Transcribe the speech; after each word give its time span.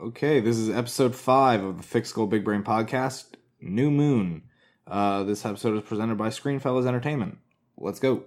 Okay, 0.00 0.40
this 0.40 0.56
is 0.56 0.70
episode 0.70 1.14
five 1.14 1.62
of 1.62 1.76
the 1.76 1.82
Thick 1.82 2.06
Skull 2.06 2.26
Big 2.26 2.44
Brain 2.44 2.62
podcast, 2.62 3.24
New 3.60 3.90
Moon. 3.90 4.42
Uh, 4.86 5.22
this 5.24 5.44
episode 5.44 5.76
is 5.76 5.82
presented 5.82 6.16
by 6.16 6.28
Screenfellas 6.28 6.86
Entertainment. 6.86 7.36
Let's 7.76 8.00
go. 8.00 8.22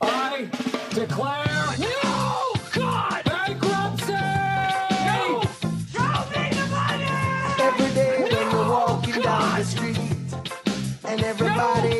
I 0.00 0.48
declare 0.90 1.66
no 1.78 2.54
God 2.72 3.24
bankruptcy. 3.24 4.12
No, 4.12 5.42
show 5.90 6.24
me 6.30 6.50
the 6.50 6.66
money. 6.70 7.04
Every 7.58 7.94
day 7.94 8.22
when 8.22 8.30
you're 8.30 8.68
walking 8.68 9.22
down 9.22 9.58
the 9.58 9.64
street, 9.64 9.98
and 11.04 11.20
everybody 11.24 11.93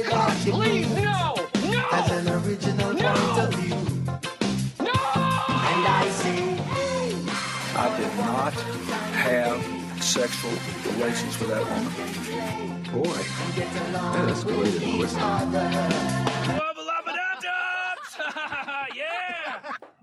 have 9.24 10.02
sexual 10.02 10.50
relations 10.92 11.38
with 11.40 11.48
that 11.48 11.64
woman. 11.64 12.82
Boy, 12.92 13.22
that 13.56 14.28
escalated 14.28 14.80
quickly. 14.98 16.14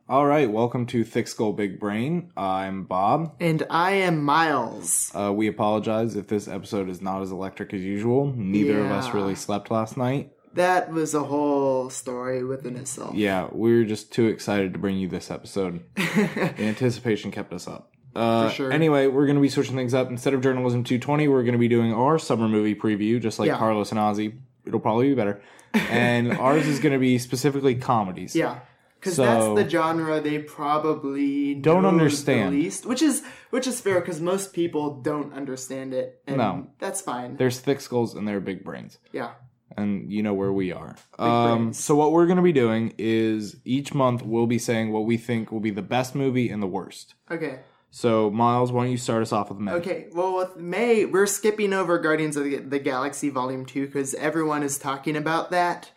All 0.09 0.26
right, 0.26 0.52
welcome 0.52 0.88
to 0.88 1.03
Thick 1.03 1.27
Skull 1.27 1.53
Big 1.53 1.79
Brain. 1.79 2.31
I'm 2.35 2.85
Bob. 2.85 3.35
And 3.39 3.63
I 3.70 3.91
am 3.91 4.23
Miles. 4.23 5.12
Uh, 5.15 5.31
we 5.31 5.48
apologize 5.48 6.15
if 6.15 6.27
this 6.27 6.48
episode 6.48 6.90
is 6.90 6.99
not 6.99 7.21
as 7.21 7.31
electric 7.31 7.76
as 7.76 7.81
usual. 7.81 8.34
Neither 8.35 8.79
of 8.84 8.90
us 8.91 9.13
really 9.13 9.35
slept 9.35 9.70
last 9.70 9.98
night. 9.98 10.34
That 10.55 10.91
was 10.91 11.13
a 11.13 11.23
whole 11.23 11.91
story 11.91 12.43
within 12.43 12.76
itself. 12.76 13.13
Yeah, 13.15 13.49
we 13.51 13.77
were 13.77 13.85
just 13.85 14.12
too 14.12 14.26
excited 14.27 14.73
to 14.73 14.79
bring 14.79 14.98
you 14.98 15.07
this 15.07 15.29
episode. 15.29 15.84
the 15.95 16.53
anticipation 16.59 17.29
kept 17.31 17.53
us 17.53 17.67
up. 17.67 17.91
Uh, 18.15 18.49
sure. 18.49 18.71
Anyway, 18.71 19.07
we're 19.07 19.25
going 19.25 19.35
to 19.38 19.41
be 19.41 19.49
switching 19.49 19.75
things 19.75 19.93
up. 19.93 20.09
Instead 20.09 20.33
of 20.33 20.41
Journalism 20.41 20.83
220, 20.83 21.27
we're 21.27 21.43
going 21.43 21.53
to 21.53 21.57
be 21.59 21.67
doing 21.67 21.93
our 21.93 22.20
summer 22.20 22.48
movie 22.48 22.76
preview, 22.76 23.21
just 23.21 23.40
like 23.40 23.48
Yeah. 23.48 23.57
Carlos 23.57 23.91
and 23.91 23.99
Ozzy. 23.99 24.37
It'll 24.65 24.79
probably 24.79 25.09
be 25.09 25.15
better. 25.15 25.41
And 25.73 26.34
ours 26.34 26.68
is 26.68 26.79
going 26.79 26.91
to 26.93 26.99
be 26.99 27.18
specifically 27.18 27.76
comedies. 27.76 28.35
Yeah. 28.35 28.59
Because 28.99 29.15
So- 29.15 29.23
that's 29.55 29.63
the 29.63 29.70
genre 29.70 30.20
they 30.20 30.40
probably 30.40 31.55
Don't 31.55 31.85
understand. 31.85 32.53
least, 32.55 32.85
which 32.85 33.01
is 33.01 33.23
which 33.51 33.68
is 33.68 33.79
fair 33.81 33.99
because 34.01 34.20
most 34.21 34.53
people 34.53 35.01
don't 35.01 35.34
understand 35.34 35.93
it. 35.93 36.21
And 36.27 36.37
No. 36.37 36.68
that's 36.79 37.01
fine. 37.01 37.37
There's 37.37 37.59
thick 37.59 37.79
skulls 37.81 38.15
and 38.15 38.27
there 38.27 38.37
are 38.37 38.41
big 38.41 38.63
brains. 38.63 38.98
yeah, 39.13 39.31
and 39.77 40.12
you 40.12 40.21
know 40.23 40.34
where 40.34 40.51
we 40.53 40.71
are. 40.73 40.96
Um, 41.18 41.71
so 41.73 41.96
what 41.96 42.12
we're 42.12 42.25
going 42.25 42.37
to 42.37 42.43
be 42.43 42.51
doing 42.53 42.93
is 42.98 43.55
each 43.65 43.93
month 43.93 44.21
we'll 44.23 44.48
be 44.48 44.59
saying 44.59 44.91
what 44.91 45.05
we 45.05 45.18
think 45.18 45.51
will 45.51 45.59
be 45.62 45.71
the 45.71 45.81
best 45.81 46.13
movie 46.15 46.49
and 46.49 46.62
the 46.62 46.68
worst. 46.68 47.15
okay, 47.31 47.59
So 47.91 48.31
Miles, 48.31 48.71
why 48.71 48.84
don't 48.84 48.91
you 48.91 48.97
start 48.97 49.21
us 49.21 49.34
off 49.34 49.49
with 49.49 49.59
May? 49.59 49.71
okay. 49.73 50.07
Well, 50.13 50.37
with 50.37 50.55
May, 50.55 51.05
we're 51.05 51.27
skipping 51.27 51.73
over 51.73 51.99
Guardians 51.99 52.37
of 52.37 52.45
the, 52.45 52.57
the 52.57 52.79
Galaxy 52.79 53.29
Volume 53.29 53.65
Two 53.65 53.85
because 53.85 54.13
everyone 54.15 54.63
is 54.63 54.79
talking 54.79 55.15
about 55.17 55.51
that. 55.51 55.91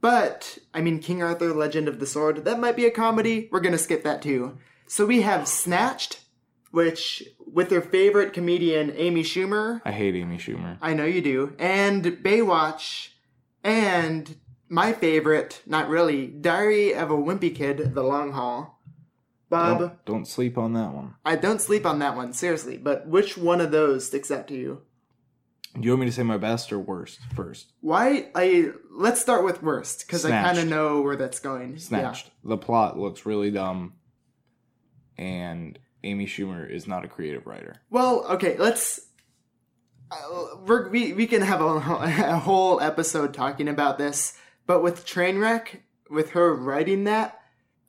But 0.00 0.58
I 0.72 0.80
mean, 0.80 1.00
King 1.00 1.22
Arthur: 1.22 1.52
Legend 1.52 1.88
of 1.88 1.98
the 1.98 2.06
Sword, 2.06 2.44
that 2.44 2.60
might 2.60 2.76
be 2.76 2.86
a 2.86 2.90
comedy. 2.90 3.48
We're 3.50 3.60
gonna 3.60 3.78
skip 3.78 4.04
that 4.04 4.22
too. 4.22 4.58
So 4.86 5.04
we 5.04 5.22
have 5.22 5.48
Snatched, 5.48 6.20
which 6.70 7.24
with 7.52 7.68
their 7.68 7.82
favorite 7.82 8.32
comedian 8.32 8.92
Amy 8.96 9.24
Schumer. 9.24 9.82
I 9.84 9.90
hate 9.90 10.14
Amy 10.14 10.38
Schumer. 10.38 10.78
I 10.80 10.94
know 10.94 11.04
you 11.04 11.20
do. 11.20 11.54
And 11.58 12.04
Baywatch, 12.04 13.08
and 13.64 14.36
my 14.68 14.92
favorite, 14.92 15.62
not 15.66 15.88
really, 15.88 16.28
Diary 16.28 16.94
of 16.94 17.10
a 17.10 17.16
Wimpy 17.16 17.54
Kid, 17.54 17.94
The 17.94 18.04
Long 18.04 18.32
Haul. 18.32 18.79
Bob, 19.50 19.78
Don't, 19.80 20.04
don't 20.04 20.28
sleep 20.28 20.56
on 20.56 20.72
that 20.74 20.94
one. 20.94 21.14
I 21.24 21.34
don't 21.36 21.60
sleep 21.60 21.84
on 21.84 21.98
that 21.98 22.16
one, 22.16 22.32
seriously, 22.32 22.76
but 22.78 23.08
which 23.08 23.36
one 23.36 23.60
of 23.60 23.72
those 23.72 24.06
sticks 24.06 24.30
out 24.30 24.46
to 24.48 24.54
you? 24.54 24.82
Do 25.74 25.82
you 25.82 25.90
want 25.90 26.00
me 26.00 26.06
to 26.06 26.12
say 26.12 26.22
my 26.22 26.36
best 26.36 26.72
or 26.72 26.78
worst 26.78 27.20
first? 27.34 27.72
Why? 27.80 28.28
I 28.34 28.70
let's 28.90 29.20
start 29.20 29.44
with 29.44 29.62
worst 29.62 30.06
because 30.06 30.24
I 30.24 30.30
kind 30.30 30.58
of 30.58 30.66
know 30.66 31.00
where 31.02 31.16
that's 31.16 31.38
going. 31.38 31.78
Snatched. 31.78 32.30
The 32.42 32.56
plot 32.56 32.98
looks 32.98 33.24
really 33.24 33.50
dumb, 33.52 33.94
and 35.16 35.78
Amy 36.02 36.26
Schumer 36.26 36.68
is 36.68 36.88
not 36.88 37.04
a 37.04 37.08
creative 37.08 37.46
writer. 37.46 37.76
Well, 37.88 38.24
okay, 38.30 38.56
let's. 38.58 39.00
Uh, 40.10 40.56
we're, 40.66 40.88
we 40.88 41.12
we 41.12 41.28
can 41.28 41.42
have 41.42 41.60
a, 41.60 41.76
a 41.76 42.38
whole 42.38 42.80
episode 42.80 43.32
talking 43.32 43.68
about 43.68 43.96
this, 43.96 44.32
but 44.66 44.82
with 44.82 45.06
Trainwreck, 45.06 45.82
with 46.10 46.30
her 46.30 46.52
writing 46.52 47.04
that, 47.04 47.39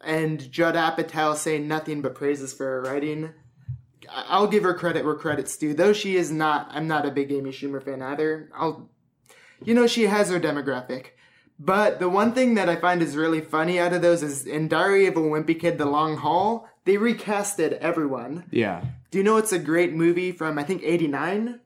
and 0.03 0.51
Judd 0.51 0.75
Apatow 0.75 1.35
saying 1.35 1.67
nothing 1.67 2.01
but 2.01 2.15
praises 2.15 2.53
for 2.53 2.65
her 2.65 2.81
writing, 2.81 3.31
I'll 4.09 4.47
give 4.47 4.63
her 4.63 4.73
credit 4.73 5.05
where 5.05 5.15
credit's 5.15 5.55
due. 5.57 5.73
Though 5.73 5.93
she 5.93 6.15
is 6.15 6.31
not, 6.31 6.67
I'm 6.71 6.87
not 6.87 7.05
a 7.05 7.11
big 7.11 7.31
Amy 7.31 7.51
Schumer 7.51 7.83
fan 7.83 8.01
either. 8.01 8.49
I'll, 8.55 8.89
you 9.63 9.73
know, 9.73 9.87
she 9.87 10.03
has 10.07 10.29
her 10.29 10.39
demographic. 10.39 11.07
But 11.59 11.99
the 11.99 12.09
one 12.09 12.33
thing 12.33 12.55
that 12.55 12.67
I 12.69 12.75
find 12.75 13.01
is 13.03 13.15
really 13.15 13.41
funny 13.41 13.79
out 13.79 13.93
of 13.93 14.01
those 14.01 14.23
is 14.23 14.47
in 14.47 14.67
Diary 14.67 15.05
of 15.05 15.15
a 15.15 15.19
Wimpy 15.21 15.59
Kid: 15.59 15.77
The 15.77 15.85
Long 15.85 16.17
Haul, 16.17 16.67
they 16.85 16.95
recasted 16.95 17.73
everyone. 17.73 18.45
Yeah. 18.49 18.83
Do 19.11 19.19
you 19.19 19.23
know 19.23 19.37
it's 19.37 19.51
a 19.53 19.59
great 19.59 19.93
movie 19.93 20.31
from 20.31 20.57
I 20.57 20.63
think 20.63 20.81
'89? 20.83 21.59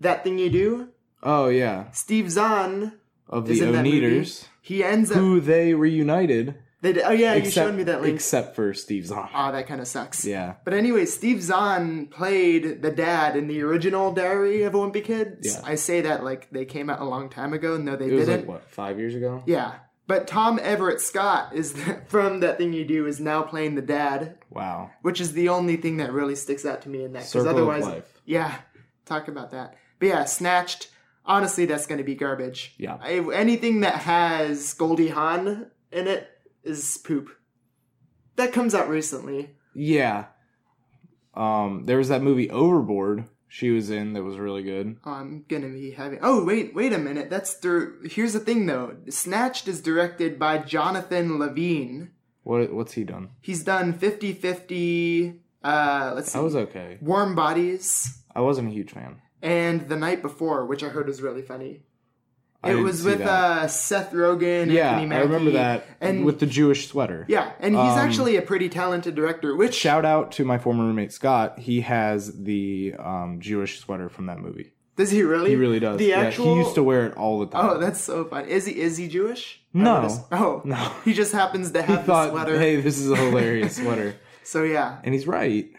That 0.00 0.24
thing 0.24 0.38
you 0.38 0.48
do. 0.48 0.88
Oh 1.22 1.48
yeah. 1.48 1.90
Steve 1.90 2.30
Zahn 2.30 2.98
Of 3.28 3.46
the. 3.46 3.60
Oneders, 3.60 4.46
He 4.62 4.82
ends 4.82 5.10
up. 5.10 5.18
who 5.18 5.40
they 5.40 5.74
reunited. 5.74 6.54
They, 6.82 6.94
did- 6.94 7.02
oh 7.04 7.10
yeah, 7.10 7.34
you 7.34 7.50
showed 7.50 7.74
me 7.74 7.82
that 7.84 8.00
link. 8.00 8.14
Except 8.14 8.56
for 8.56 8.72
Steve 8.72 9.06
Zahn. 9.06 9.28
oh, 9.34 9.52
that 9.52 9.66
kind 9.66 9.80
of 9.80 9.86
sucks. 9.88 10.24
yeah. 10.24 10.54
But 10.64 10.72
anyway, 10.74 11.04
Steve 11.04 11.42
Zahn 11.42 12.06
played 12.06 12.80
the 12.82 12.90
dad 12.90 13.36
in 13.36 13.48
the 13.48 13.60
original 13.62 14.12
Diary 14.12 14.62
of 14.62 14.74
a 14.74 14.78
Wimpy 14.78 15.04
Kid. 15.04 15.38
Yeah. 15.42 15.60
I 15.64 15.74
say 15.74 16.00
that 16.02 16.24
like 16.24 16.50
they 16.50 16.64
came 16.64 16.88
out 16.88 17.00
a 17.00 17.04
long 17.04 17.28
time 17.28 17.52
ago. 17.52 17.76
No, 17.76 17.96
they 17.96 18.06
It 18.06 18.10
didn't. 18.10 18.28
like 18.40 18.48
what 18.48 18.70
five 18.70 18.98
years 18.98 19.14
ago? 19.14 19.42
Yeah. 19.46 19.74
But 20.06 20.26
Tom 20.26 20.58
Everett 20.60 21.00
Scott 21.00 21.54
is 21.54 21.72
from 22.08 22.40
that 22.40 22.58
thing 22.58 22.72
you 22.72 22.84
do 22.84 23.06
is 23.06 23.20
now 23.20 23.42
playing 23.42 23.74
the 23.76 23.82
dad, 23.82 24.38
Wow. 24.50 24.90
which 25.02 25.20
is 25.20 25.32
the 25.34 25.50
only 25.50 25.76
thing 25.76 25.98
that 25.98 26.12
really 26.12 26.34
sticks 26.34 26.64
out 26.66 26.82
to 26.82 26.88
me 26.88 27.04
in 27.04 27.12
that. 27.12 27.26
Because 27.26 27.46
otherwise, 27.46 27.84
life. 27.84 28.20
yeah, 28.24 28.56
talk 29.04 29.28
about 29.28 29.50
that. 29.52 29.76
But 30.00 30.06
yeah, 30.06 30.24
Snatched. 30.24 30.88
Honestly, 31.26 31.66
that's 31.66 31.86
going 31.86 31.98
to 31.98 32.04
be 32.04 32.14
garbage. 32.16 32.74
Yeah. 32.78 32.96
I, 33.00 33.18
anything 33.34 33.82
that 33.82 33.96
has 33.96 34.72
Goldie 34.74 35.08
Hawn 35.08 35.70
in 35.92 36.08
it 36.08 36.26
is 36.64 36.98
poop. 36.98 37.30
That 38.36 38.52
comes 38.52 38.74
out 38.74 38.88
recently. 38.88 39.50
Yeah. 39.74 40.26
Um, 41.34 41.84
there 41.86 41.98
was 41.98 42.08
that 42.08 42.22
movie 42.22 42.50
Overboard 42.50 43.24
she 43.52 43.70
was 43.70 43.90
in 43.90 44.12
that 44.12 44.22
was 44.22 44.38
really 44.38 44.62
good. 44.62 44.96
I'm 45.04 45.44
gonna 45.48 45.68
be 45.68 45.90
having. 45.90 46.20
Oh 46.22 46.44
wait, 46.44 46.72
wait 46.72 46.92
a 46.92 46.98
minute. 46.98 47.30
That's 47.30 47.54
the. 47.54 47.98
Here's 48.08 48.32
the 48.32 48.38
thing 48.40 48.66
though. 48.66 48.96
Snatched 49.08 49.66
is 49.66 49.80
directed 49.82 50.38
by 50.38 50.58
Jonathan 50.58 51.36
Levine. 51.38 52.12
What 52.44 52.72
what's 52.72 52.92
he 52.92 53.02
done? 53.04 53.30
He's 53.40 53.64
done 53.64 53.92
50-50, 53.92 55.40
Uh, 55.64 56.12
let's 56.14 56.30
see. 56.32 56.38
That 56.38 56.44
was 56.44 56.56
okay. 56.56 56.98
Warm 57.00 57.34
Bodies 57.34 58.22
I 58.34 58.40
wasn't 58.40 58.68
a 58.68 58.72
huge 58.72 58.92
fan. 58.92 59.20
and 59.42 59.88
The 59.88 59.96
Night 59.96 60.22
Before, 60.22 60.64
which 60.64 60.82
I 60.84 60.88
heard 60.88 61.06
was 61.08 61.20
really 61.20 61.42
funny. 61.42 61.82
I 62.62 62.72
It 62.72 62.74
was 62.74 63.02
with 63.02 63.20
uh, 63.22 63.66
Seth 63.68 64.12
Rogen. 64.12 64.70
yeah, 64.70 64.98
Anthony 64.98 65.16
I 65.16 65.20
remember 65.20 65.50
that. 65.52 65.86
And 66.00 66.24
with 66.26 66.40
the 66.40 66.46
Jewish 66.46 66.88
sweater. 66.88 67.24
yeah, 67.28 67.52
and 67.58 67.74
he's 67.74 67.80
Um, 67.92 67.98
actually 67.98 68.36
a 68.36 68.42
pretty 68.42 68.68
talented 68.68 69.14
director. 69.14 69.56
Which 69.56 69.74
Shout 69.74 70.04
out 70.04 70.32
to 70.32 70.44
my 70.44 70.58
former 70.58 70.84
roommate 70.84 71.12
Scott. 71.12 71.58
He 71.58 71.80
has 71.80 72.32
the 72.44 72.94
um, 72.98 73.38
Jewish 73.40 73.80
sweater 73.80 74.08
from 74.10 74.26
that 74.26 74.38
movie. 74.40 74.72
does 74.96 75.10
he 75.10 75.22
really? 75.22 75.50
He 75.50 75.56
really 75.56 75.80
does. 75.80 75.98
The 75.98 76.06
yeah, 76.06 76.20
actual. 76.20 76.54
he 76.56 76.60
used 76.60 76.74
to 76.74 76.82
wear 76.82 77.06
it 77.06 77.16
all 77.16 77.40
the 77.40 77.46
time. 77.46 77.64
Oh, 77.70 77.78
that's 77.78 78.00
so 78.00 78.24
fun. 78.26 78.44
Is 78.46 78.66
he? 78.66 78.78
Is 78.78 78.98
he 78.98 79.08
Jewish? 79.08 79.62
No. 79.72 80.08
Oh 80.30 80.60
No. 80.64 80.92
He 81.06 81.14
just 81.14 81.32
happens 81.32 81.70
to 81.70 81.82
he 81.86 81.92
have 81.92 82.02
the 82.02 82.06
thought, 82.12 82.30
sweater. 82.30 82.58
"Hey, 82.58 82.80
this 82.80 82.98
is 82.98 83.10
a 83.10 83.16
hilarious 83.16 83.76
sweater," 83.80 84.16
So 84.42 84.64
yeah. 84.64 84.98
and 85.04 85.14
he's 85.14 85.26
right. 85.26 85.70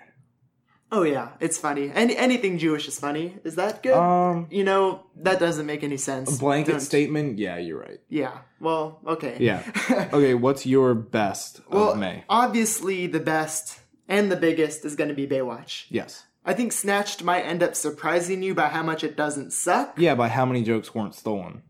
Oh 0.94 1.04
yeah, 1.04 1.30
it's 1.40 1.58
funny. 1.58 1.90
Any 1.94 2.18
anything 2.18 2.58
Jewish 2.58 2.88
is 2.88 3.00
funny. 3.00 3.38
Is 3.46 3.56
that 3.56 3.82
good? 3.82 3.94
Um, 3.94 4.48
you 4.52 4.64
know 4.66 5.04
that 5.18 5.40
doesn't 5.40 5.66
make 5.66 5.84
any 5.84 5.98
sense. 5.98 6.38
blanket 6.38 6.72
Don't- 6.72 6.80
statement. 6.82 7.40
Yeah, 7.40 7.58
you're 7.58 7.80
right. 7.80 8.00
Yeah. 8.10 8.40
Well, 8.60 9.00
okay. 9.08 9.38
Yeah. 9.40 9.64
okay, 10.14 10.34
what's 10.34 10.66
your 10.66 10.94
best 10.94 11.62
well, 11.70 11.92
of 11.94 11.98
May? 11.98 12.26
obviously 12.30 13.08
the 13.08 13.22
best 13.22 13.80
and 14.10 14.30
the 14.32 14.36
biggest 14.36 14.84
is 14.84 14.96
going 14.98 15.08
to 15.08 15.16
be 15.16 15.26
Baywatch. 15.28 15.86
Yes. 15.90 16.26
I 16.44 16.54
think 16.54 16.74
Snatched 16.74 17.24
might 17.24 17.44
end 17.44 17.64
up 17.64 17.76
surprising 17.76 18.44
you 18.44 18.54
by 18.54 18.68
how 18.68 18.84
much 18.84 19.04
it 19.04 19.16
doesn't 19.16 19.54
suck. 19.54 19.94
Yeah, 19.98 20.16
by 20.16 20.28
how 20.28 20.46
many 20.46 20.64
jokes 20.64 20.94
weren't 20.94 21.16
stolen? 21.16 21.62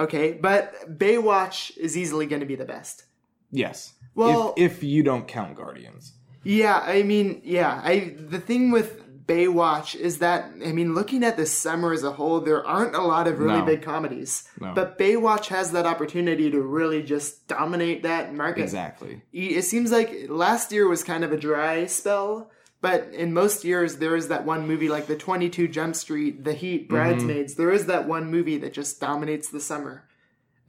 Okay, 0.00 0.32
but 0.32 0.98
Baywatch 0.98 1.76
is 1.76 1.96
easily 1.96 2.26
going 2.26 2.40
to 2.40 2.46
be 2.46 2.54
the 2.54 2.64
best. 2.64 3.04
Yes. 3.50 3.92
Well- 4.14 4.54
if, 4.56 4.78
if 4.78 4.82
you 4.84 5.02
don't 5.02 5.28
count 5.28 5.56
Guardians. 5.56 6.14
Yeah, 6.44 6.82
I 6.84 7.02
mean, 7.02 7.40
yeah, 7.44 7.80
I 7.82 8.14
the 8.18 8.40
thing 8.40 8.70
with 8.70 9.00
Baywatch 9.26 9.94
is 9.94 10.18
that 10.18 10.50
I 10.66 10.72
mean, 10.72 10.94
looking 10.94 11.22
at 11.24 11.36
the 11.36 11.46
summer 11.46 11.92
as 11.92 12.02
a 12.02 12.12
whole, 12.12 12.40
there 12.40 12.66
aren't 12.66 12.94
a 12.96 13.02
lot 13.02 13.28
of 13.28 13.38
really 13.38 13.60
No. 13.60 13.64
big 13.64 13.82
comedies. 13.82 14.48
No. 14.60 14.72
But 14.74 14.98
Baywatch 14.98 15.46
has 15.46 15.70
that 15.72 15.86
opportunity 15.86 16.50
to 16.50 16.60
really 16.60 17.02
just 17.02 17.46
dominate 17.46 18.02
that 18.02 18.34
market. 18.34 18.62
Exactly. 18.62 19.22
It 19.32 19.62
seems 19.62 19.92
like 19.92 20.26
last 20.28 20.72
year 20.72 20.88
was 20.88 21.04
kind 21.04 21.22
of 21.24 21.32
a 21.32 21.36
dry 21.36 21.86
spell, 21.86 22.50
But 22.80 23.14
in 23.14 23.32
most 23.32 23.62
years, 23.62 23.98
there 23.98 24.16
is 24.16 24.26
that 24.26 24.44
one 24.44 24.66
movie 24.66 24.88
like 24.88 25.06
the 25.06 25.14
22 25.16 25.68
Jump 25.68 25.94
Street, 25.94 26.42
The 26.42 26.52
Heat, 26.52 26.82
mm-hmm. 26.88 26.94
Bridesmaids. 26.96 27.54
There 27.54 27.70
is 27.70 27.86
that 27.86 28.08
one 28.08 28.28
movie 28.28 28.58
that 28.58 28.72
just 28.72 29.00
dominates 29.00 29.48
the 29.48 29.60
summer. 29.60 30.08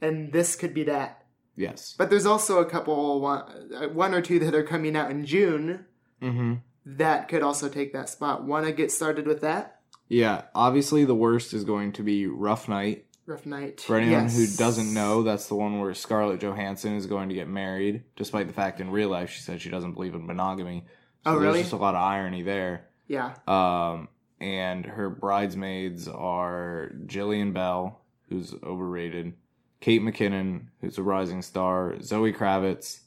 And 0.00 0.32
this 0.32 0.54
could 0.54 0.72
be 0.74 0.84
that. 0.84 1.23
Yes. 1.56 1.94
But 1.96 2.10
there's 2.10 2.26
also 2.26 2.58
a 2.58 2.64
couple, 2.64 3.20
one, 3.20 3.70
uh, 3.74 3.88
one 3.88 4.12
or 4.14 4.20
two 4.20 4.38
that 4.40 4.54
are 4.54 4.62
coming 4.64 4.96
out 4.96 5.10
in 5.10 5.24
June 5.26 5.84
Mm-hmm. 6.22 6.54
that 6.86 7.28
could 7.28 7.42
also 7.42 7.68
take 7.68 7.92
that 7.92 8.08
spot. 8.08 8.44
Want 8.44 8.64
to 8.66 8.72
get 8.72 8.90
started 8.90 9.26
with 9.26 9.40
that? 9.42 9.80
Yeah. 10.08 10.42
Obviously, 10.54 11.04
the 11.04 11.14
worst 11.14 11.52
is 11.52 11.64
going 11.64 11.92
to 11.92 12.02
be 12.02 12.26
Rough 12.26 12.68
Night. 12.68 13.04
Rough 13.26 13.44
Night. 13.46 13.80
For 13.80 13.96
anyone 13.96 14.24
Yes. 14.24 14.36
who 14.36 14.46
doesn't 14.56 14.92
know, 14.92 15.22
that's 15.22 15.48
the 15.48 15.54
one 15.54 15.80
where 15.80 15.92
Scarlett 15.94 16.40
Johansson 16.40 16.94
is 16.96 17.06
going 17.06 17.28
to 17.30 17.34
get 17.34 17.48
married, 17.48 18.04
despite 18.16 18.46
the 18.48 18.52
fact 18.54 18.80
in 18.80 18.90
real 18.90 19.08
life 19.10 19.30
she 19.30 19.40
said 19.40 19.60
she 19.60 19.70
doesn't 19.70 19.92
believe 19.94 20.14
in 20.14 20.26
monogamy. 20.26 20.84
So 21.24 21.30
Oh, 21.32 21.36
really? 21.36 21.54
There's 21.54 21.66
just 21.66 21.72
a 21.72 21.76
lot 21.76 21.94
of 21.94 22.02
irony 22.02 22.42
there. 22.42 22.86
Yeah. 23.06 23.34
Um, 23.46 24.08
and 24.40 24.84
her 24.84 25.08
bridesmaids 25.10 26.06
are 26.08 26.90
Jillian 27.06 27.52
Bell, 27.54 28.00
who's 28.28 28.54
overrated, 28.62 29.34
Kate 29.80 30.00
McKinnon, 30.02 30.66
who's 30.80 30.98
a 30.98 31.02
rising 31.02 31.42
star, 31.42 32.00
Zoe 32.00 32.32
Kravitz, 32.32 33.00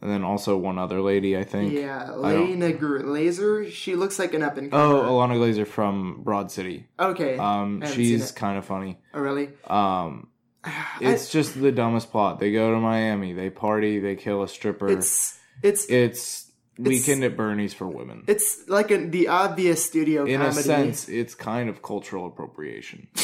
and 0.00 0.10
then 0.10 0.24
also 0.24 0.56
one 0.56 0.78
other 0.78 1.00
lady, 1.00 1.36
I 1.38 1.44
think. 1.44 1.72
Yeah. 1.72 2.10
I 2.12 2.34
Lena 2.34 2.72
Glazer. 2.72 3.70
She 3.70 3.94
looks 3.94 4.18
like 4.18 4.34
an 4.34 4.42
up 4.42 4.56
and 4.56 4.72
Oh. 4.74 5.02
Ilana 5.04 5.36
Glazer 5.38 5.66
from 5.66 6.22
Broad 6.24 6.50
City. 6.50 6.88
okay. 6.98 7.36
Um, 7.38 7.82
I 7.84 7.90
she's 7.90 8.32
kind 8.32 8.58
of 8.58 8.64
funny. 8.64 8.98
oh, 9.14 9.20
really? 9.20 9.50
Um, 9.68 10.28
it's 11.00 11.30
just 11.30 11.60
the 11.60 11.70
dumbest 11.72 12.10
plot. 12.10 12.40
They 12.40 12.50
go 12.52 12.72
to 12.72 12.80
Miami, 12.80 13.32
they 13.32 13.50
party, 13.50 14.00
they 14.00 14.16
kill 14.16 14.42
a 14.42 14.48
stripper. 14.48 14.88
It's 14.88 15.38
it's 15.62 15.84
it's 15.84 16.48
It's- 16.78 16.88
Weekend 16.88 17.22
at 17.22 17.36
Bernie's 17.36 17.74
for 17.74 17.86
women. 17.86 18.24
it's 18.26 18.66
like 18.68 18.90
a, 18.90 18.96
the 19.06 19.28
obvious 19.28 19.84
studio 19.84 20.24
In 20.24 20.40
comedy. 20.40 20.58
a 20.58 20.62
sense, 20.62 21.08
it's 21.08 21.34
kind 21.36 21.68
of 21.68 21.80
cultural 21.82 22.26
appropriation. 22.26 23.06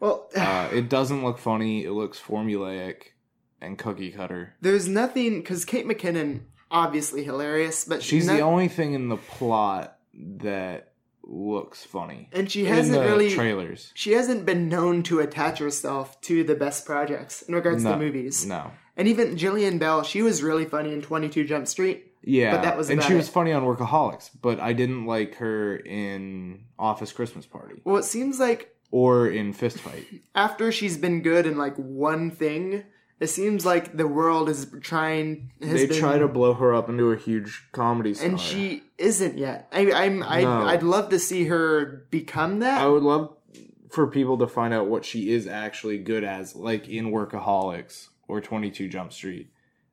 Well, 0.00 0.28
Uh, 0.36 0.68
it 0.72 0.88
doesn't 0.88 1.22
look 1.22 1.38
funny. 1.38 1.84
It 1.84 1.92
looks 1.92 2.18
formulaic 2.18 3.12
and 3.60 3.78
cookie 3.78 4.10
cutter. 4.10 4.54
there's 4.60 4.88
nothing 4.88 5.40
because 5.40 5.64
Kate 5.64 5.86
McKinnon 5.86 6.40
obviously 6.70 7.22
hilarious, 7.24 7.84
but 7.84 8.02
She's 8.02 8.26
not- 8.26 8.36
the 8.36 8.40
only 8.42 8.68
thing 8.68 8.94
in 8.94 9.08
the 9.08 9.16
plot 9.18 9.98
that 10.14 10.92
looks 11.22 11.84
funny. 11.84 12.28
and 12.32 12.50
she 12.50 12.64
hasn't 12.64 12.98
really 12.98 13.30
trailers. 13.30 13.92
she 13.94 14.12
hasn't 14.12 14.44
been 14.46 14.68
known 14.68 15.02
to 15.04 15.20
attach 15.20 15.58
herself 15.58 16.20
to 16.22 16.42
the 16.44 16.54
best 16.54 16.84
projects 16.86 17.42
in 17.42 17.54
regards 17.54 17.84
No, 17.84 17.92
to 17.92 17.98
movies. 17.98 18.46
No. 18.46 18.70
And 18.96 19.06
even 19.06 19.36
Jillian 19.36 19.78
Bell, 19.78 20.02
she 20.02 20.22
was 20.22 20.42
really 20.42 20.64
funny 20.64 20.92
in 20.92 21.02
22 21.02 21.44
Jump 21.44 21.68
Street. 21.68 22.06
Yeah, 22.22 22.56
But 22.56 22.62
that 22.62 22.76
was 22.76 22.90
and 22.90 23.02
she 23.02 23.14
was 23.14 23.28
funny 23.28 23.52
on 23.52 23.62
Workaholics, 23.64 24.30
but 24.42 24.60
I 24.60 24.72
didn't 24.74 25.06
like 25.06 25.36
her 25.36 25.76
in 25.76 26.64
Office 26.78 27.12
Christmas 27.12 27.46
Party 27.46 27.80
Well, 27.84 27.96
it 27.96 28.04
seems 28.04 28.38
like 28.40 28.74
or 28.90 29.28
in 29.28 29.52
Fist 29.52 29.78
Fight. 29.78 30.06
after 30.34 30.72
she's 30.72 30.96
been 30.96 31.22
good 31.22 31.46
in 31.46 31.56
like 31.56 31.76
one 31.76 32.30
thing, 32.30 32.84
it 33.20 33.28
seems 33.28 33.66
like 33.66 33.96
the 33.96 34.08
world 34.08 34.48
is 34.48 34.66
trying. 34.80 35.52
They 35.60 35.86
been, 35.86 35.98
try 35.98 36.18
to 36.18 36.26
blow 36.26 36.54
her 36.54 36.74
up 36.74 36.88
into 36.88 37.10
a 37.10 37.16
huge 37.16 37.66
comedy 37.72 38.14
star, 38.14 38.28
and 38.28 38.40
she 38.40 38.82
isn't 38.98 39.36
yet. 39.36 39.68
I, 39.72 39.92
I'm. 39.92 40.22
I, 40.22 40.42
No. 40.42 40.66
I'd 40.66 40.82
love 40.82 41.10
to 41.10 41.18
see 41.18 41.44
her 41.44 42.06
become 42.10 42.60
that. 42.60 42.80
I 42.80 42.86
would 42.86 43.02
love 43.02 43.36
for 43.90 44.06
people 44.06 44.38
to 44.38 44.46
find 44.46 44.72
out 44.72 44.86
what 44.86 45.04
she 45.04 45.32
is 45.32 45.46
actually 45.46 45.98
good 45.98 46.24
as, 46.24 46.54
like 46.56 46.88
in 46.88 47.10
Workaholics 47.10 48.08
or 48.26 48.40
Twenty 48.40 48.70
Two 48.70 48.88
Jump 48.88 49.12
Street, 49.12 49.50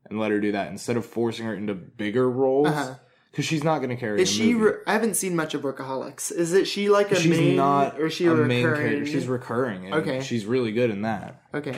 and 0.10 0.20
let 0.20 0.32
her 0.32 0.40
do 0.40 0.54
that 0.54 0.70
instead 0.70 0.96
of 0.96 1.06
forcing 1.06 1.46
her 1.46 1.54
into 1.54 1.74
bigger 1.74 2.30
roles. 2.30 2.68
Uh-huh. 2.70 2.96
Because 3.38 3.46
she's 3.50 3.64
not 3.64 3.78
going 3.78 3.92
to 3.92 3.96
carry. 3.96 4.20
Is 4.20 4.32
she? 4.32 4.56
Re- 4.56 4.80
I 4.88 4.94
haven't 4.94 5.14
seen 5.14 5.36
much 5.36 5.54
of 5.54 5.62
Workaholics. 5.62 6.32
Is 6.32 6.54
it 6.54 6.66
she 6.68 6.90
like 6.90 7.12
a 7.12 7.16
she's 7.20 7.30
main 7.38 7.56
not 7.56 8.00
or 8.00 8.08
is 8.08 8.14
she 8.14 8.26
a 8.26 8.32
a 8.34 8.36
main 8.36 8.66
recurring? 8.66 8.90
character. 8.90 9.06
She's 9.12 9.28
recurring. 9.28 9.86
And 9.86 9.94
Okay. 9.94 10.22
she's 10.22 10.48
really 10.48 10.72
good 10.72 10.90
in 10.90 11.04
that. 11.04 11.40
okay. 11.54 11.76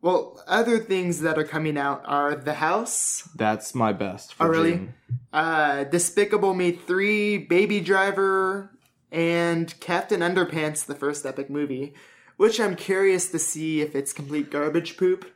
Well, 0.00 0.40
other 0.46 0.78
things 0.78 1.22
that 1.22 1.36
are 1.38 1.44
coming 1.44 1.76
out 1.76 2.02
are 2.06 2.36
The 2.36 2.54
House, 2.54 3.28
That's 3.34 3.74
my 3.74 3.92
best. 3.92 4.32
For 4.34 4.44
Oh, 4.46 4.48
really? 4.48 4.70
June. 4.76 4.94
uh, 5.32 5.82
Despicable 5.84 6.54
Me 6.54 6.70
3, 6.70 7.36
Baby 7.38 7.80
Driver, 7.80 8.70
and 9.10 9.74
Captain 9.80 10.20
Underpants, 10.20 10.86
the 10.86 10.94
first 10.94 11.26
epic 11.26 11.50
movie, 11.50 11.94
which 12.36 12.60
I'm 12.60 12.76
curious 12.76 13.28
to 13.32 13.40
see 13.40 13.80
if 13.80 13.96
it's 13.96 14.12
complete 14.12 14.50
garbage 14.52 14.96
poop. 14.96 15.26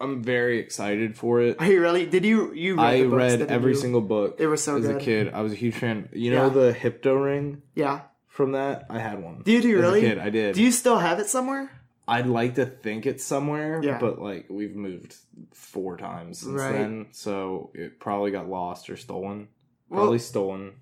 I'm 0.00 0.22
very 0.22 0.58
excited 0.58 1.16
for 1.16 1.40
it. 1.40 1.56
Are 1.58 1.66
you 1.66 1.80
really? 1.80 2.06
Did 2.06 2.24
you 2.24 2.52
you 2.52 2.76
read 2.76 2.84
I 2.84 3.02
the 3.02 3.08
books, 3.08 3.16
read 3.18 3.42
every 3.50 3.72
you? 3.72 3.78
single 3.78 4.00
book. 4.02 4.36
They 4.38 4.46
were 4.46 4.56
so 4.56 4.76
as 4.76 4.86
good. 4.86 4.96
a 4.96 5.00
kid. 5.00 5.32
I 5.32 5.40
was 5.40 5.52
a 5.52 5.56
huge 5.56 5.74
fan. 5.76 6.08
You 6.12 6.32
know 6.32 6.44
Yeah. 6.48 6.52
the 6.52 6.72
Hypno 6.72 7.14
ring 7.14 7.62
Yeah. 7.74 8.00
from 8.28 8.52
that? 8.52 8.86
I 8.90 8.98
had 8.98 9.22
one. 9.22 9.42
Do 9.44 9.52
you 9.52 9.62
do 9.62 9.78
As 9.78 9.84
a 9.84 9.86
really? 9.86 10.00
kid, 10.02 10.18
I 10.18 10.28
did. 10.30 10.54
Do 10.54 10.62
you 10.62 10.70
still 10.70 10.98
have 10.98 11.18
it 11.18 11.28
somewhere? 11.28 11.70
I'd 12.08 12.26
like 12.26 12.54
to 12.56 12.66
think 12.66 13.04
it's 13.06 13.24
somewhere, 13.24 13.80
Yeah. 13.82 13.98
but 13.98 14.20
like 14.20 14.46
we've 14.50 14.76
moved 14.76 15.14
four 15.52 15.96
times 15.96 16.38
since 16.40 16.52
Right. 16.60 16.72
then, 16.72 17.06
so 17.12 17.70
it 17.74 17.98
probably 17.98 18.30
got 18.30 18.48
lost 18.48 18.90
or 18.90 18.96
stolen. 18.96 19.48
Well- 19.88 20.00
Probably 20.02 20.18
stolen, 20.18 20.72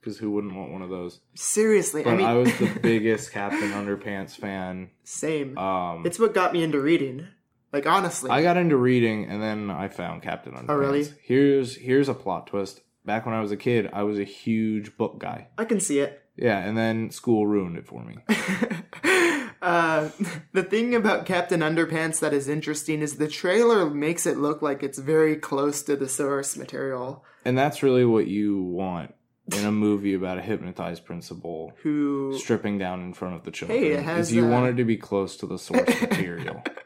because 0.00 0.18
who 0.18 0.30
wouldn't 0.30 0.54
want 0.54 0.70
one 0.72 0.80
of 0.82 0.90
those? 0.90 1.20
Seriously, 1.34 2.02
But 2.04 2.14
I 2.14 2.16
mean, 2.16 2.26
I 2.26 2.34
was 2.34 2.56
the 2.58 2.70
biggest 2.82 3.32
Captain 3.32 3.72
Underpants 3.72 4.36
fan. 4.36 4.90
same. 5.04 5.58
Um, 5.58 6.06
it's 6.06 6.18
what 6.18 6.32
got 6.34 6.52
me 6.52 6.62
into 6.62 6.78
reading. 6.80 7.26
Like 7.74 7.86
honestly, 7.86 8.30
I 8.30 8.40
got 8.42 8.56
into 8.56 8.76
reading, 8.76 9.24
and 9.24 9.42
then 9.42 9.68
I 9.68 9.88
found 9.88 10.22
Captain 10.22 10.52
Underpants. 10.52 10.66
Oh, 10.68 10.76
really? 10.76 11.08
Here's 11.24 11.74
here's 11.74 12.08
a 12.08 12.14
plot 12.14 12.46
twist. 12.46 12.82
Back 13.04 13.26
when 13.26 13.34
I 13.34 13.40
was 13.40 13.50
a 13.50 13.56
kid, 13.56 13.90
I 13.92 14.04
was 14.04 14.16
a 14.16 14.24
huge 14.24 14.96
book 14.96 15.18
guy. 15.18 15.48
I 15.58 15.64
can 15.64 15.80
see 15.80 15.98
it. 15.98 16.22
Yeah, 16.36 16.56
and 16.56 16.78
then 16.78 17.10
school 17.10 17.48
ruined 17.48 17.76
it 17.76 17.88
for 17.88 18.04
me. 18.04 18.18
uh, 19.60 20.08
the 20.52 20.62
thing 20.62 20.94
about 20.94 21.26
Captain 21.26 21.60
Underpants 21.60 22.20
that 22.20 22.32
is 22.32 22.48
interesting 22.48 23.02
is 23.02 23.16
the 23.16 23.26
trailer 23.26 23.90
makes 23.90 24.24
it 24.24 24.38
look 24.38 24.62
like 24.62 24.84
it's 24.84 25.00
very 25.00 25.34
close 25.34 25.82
to 25.82 25.96
the 25.96 26.08
source 26.08 26.56
material. 26.56 27.24
And 27.44 27.58
that's 27.58 27.82
really 27.82 28.04
what 28.04 28.28
you 28.28 28.62
want 28.62 29.14
in 29.52 29.64
a 29.66 29.72
movie 29.72 30.14
about 30.14 30.38
a 30.38 30.42
hypnotized 30.42 31.04
principal 31.04 31.72
Who 31.82 32.38
stripping 32.38 32.78
down 32.78 33.02
in 33.02 33.14
front 33.14 33.34
of 33.34 33.42
the 33.42 33.50
children. 33.50 33.78
Hey, 33.78 33.90
it 33.90 34.02
has, 34.02 34.28
is 34.28 34.34
you 34.34 34.46
uh, 34.46 34.48
want 34.48 34.66
it 34.66 34.76
to 34.76 34.84
be 34.84 34.96
close 34.96 35.36
to 35.38 35.46
the 35.46 35.58
source 35.58 36.00
material. 36.00 36.62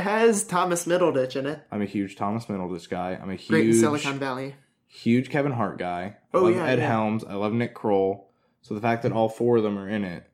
it 0.00 0.04
has 0.04 0.44
Thomas 0.44 0.86
Middleditch 0.86 1.36
in 1.36 1.46
it. 1.46 1.60
I'm 1.70 1.82
a 1.82 1.86
huge 1.86 2.16
Thomas 2.16 2.46
Middleditch 2.46 2.88
guy. 2.88 3.18
I'm 3.20 3.30
a 3.30 3.36
Great 3.36 3.60
in 3.66 3.66
huge, 3.72 3.80
Silicon 3.80 4.18
Valley. 4.18 4.54
huge 4.86 5.30
Kevin 5.30 5.52
Hart 5.52 5.78
guy. 5.78 6.16
I 6.32 6.36
Oh, 6.36 6.42
love 6.44 6.54
yeah, 6.56 6.66
Ed 6.66 6.78
yeah. 6.78 6.86
Helms. 6.88 7.24
I 7.24 7.34
love 7.34 7.52
Nick 7.52 7.74
Kroll. 7.74 8.30
So 8.62 8.74
the 8.74 8.80
fact 8.80 9.02
that 9.04 9.12
all 9.12 9.28
four 9.28 9.56
of 9.58 9.62
them 9.62 9.78
are 9.78 9.88
in 9.88 10.04
it 10.04 10.24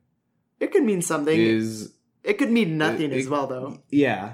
It 0.59 0.71
could 0.71 0.83
mean 0.83 1.01
something. 1.01 1.39
is 1.39 1.93
it 2.23 2.37
could 2.37 2.51
mean 2.51 2.77
nothing 2.77 3.11
it- 3.11 3.17
as 3.17 3.27
well, 3.29 3.47
though. 3.47 3.79
yeah. 3.89 4.33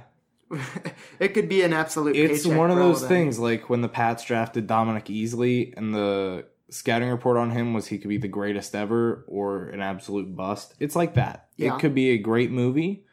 it 1.20 1.34
could 1.34 1.50
be 1.50 1.62
an 1.64 1.74
absolute. 1.74 2.16
It's 2.16 2.46
one 2.46 2.70
of 2.72 2.78
those 2.78 3.06
things 3.06 3.40
like 3.40 3.70
when 3.70 3.82
the 3.82 3.90
Pats 3.90 4.24
drafted 4.24 4.68
Dominique 4.68 5.06
Easley 5.06 5.74
and 5.76 5.94
the 5.94 6.46
scouting 6.70 7.10
report 7.10 7.38
on 7.38 7.52
him 7.52 7.74
was 7.74 7.88
he 7.88 7.98
could 7.98 8.10
be 8.10 8.18
the 8.18 8.28
greatest 8.28 8.76
ever 8.76 9.26
or 9.28 9.66
an 9.70 9.82
absolute 9.82 10.36
bust. 10.36 10.74
It's 10.80 10.96
like 10.96 11.16
that. 11.16 11.48
Yeah. 11.58 11.76
It 11.76 11.80
could 11.80 11.94
be 11.96 12.12
a 12.12 12.18
great 12.18 12.52
movie 12.52 13.06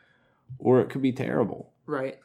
or 0.59 0.81
it 0.81 0.91
could 0.91 1.03
be 1.03 1.13
terrible. 1.13 1.70
Right? 1.91 2.19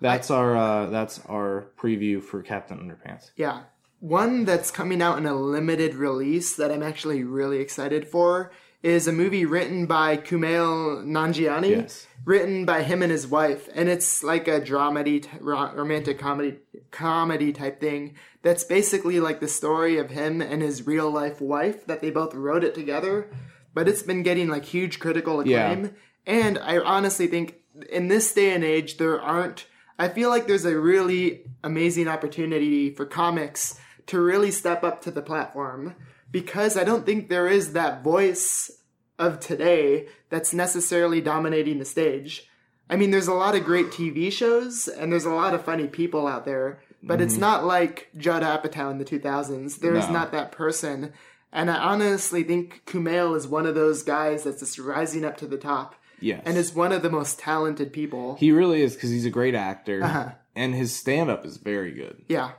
That's 0.00 0.30
our 0.30 0.56
uh 0.56 0.86
that's 0.86 1.20
our 1.26 1.68
preview 1.78 2.22
for 2.22 2.42
Captain 2.42 2.78
Underpants. 2.78 3.30
Yeah. 3.36 3.62
One 4.00 4.44
that's 4.44 4.70
coming 4.70 5.00
out 5.00 5.16
in 5.16 5.24
a 5.26 5.34
limited 5.34 5.94
release 5.94 6.54
that 6.56 6.70
I'm 6.70 6.82
actually 6.82 7.24
really 7.24 7.58
excited 7.60 8.06
for 8.06 8.50
is 8.82 9.08
a 9.08 9.12
movie 9.12 9.46
written 9.46 9.86
by 9.86 10.18
Kumail 10.18 11.02
Nanjiani, 11.04 11.70
Yes. 11.70 12.06
written 12.26 12.66
by 12.66 12.82
him 12.82 13.02
and 13.02 13.10
his 13.10 13.26
wife, 13.26 13.68
and 13.74 13.88
it's 13.88 14.22
like 14.22 14.46
a 14.46 14.60
dramedy, 14.60 15.26
romantic 15.40 16.18
comedy, 16.18 16.58
comedy 16.90 17.52
type 17.52 17.80
thing. 17.80 18.14
That's 18.42 18.64
basically 18.64 19.18
like 19.18 19.40
the 19.40 19.48
story 19.48 19.96
of 19.98 20.10
him 20.10 20.42
and 20.42 20.60
his 20.62 20.86
real 20.86 21.10
life 21.10 21.40
wife 21.40 21.86
that 21.86 22.00
they 22.02 22.10
both 22.10 22.34
wrote 22.34 22.62
it 22.64 22.74
together. 22.74 23.28
But 23.74 23.88
it's 23.88 24.02
been 24.02 24.22
getting 24.22 24.48
like 24.48 24.66
huge 24.66 25.00
critical 25.00 25.44
Yeah. 25.44 25.70
acclaim, 25.70 25.94
and 26.26 26.58
I 26.58 26.78
honestly 26.78 27.26
think 27.26 27.56
in 27.90 28.08
this 28.08 28.32
day 28.32 28.52
and 28.54 28.64
age 28.64 28.96
there 28.98 29.20
aren't. 29.20 29.66
I 29.98 30.08
feel 30.08 30.28
like 30.28 30.46
there's 30.46 30.64
a 30.66 30.78
really 30.78 31.44
amazing 31.64 32.06
opportunity 32.08 32.90
for 32.94 33.06
comics 33.06 33.78
to 34.06 34.20
really 34.20 34.50
step 34.50 34.84
up 34.84 35.00
to 35.02 35.10
the 35.10 35.22
platform 35.22 35.94
because 36.30 36.76
I 36.76 36.84
don't 36.84 37.06
think 37.06 37.28
there 37.28 37.48
is 37.48 37.72
that 37.72 38.04
voice 38.04 38.70
of 39.18 39.40
today 39.40 40.06
that's 40.28 40.52
necessarily 40.52 41.20
dominating 41.20 41.78
the 41.78 41.84
stage. 41.86 42.48
I 42.90 42.96
mean, 42.96 43.10
there's 43.10 43.26
a 43.28 43.34
lot 43.34 43.54
of 43.54 43.64
great 43.64 43.86
TV 43.86 44.30
shows 44.30 44.86
and 44.86 45.10
there's 45.10 45.24
a 45.24 45.30
lot 45.30 45.54
of 45.54 45.64
funny 45.64 45.86
people 45.86 46.26
out 46.26 46.44
there, 46.44 46.80
but 47.02 47.20
it's 47.20 47.36
not 47.36 47.64
like 47.64 48.10
Judd 48.16 48.42
Apatow 48.42 48.90
in 48.90 48.98
the 48.98 49.04
2000s. 49.04 49.78
There's 49.80 50.04
Mm-hmm. 50.04 50.12
No. 50.12 50.18
not 50.18 50.32
that 50.32 50.52
person. 50.52 51.12
And 51.52 51.70
I 51.70 51.76
honestly 51.78 52.42
think 52.42 52.82
Kumail 52.86 53.34
is 53.34 53.48
one 53.48 53.64
of 53.66 53.74
those 53.74 54.02
guys 54.02 54.44
that's 54.44 54.60
just 54.60 54.78
rising 54.78 55.24
up 55.24 55.36
to 55.38 55.46
the 55.46 55.56
top 55.56 55.94
Yes. 56.20 56.42
and 56.46 56.56
is 56.56 56.74
one 56.74 56.92
of 56.92 57.02
the 57.02 57.10
most 57.10 57.38
talented 57.38 57.92
people. 57.92 58.36
he 58.36 58.50
really 58.52 58.82
is 58.82 58.96
cuz 58.96 59.10
he's 59.10 59.26
a 59.26 59.30
great 59.30 59.54
actor 59.54 60.02
Uh-huh. 60.02 60.30
and 60.54 60.74
his 60.74 60.94
stand 60.94 61.30
up 61.30 61.44
is 61.46 61.56
very 61.58 61.92
good. 61.92 62.24
yeah. 62.28 62.52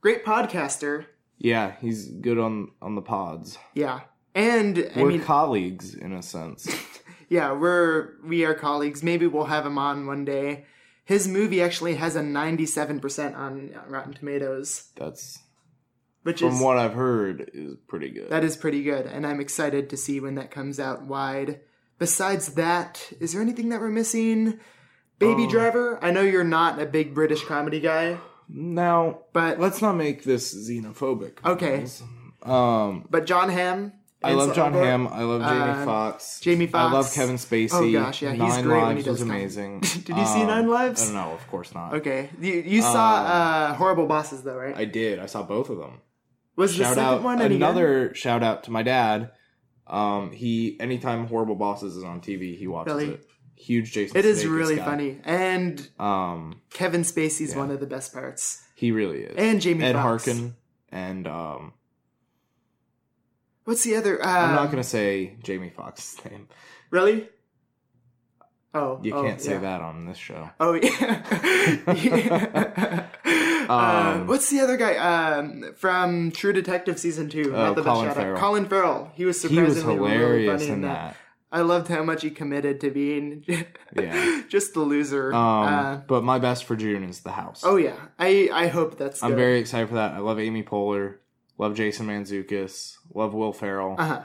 Great 0.00 0.24
podcaster. 0.24 1.06
Yeah, 1.38 1.72
he's 1.80 2.08
good 2.08 2.38
on 2.38 2.70
on 2.80 2.94
the 2.94 3.02
pods. 3.02 3.58
Yeah. 3.74 4.00
And 4.34 4.90
I 4.94 5.02
We're 5.02 5.08
mean 5.08 5.20
colleagues 5.22 5.94
in 5.94 6.12
a 6.12 6.22
sense. 6.22 6.68
yeah, 7.28 7.52
we're 7.52 8.12
we 8.24 8.44
are 8.44 8.54
colleagues. 8.54 9.02
Maybe 9.02 9.26
we'll 9.26 9.44
have 9.46 9.66
him 9.66 9.76
on 9.76 10.06
one 10.06 10.24
day. 10.24 10.64
His 11.04 11.26
movie 11.26 11.60
actually 11.60 11.96
has 11.96 12.14
a 12.14 12.20
97% 12.20 13.36
on 13.36 13.72
Rotten 13.88 14.12
Tomatoes, 14.14 14.90
That's 14.96 15.40
which 16.22 16.38
from 16.40 16.52
is 16.54 16.60
what 16.62 16.78
I've 16.78 16.94
heard 16.94 17.50
is 17.52 17.74
pretty 17.88 18.10
good. 18.10 18.30
that 18.30 18.44
is 18.44 18.56
pretty 18.56 18.82
good 18.84 19.06
and 19.06 19.26
I'm 19.26 19.40
excited 19.40 19.90
to 19.90 19.96
see 19.96 20.20
when 20.20 20.36
that 20.36 20.50
comes 20.50 20.78
out 20.78 21.04
wide. 21.06 21.60
Besides 22.00 22.54
that, 22.54 23.12
is 23.20 23.32
there 23.32 23.42
anything 23.42 23.68
that 23.68 23.80
we're 23.80 23.90
missing? 23.90 24.58
Baby 25.20 25.44
Um, 25.44 25.48
Driver? 25.50 25.98
I 26.02 26.10
know 26.10 26.22
you're 26.22 26.42
not 26.42 26.80
a 26.80 26.86
big 26.86 27.14
British 27.14 27.44
comedy 27.44 27.78
guy, 27.78 28.18
now, 28.48 29.20
but 29.32 29.60
let's 29.60 29.80
not 29.80 29.92
make 29.96 30.24
this 30.24 30.52
xenophobic. 30.52 31.34
Okay. 31.44 31.84
Um, 32.42 33.06
but 33.08 33.26
Jon 33.26 33.50
Hamm 33.50 33.92
I 34.22 34.32
love 34.32 34.54
Jon 34.54 34.72
Hamm. 34.74 35.08
I 35.08 35.22
love 35.22 35.40
Jamie 35.42 35.70
Uh, 35.82 35.84
Foxx. 35.86 36.40
Jamie 36.40 36.68
I 36.74 36.92
love 36.92 37.10
Kevin 37.14 37.36
Spacey. 37.36 37.70
Oh, 37.72 37.90
gosh, 37.92 38.20
yeah, 38.22 38.32
he's 38.32 38.38
Nine 38.40 38.64
great 38.64 38.82
when 38.82 38.96
he 38.96 39.02
Lives 39.02 39.08
was 39.08 39.18
come. 39.20 39.30
amazing. 39.30 39.80
Did 40.04 40.16
you 40.16 40.26
see 40.26 40.44
Nine 40.44 40.68
Lives? 40.68 41.02
I 41.02 41.04
don't 41.06 41.14
know. 41.14 41.32
Of 41.32 41.46
course 41.48 41.74
not. 41.74 41.94
Okay, 41.94 42.28
you, 42.40 42.52
you 42.54 42.82
saw 42.82 43.14
uh, 43.24 43.74
Horrible 43.74 44.06
Bosses 44.06 44.42
though, 44.42 44.56
right? 44.56 44.76
I 44.76 44.84
did. 44.84 45.18
I 45.20 45.26
saw 45.26 45.42
both 45.42 45.70
of 45.70 45.78
them. 45.78 46.00
Was 46.56 46.76
the 46.76 46.84
second 46.84 46.98
out 47.02 47.22
one 47.22 47.40
any 47.40 47.56
good? 47.56 47.62
another 47.64 48.14
shout 48.14 48.42
out 48.42 48.64
to 48.64 48.70
my 48.70 48.82
dad. 48.82 49.30
Um, 49.90 50.30
he 50.32 50.78
anytime 50.80 51.26
Horrible 51.26 51.56
Bosses 51.56 51.96
is 51.96 52.04
on 52.04 52.20
TV, 52.20 52.56
he 52.56 52.66
watches 52.68 52.94
Really? 52.94 53.08
it. 53.14 53.26
Huge 53.56 53.92
Jason. 53.92 54.16
It 54.16 54.24
is 54.24 54.42
Sudeikis 54.44 54.56
really 54.56 54.76
guy. 54.76 54.84
funny, 54.84 55.20
and 55.24 55.88
Um, 55.98 56.62
Kevin 56.70 57.02
Spacey's 57.02 57.52
Yeah. 57.52 57.58
one 57.58 57.70
of 57.70 57.80
the 57.80 57.86
best 57.86 58.12
parts, 58.14 58.62
he 58.74 58.90
really 58.92 59.22
is. 59.24 59.34
and 59.36 59.60
Jamie 59.60 59.84
Ed 59.84 59.92
Foxx. 59.94 60.24
Harkin 60.26 60.56
and 60.90 61.26
um, 61.26 61.72
What's 63.64 63.84
the 63.84 63.96
other? 63.96 64.24
Uh, 64.24 64.28
I'm 64.28 64.54
not 64.54 64.70
gonna 64.70 64.82
say 64.82 65.36
Jamie 65.42 65.70
Foxx's 65.70 66.24
name. 66.30 66.48
really. 66.90 67.28
Oh, 68.72 69.00
You 69.02 69.14
oh, 69.14 69.24
can't 69.24 69.40
say 69.40 69.52
yeah. 69.54 69.58
that 69.60 69.80
on 69.82 70.06
this 70.06 70.16
show. 70.16 70.48
Oh 70.60 70.74
yeah. 70.74 71.22
uh, 73.24 73.59
Um, 73.70 74.26
what's 74.26 74.50
the 74.50 74.60
other 74.60 74.76
guy 74.76 74.96
um, 74.96 75.72
from 75.76 76.30
True 76.32 76.52
Detective 76.52 76.98
season 76.98 77.28
two? 77.28 77.52
Oh, 77.54 77.74
the 77.74 77.82
Colin. 77.82 78.12
Farrell. 78.12 78.38
Colin 78.38 78.66
Farrell. 78.68 79.10
He 79.14 79.24
was 79.24 79.40
He 79.42 79.48
surprisingly 79.48 79.94
was 79.98 80.10
really 80.10 80.16
hilarious 80.16 80.62
funny 80.62 80.72
in 80.72 80.80
that. 80.82 81.16
I 81.52 81.62
loved 81.62 81.88
how 81.88 82.04
much 82.04 82.22
he 82.22 82.30
committed 82.30 82.80
to 82.82 82.90
being 82.90 83.44
Yeah. 83.96 84.42
just 84.48 84.74
the 84.74 84.80
loser. 84.80 85.34
Um, 85.34 85.40
uh, 85.66 85.96
but 86.06 86.22
my 86.22 86.38
best 86.38 86.64
for 86.64 86.76
June 86.76 87.02
is 87.02 87.20
The 87.20 87.32
House. 87.32 87.62
oh 87.64 87.76
yeah, 87.76 87.96
I 88.18 88.48
I 88.52 88.66
hope 88.68 88.98
that's. 88.98 89.22
I'm 89.22 89.30
good. 89.30 89.36
very 89.38 89.58
excited 89.58 89.88
for 89.88 89.94
that. 89.96 90.12
I 90.12 90.18
love 90.18 90.38
Amy 90.38 90.62
Poehler, 90.62 91.16
love 91.58 91.74
Jason 91.74 92.06
Mantzoukas, 92.06 92.98
love 93.14 93.34
Will 93.34 93.52
Ferrell, 93.52 93.96
Uh-huh. 93.98 94.22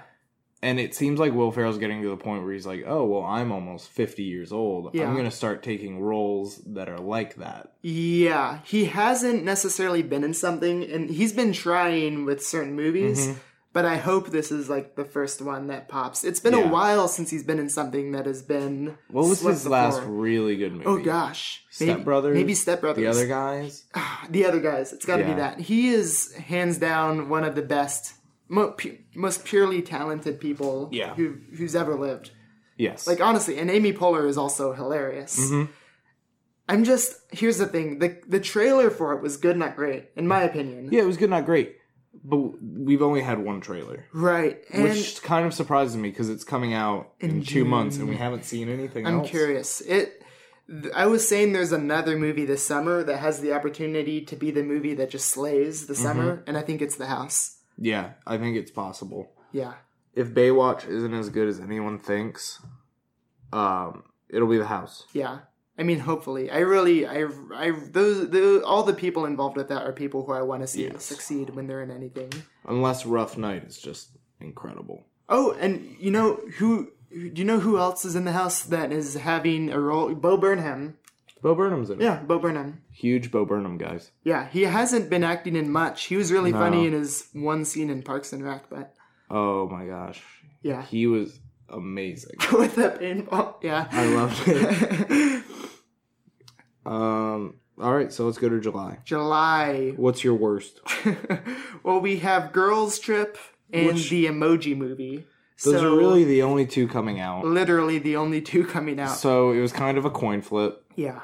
And 0.62 0.80
it 0.80 0.96
seems 0.96 1.20
like 1.20 1.34
Will 1.34 1.52
Ferrell's 1.52 1.78
getting 1.78 2.02
to 2.02 2.10
the 2.10 2.18
point 2.18 2.44
where 2.44 2.54
he's 2.54 2.66
like, 2.66 2.84
"Oh, 2.88 3.06
well, 3.06 3.24
I'm 3.24 3.52
almost 3.52 3.90
50 3.90 4.24
years 4.24 4.52
old. 4.52 4.92
Yeah. 4.94 5.08
I'm 5.08 5.16
gonna 5.16 5.32
start 5.32 5.62
taking 5.64 6.00
roles 6.02 6.62
that 6.66 6.90
are 6.90 7.00
like 7.00 7.36
that." 7.36 7.74
Yeah, 7.82 8.60
he 8.66 8.86
hasn't 8.86 9.44
necessarily 9.44 10.02
been 10.04 10.24
in 10.24 10.34
something, 10.34 10.84
and 10.84 11.10
he's 11.10 11.34
been 11.34 11.54
trying 11.54 12.26
with 12.26 12.46
certain 12.46 12.76
movies. 12.76 13.28
Mm-hmm. 13.28 13.40
But 13.74 13.84
I 13.84 13.98
hope 13.98 14.30
this 14.30 14.54
is 14.54 14.70
like 14.70 14.96
the 14.96 15.04
first 15.04 15.42
one 15.42 15.68
that 15.68 15.90
pops. 15.90 16.24
It's 16.24 16.40
been 16.40 16.54
Yeah. 16.54 16.64
a 16.64 16.68
while 16.70 17.10
since 17.10 17.30
he's 17.30 17.44
been 17.44 17.60
in 17.60 17.68
something 17.68 18.14
that 18.14 18.26
has 18.26 18.42
been. 18.42 18.98
What 19.12 19.28
was 19.28 19.42
his 19.42 19.68
last 19.68 20.02
really 20.06 20.56
good 20.56 20.72
movie? 20.72 20.86
Oh 20.86 20.98
gosh, 20.98 21.62
Step 21.70 22.06
Brothers. 22.06 22.36
Maybe 22.36 22.54
Step 22.54 22.80
Brothers. 22.80 23.04
The 23.04 23.08
other 23.08 23.28
guys. 23.28 23.84
the 24.30 24.46
other 24.46 24.62
guys. 24.62 24.94
It's 24.94 25.06
got 25.06 25.18
to 25.18 25.24
Yeah. 25.24 25.34
be 25.34 25.40
that. 25.42 25.60
He 25.60 25.90
is 25.90 26.34
hands 26.36 26.78
down 26.78 27.28
one 27.28 27.44
of 27.44 27.56
the 27.56 27.62
best, 27.64 28.14
mo- 28.48 28.72
pu- 28.72 28.98
most 29.16 29.46
purely 29.46 29.82
talented 29.82 30.40
people 30.40 30.90
Yeah. 30.92 31.14
who 31.16 31.36
who's 31.58 31.76
ever 31.76 31.96
lived. 31.96 32.32
Yes. 32.78 33.08
Like 33.08 33.22
honestly, 33.22 33.58
and 33.58 33.70
Amy 33.72 33.94
Poehler 33.94 34.28
is 34.28 34.38
also 34.38 34.74
hilarious. 34.74 35.40
Mm-hmm. 35.40 35.72
I'm 36.68 36.84
just 36.84 37.16
here's 37.32 37.58
the 37.58 37.68
thing 37.68 38.00
the 38.00 38.20
the 38.28 38.40
trailer 38.40 38.90
for 38.90 39.14
it 39.14 39.22
was 39.22 39.38
good, 39.38 39.58
not 39.58 39.76
great, 39.76 40.10
in 40.16 40.28
my 40.28 40.42
opinion. 40.44 40.90
yeah, 40.92 41.02
it 41.02 41.06
was 41.08 41.18
good, 41.18 41.30
not 41.30 41.46
great. 41.46 41.78
But 42.24 42.62
we've 42.64 43.02
only 43.02 43.22
had 43.22 43.40
one 43.44 43.60
trailer, 43.62 44.06
Right, 44.14 44.60
which 44.74 45.22
kind 45.22 45.46
of 45.46 45.54
surprises 45.54 45.98
me 45.98 46.10
because 46.10 46.30
it's 46.30 46.46
coming 46.46 46.74
out 46.74 47.12
in, 47.20 47.44
two 47.44 47.66
months 47.66 47.98
and 47.98 48.08
we 48.08 48.16
haven't 48.16 48.46
seen 48.46 48.70
anything 48.70 49.06
I'm 49.06 49.20
else. 49.20 49.30
curious. 49.30 49.82
It. 49.82 50.24
I 50.96 51.06
was 51.06 51.28
saying 51.28 51.52
there's 51.54 51.74
another 51.74 52.18
movie 52.18 52.46
this 52.46 52.66
summer 52.66 53.04
that 53.04 53.18
has 53.18 53.42
the 53.42 53.54
opportunity 53.54 54.22
to 54.22 54.36
be 54.36 54.50
the 54.50 54.64
movie 54.64 54.96
that 54.96 55.12
just 55.12 55.28
slays 55.28 55.86
the 55.88 55.94
Mm-hmm. 55.94 56.02
summer, 56.04 56.44
and 56.48 56.58
I 56.58 56.62
think 56.62 56.82
it's 56.82 56.96
The 56.96 57.06
House. 57.06 57.55
Yeah, 57.78 58.12
I 58.26 58.38
think 58.38 58.58
it's 58.58 58.72
possible. 58.72 59.32
Yeah. 59.52 59.74
if 60.14 60.30
Baywatch 60.30 60.88
isn't 60.88 61.14
as 61.14 61.30
good 61.30 61.48
as 61.48 61.60
anyone 61.60 61.98
thinks, 62.00 62.62
um, 63.54 64.04
it'll 64.30 64.48
be 64.50 64.58
the 64.58 64.66
house. 64.66 65.06
Yeah. 65.14 65.40
I 65.78 65.84
mean, 65.84 66.00
hopefully. 66.00 66.50
I 66.50 66.60
really, 66.60 67.06
I, 67.06 67.26
I, 67.54 67.72
those, 67.92 68.30
the, 68.30 68.64
all 68.66 68.84
the 68.84 68.94
people 68.94 69.26
involved 69.26 69.58
with 69.58 69.68
that 69.70 69.82
are 69.84 69.92
people 69.92 70.26
who 70.26 70.32
I 70.32 70.42
want 70.42 70.62
to 70.64 70.68
see 70.68 70.86
Yes. 70.86 71.04
succeed 71.04 71.50
when 71.52 71.68
they're 71.68 71.82
in 71.84 71.92
anything. 71.92 72.32
Unless 72.66 73.06
Rough 73.06 73.38
Night 73.38 73.66
is 73.66 73.78
just 73.78 74.10
incredible. 74.40 75.06
Oh, 75.28 75.52
and 75.60 75.96
you 76.00 76.12
know 76.12 76.36
who? 76.58 76.92
Do 77.12 77.32
you 77.36 77.44
know 77.46 77.60
who 77.60 77.78
else 77.78 78.04
is 78.06 78.16
in 78.16 78.26
the 78.26 78.32
house 78.34 78.62
that 78.64 78.92
is 78.92 79.16
having 79.16 79.70
a 79.72 79.80
role? 79.80 80.14
Bo 80.16 80.38
Burnham. 80.38 80.98
Bo 81.46 81.54
Burnham's 81.54 81.92
in 81.92 82.02
it. 82.02 82.04
Yeah, 82.04 82.24
Bo 82.24 82.40
Burnham. 82.40 82.82
Huge 82.92 83.30
Bo 83.30 83.46
Burnham 83.46 83.78
guys. 83.78 84.10
Yeah, 84.24 84.48
he 84.48 84.64
hasn't 84.64 85.12
been 85.12 85.24
acting 85.24 85.56
in 85.56 85.72
much. 85.72 86.06
He 86.06 86.16
was 86.16 86.32
really 86.32 86.52
No. 86.52 86.58
funny 86.58 86.88
in 86.88 86.94
his 86.94 87.28
one 87.34 87.66
scene 87.66 87.92
in 87.92 88.02
Parks 88.02 88.34
and 88.34 88.44
Rec, 88.44 88.68
but 88.68 88.96
Oh 89.30 89.70
my 89.70 89.86
gosh. 89.86 90.24
yeah, 90.64 90.82
He 90.82 91.06
was 91.06 91.40
amazing. 91.70 92.38
with 92.52 92.74
that 92.78 93.00
paintball, 93.00 93.58
yeah. 93.62 93.88
I 93.92 94.06
loved 94.08 94.42
it. 94.48 95.44
um 96.88 97.60
all 97.80 97.94
right, 97.94 98.12
so 98.12 98.26
let's 98.26 98.40
go 98.40 98.50
to 98.50 98.60
July. 98.60 98.98
July. 99.06 99.94
What's 99.98 100.24
your 100.24 100.34
worst? 100.34 100.80
well, 101.84 102.00
we 102.00 102.18
have 102.20 102.54
Girls 102.54 102.98
Trip 102.98 103.38
and 103.72 103.86
Which- 103.88 104.10
the 104.10 104.26
Emoji 104.26 104.76
Movie. 104.76 105.28
Those 105.64 105.80
so, 105.82 105.94
are 105.94 105.98
really 105.98 106.24
the 106.26 106.42
only 106.42 106.66
two 106.66 106.88
coming 106.88 107.20
out. 107.20 107.46
literally 107.46 107.98
the 108.00 108.16
only 108.18 108.42
two 108.42 108.66
coming 108.66 109.00
out. 109.00 109.16
So 109.16 109.52
it 109.52 109.62
was 109.62 109.72
kind 109.72 109.98
of 109.98 110.06
a 110.06 110.10
coin 110.10 110.42
flip. 110.42 110.84
yeah, 110.96 111.22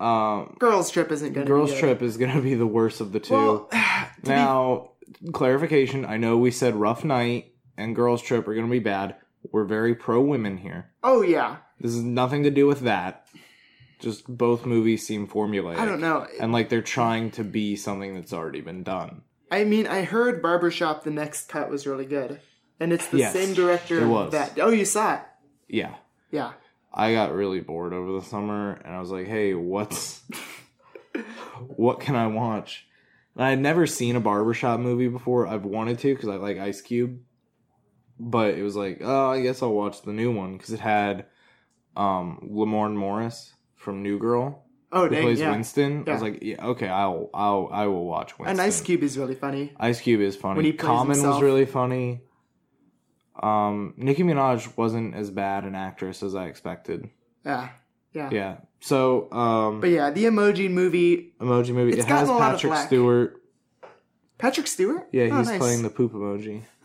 Um 0.00 0.56
Girls 0.58 0.90
Trip 0.90 1.10
isn't 1.12 1.32
gonna. 1.32 1.46
Girls 1.46 1.70
be 1.70 1.74
good. 1.76 1.80
Trip 1.80 2.02
is 2.02 2.16
gonna 2.16 2.40
be 2.40 2.54
the 2.54 2.66
worst 2.66 3.00
of 3.00 3.12
the 3.12 3.20
two. 3.20 3.34
Well, 3.34 3.68
to 4.24 4.30
Now, 4.30 4.90
clarification. 5.32 6.04
I 6.04 6.16
know 6.16 6.36
we 6.36 6.50
said 6.50 6.74
Rough 6.76 7.04
Night 7.04 7.52
and 7.76 7.94
Girls 7.96 8.22
Trip 8.22 8.46
are 8.48 8.54
going 8.54 8.66
to 8.66 8.70
be 8.70 8.78
bad. 8.80 9.16
We're 9.52 9.64
very 9.64 9.94
pro 9.94 10.20
women 10.20 10.56
here. 10.58 10.90
oh 11.02 11.22
yeah, 11.22 11.58
This 11.80 11.92
is 11.94 12.02
nothing 12.02 12.42
to 12.42 12.50
do 12.50 12.66
with 12.66 12.80
that. 12.80 13.26
Just 14.00 14.26
both 14.28 14.66
movies 14.66 15.06
seem 15.06 15.26
formulaic. 15.26 15.76
I 15.78 15.84
don't 15.84 16.00
know. 16.00 16.26
And 16.40 16.52
like 16.52 16.68
they're 16.68 16.82
trying 16.82 17.30
to 17.32 17.44
be 17.44 17.74
something 17.76 18.14
that's 18.14 18.32
already 18.32 18.60
been 18.60 18.82
done. 18.82 19.22
I 19.50 19.64
mean, 19.64 19.86
I 19.86 20.02
heard 20.02 20.42
Barbershop 20.42 21.04
the 21.04 21.10
next 21.10 21.48
cut 21.48 21.70
was 21.70 21.86
really 21.86 22.04
good, 22.04 22.40
and 22.78 22.92
it's 22.92 23.06
the 23.08 23.18
Yes, 23.18 23.32
same 23.32 23.54
director 23.54 24.00
it 24.00 24.06
was. 24.08 24.32
that. 24.32 24.58
Oh, 24.60 24.70
you 24.70 24.84
saw 24.84 25.14
it? 25.14 25.20
Yeah. 25.68 25.94
Yeah. 26.30 26.52
I 26.98 27.12
got 27.12 27.32
really 27.32 27.60
bored 27.60 27.92
over 27.92 28.12
the 28.12 28.26
summer 28.26 28.72
and 28.84 28.94
I 28.94 29.00
was 29.00 29.10
like, 29.10 29.26
hey, 29.26 29.54
what's. 29.54 30.22
what 31.68 32.00
can 32.00 32.16
I 32.16 32.26
watch? 32.26 32.86
And 33.34 33.44
I 33.44 33.50
had 33.50 33.60
never 33.60 33.86
seen 33.86 34.16
a 34.16 34.20
barbershop 34.20 34.80
movie 34.80 35.08
before. 35.08 35.46
I've 35.46 35.64
wanted 35.64 36.00
to 36.00 36.14
because 36.14 36.28
I 36.28 36.36
like 36.36 36.58
Ice 36.58 36.80
Cube. 36.80 37.20
But 38.18 38.54
it 38.54 38.62
was 38.62 38.74
like, 38.74 39.00
oh, 39.02 39.30
I 39.30 39.40
guess 39.42 39.62
I'll 39.62 39.72
watch 39.72 40.02
the 40.02 40.12
new 40.12 40.32
one 40.32 40.56
because 40.56 40.72
it 40.72 40.80
had 40.80 41.26
um 41.96 42.50
Lamorne 42.52 42.96
Morris 42.96 43.54
from 43.76 44.02
New 44.02 44.18
Girl 44.18 44.64
Oh, 44.90 45.04
who 45.04 45.10
dang, 45.10 45.22
plays 45.22 45.40
yeah. 45.40 45.50
Winston. 45.50 46.04
I 46.06 46.12
was 46.12 46.22
like, 46.22 46.42
yeah, 46.42 46.64
okay, 46.66 46.88
I'll 46.88 47.28
I'll 47.34 47.68
I 47.70 47.86
will 47.86 48.06
watch 48.06 48.38
Winston. 48.38 48.58
And 48.58 48.60
Ice 48.60 48.80
Cube 48.80 49.02
is 49.02 49.18
really 49.18 49.34
funny. 49.34 49.72
Ice 49.78 50.00
Cube 50.00 50.20
is 50.20 50.34
funny. 50.34 50.56
When 50.56 50.64
he 50.64 50.72
plays 50.72 50.86
Common 50.86 51.22
was 51.22 51.42
really 51.42 51.66
funny. 51.66 52.22
Um, 53.42 53.94
Nicki 53.96 54.22
Minaj 54.22 54.76
wasn't 54.76 55.14
as 55.14 55.30
bad 55.30 55.64
an 55.64 55.74
actress 55.74 56.22
as 56.22 56.34
I 56.34 56.46
expected. 56.46 57.08
Yeah. 57.44 57.68
Yeah. 58.12 58.30
Yeah. 58.32 58.56
So, 58.80 59.30
um, 59.32 59.80
But 59.80 59.90
yeah, 59.90 60.10
the 60.10 60.24
Emoji 60.24 60.70
Movie. 60.70 61.32
emoji 61.40 61.70
movie. 61.74 61.92
It 61.92 61.96
has 61.98 62.06
gotten 62.06 62.28
a 62.30 62.32
lot 62.32 62.54
of 62.54 62.60
Patrick. 62.60 62.86
Stewart. 62.86 63.42
Patrick 64.38 64.66
Stewart? 64.66 65.08
Yeah, 65.12 65.28
Oh, 65.32 65.38
he's 65.38 65.48
nice. 65.48 65.58
playing 65.58 65.82
the 65.82 65.90
poop 65.90 66.12
emoji. 66.12 66.62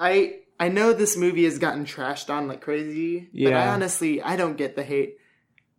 I 0.00 0.36
I 0.60 0.68
know 0.68 0.92
this 0.92 1.16
movie 1.16 1.44
has 1.44 1.58
gotten 1.58 1.84
trashed 1.84 2.30
on 2.30 2.48
like 2.48 2.60
crazy, 2.60 3.28
but 3.32 3.52
I 3.52 3.68
honestly 3.68 4.20
I 4.22 4.36
don't 4.36 4.56
get 4.56 4.76
the 4.76 4.82
hate 4.82 5.18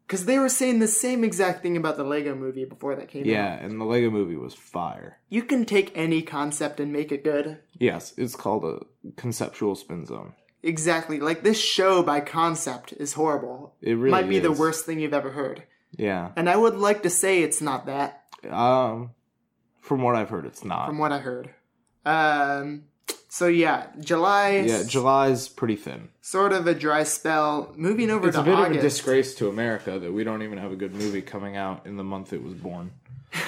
because 0.09 0.25
they 0.25 0.39
were 0.39 0.49
saying 0.49 0.79
the 0.79 0.87
same 0.87 1.23
exact 1.23 1.61
thing 1.61 1.77
about 1.77 1.95
the 1.95 2.03
Lego 2.03 2.33
Movie 2.33 2.65
before 2.65 2.95
that 2.95 3.09
came 3.09 3.25
Yeah, 3.25 3.53
out. 3.53 3.59
Yeah, 3.59 3.65
and 3.67 3.79
the 3.79 3.85
Lego 3.85 4.09
movie 4.09 4.35
was 4.35 4.55
fire. 4.55 5.19
You 5.29 5.43
can 5.43 5.65
take 5.65 5.91
any 5.95 6.23
concept 6.23 6.79
and 6.79 6.91
make 6.91 7.11
it 7.11 7.23
good. 7.23 7.59
Yes, 7.77 8.15
it's 8.17 8.35
called 8.35 8.65
a 8.65 8.79
conceptual 9.17 9.75
spin 9.75 10.07
zone. 10.07 10.33
Exactly. 10.63 11.19
Like 11.19 11.43
this 11.43 11.61
show 11.61 12.01
by 12.01 12.21
concept 12.21 12.91
is 12.93 13.13
horrible. 13.13 13.75
It 13.81 13.93
really 13.93 14.09
might 14.09 14.27
be 14.27 14.39
the 14.39 14.51
worst 14.51 14.83
thing 14.87 14.99
you've 14.99 15.13
ever 15.13 15.29
heard. 15.29 15.61
Yeah. 15.91 16.31
And 16.35 16.49
I 16.49 16.55
would 16.57 16.75
like 16.75 17.03
to 17.03 17.09
say 17.11 17.43
it's 17.43 17.61
not 17.61 17.85
that. 17.85 18.23
Um, 18.49 19.11
From 19.79 20.01
what 20.01 20.15
I've 20.15 20.29
heard, 20.29 20.47
it's 20.47 20.65
not. 20.65 20.87
from 20.87 20.97
what 20.97 21.11
I 21.11 21.19
heard. 21.19 21.51
Um, 22.03 22.85
so 23.29 23.47
yeah, 23.47 23.87
July. 23.99 24.57
yeah, 24.67 24.83
July's 24.85 25.47
pretty 25.47 25.75
thin. 25.77 26.09
sort 26.21 26.51
of 26.51 26.67
a 26.67 26.73
dry 26.75 27.03
spell. 27.03 27.73
Moving 27.77 28.09
over 28.09 28.27
It's 28.27 28.35
to 28.35 28.41
a 28.41 28.45
bit 28.45 28.55
August. 28.55 28.71
of 28.71 28.77
a 28.77 28.81
disgrace 28.81 29.35
to 29.35 29.47
America 29.47 29.97
that 29.99 30.11
we 30.11 30.23
don't 30.23 30.41
even 30.43 30.57
have 30.57 30.71
a 30.71 30.75
good 30.75 30.93
movie 30.93 31.21
coming 31.21 31.55
out 31.55 31.85
in 31.85 31.95
the 31.95 32.03
month 32.03 32.33
it 32.33 32.43
was 32.43 32.53
born. 32.55 32.91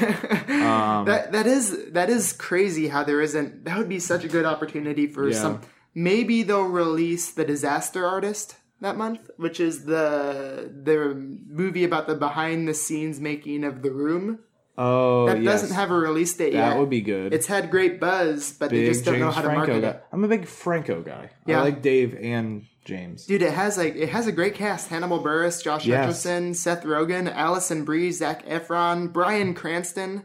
Um, 0.51 1.05
that 1.05 1.31
that 1.31 1.47
is 1.47 1.91
that 1.93 2.09
is 2.09 2.33
crazy 2.33 2.87
how 2.87 3.03
there 3.03 3.21
isn't. 3.21 3.65
That 3.65 3.77
would 3.77 3.89
be 3.89 3.99
such 3.99 4.23
a 4.23 4.27
good 4.27 4.45
opportunity 4.45 5.07
for 5.07 5.27
Yeah. 5.29 5.35
some. 5.37 5.61
Maybe 5.95 6.43
they'll 6.43 6.63
release 6.63 7.31
the 7.31 7.43
Disaster 7.43 8.05
Artist 8.05 8.55
that 8.79 8.95
month, 8.97 9.29
which 9.37 9.59
is 9.59 9.85
the 9.85 10.71
the 10.83 11.13
movie 11.15 11.83
about 11.83 12.07
the 12.07 12.15
behind 12.15 12.67
the 12.67 12.73
scenes 12.73 13.19
making 13.19 13.63
of 13.63 13.81
The 13.81 13.91
Room. 13.91 14.39
Oh, 14.83 15.27
That 15.27 15.41
yes. 15.41 15.61
doesn't 15.61 15.75
have 15.75 15.91
a 15.91 15.95
release 15.95 16.33
date 16.35 16.53
yet. 16.53 16.69
That 16.69 16.79
would 16.79 16.89
be 16.89 17.01
good. 17.01 17.33
It's 17.33 17.45
had 17.47 17.69
great 17.69 17.99
buzz, 17.99 18.53
but 18.53 18.69
they 18.71 18.77
big 18.81 18.87
just 18.93 19.05
don't 19.05 19.15
James 19.15 19.21
know 19.25 19.31
how 19.31 19.41
to 19.41 19.47
Franco 19.47 19.67
market 19.73 19.81
guy. 19.81 19.87
it. 19.89 20.03
I'm 20.11 20.23
a 20.23 20.27
big 20.27 20.45
Franco 20.47 21.01
guy. 21.01 21.29
Yeah. 21.45 21.59
I 21.59 21.63
like 21.63 21.81
Dave 21.81 22.15
and 22.19 22.65
James. 22.83 23.25
Dude, 23.27 23.43
it 23.43 23.53
has 23.53 23.77
like 23.77 23.95
it 23.95 24.09
has 24.09 24.25
a 24.25 24.31
great 24.31 24.55
cast: 24.55 24.87
Hannibal 24.89 25.21
Buress, 25.23 25.63
Josh 25.63 25.85
Yes. 25.85 26.25
Hutcherson, 26.25 26.55
Seth 26.55 26.83
Rogen, 26.83 27.31
Alison 27.31 27.85
Brie, 27.85 28.11
Zac 28.11 28.43
Efron, 28.47 29.13
Bryan 29.13 29.53
Cranston. 29.53 30.23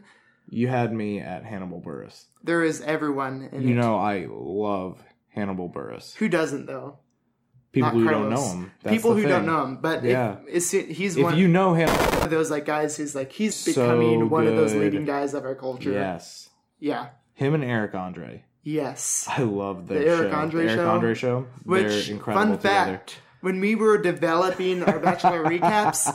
You 0.49 0.67
had 0.69 0.91
me 0.93 1.19
at 1.19 1.43
Hannibal 1.43 1.81
Buress. 1.81 2.23
There 2.43 2.63
is 2.63 2.81
everyone 2.81 3.49
in 3.51 3.61
You 3.67 3.75
it. 3.75 3.79
know 3.81 3.97
I 3.97 4.25
love 4.29 5.03
Hannibal 5.29 5.69
Buress. 5.69 6.15
Who 6.15 6.29
doesn't 6.29 6.65
though? 6.65 6.97
People 7.83 7.99
who 7.99 8.03
Carlos. 8.05 8.21
don't 8.21 8.29
know 8.29 8.47
him. 8.63 8.71
That's 8.83 8.95
People 8.95 9.13
who 9.15 9.23
don't 9.27 9.45
know 9.45 9.63
him, 9.65 9.77
but 9.77 10.03
Yeah. 10.03 10.35
if, 10.47 10.71
he's 10.71 11.17
If 11.17 11.23
one 11.23 11.37
you 11.37 11.47
know 11.47 11.73
him, 11.73 11.89
of 11.89 12.29
those 12.29 12.49
like 12.51 12.65
guys 12.65 12.97
who's 12.97 13.15
like 13.15 13.31
he's 13.31 13.55
So 13.55 13.71
becoming 13.71 14.29
one 14.29 14.47
of 14.47 14.55
those 14.55 14.73
leading 14.73 15.05
guys 15.05 15.33
of 15.33 15.43
our 15.45 15.55
culture. 15.55 15.91
yes, 15.91 16.49
Yeah. 16.79 17.07
him 17.33 17.53
and 17.53 17.63
Eric 17.63 17.93
Andre. 17.95 18.43
Yes. 18.63 19.27
I 19.29 19.43
love 19.43 19.87
The 19.87 19.95
Eric 20.05 20.31
show. 20.31 20.37
Andre 20.37 20.63
the 20.65 20.71
Eric 20.71 20.81
show? 20.81 20.89
Andre 20.89 21.13
show. 21.13 21.47
Which 21.63 21.87
They're 22.07 22.15
incredible 22.15 22.45
fun 22.47 22.57
together. 22.57 22.91
fact? 22.91 23.21
When 23.41 23.59
we 23.61 23.75
were 23.75 23.97
developing 23.97 24.83
our 24.83 24.99
bachelor 24.99 25.43
recaps, 25.45 26.13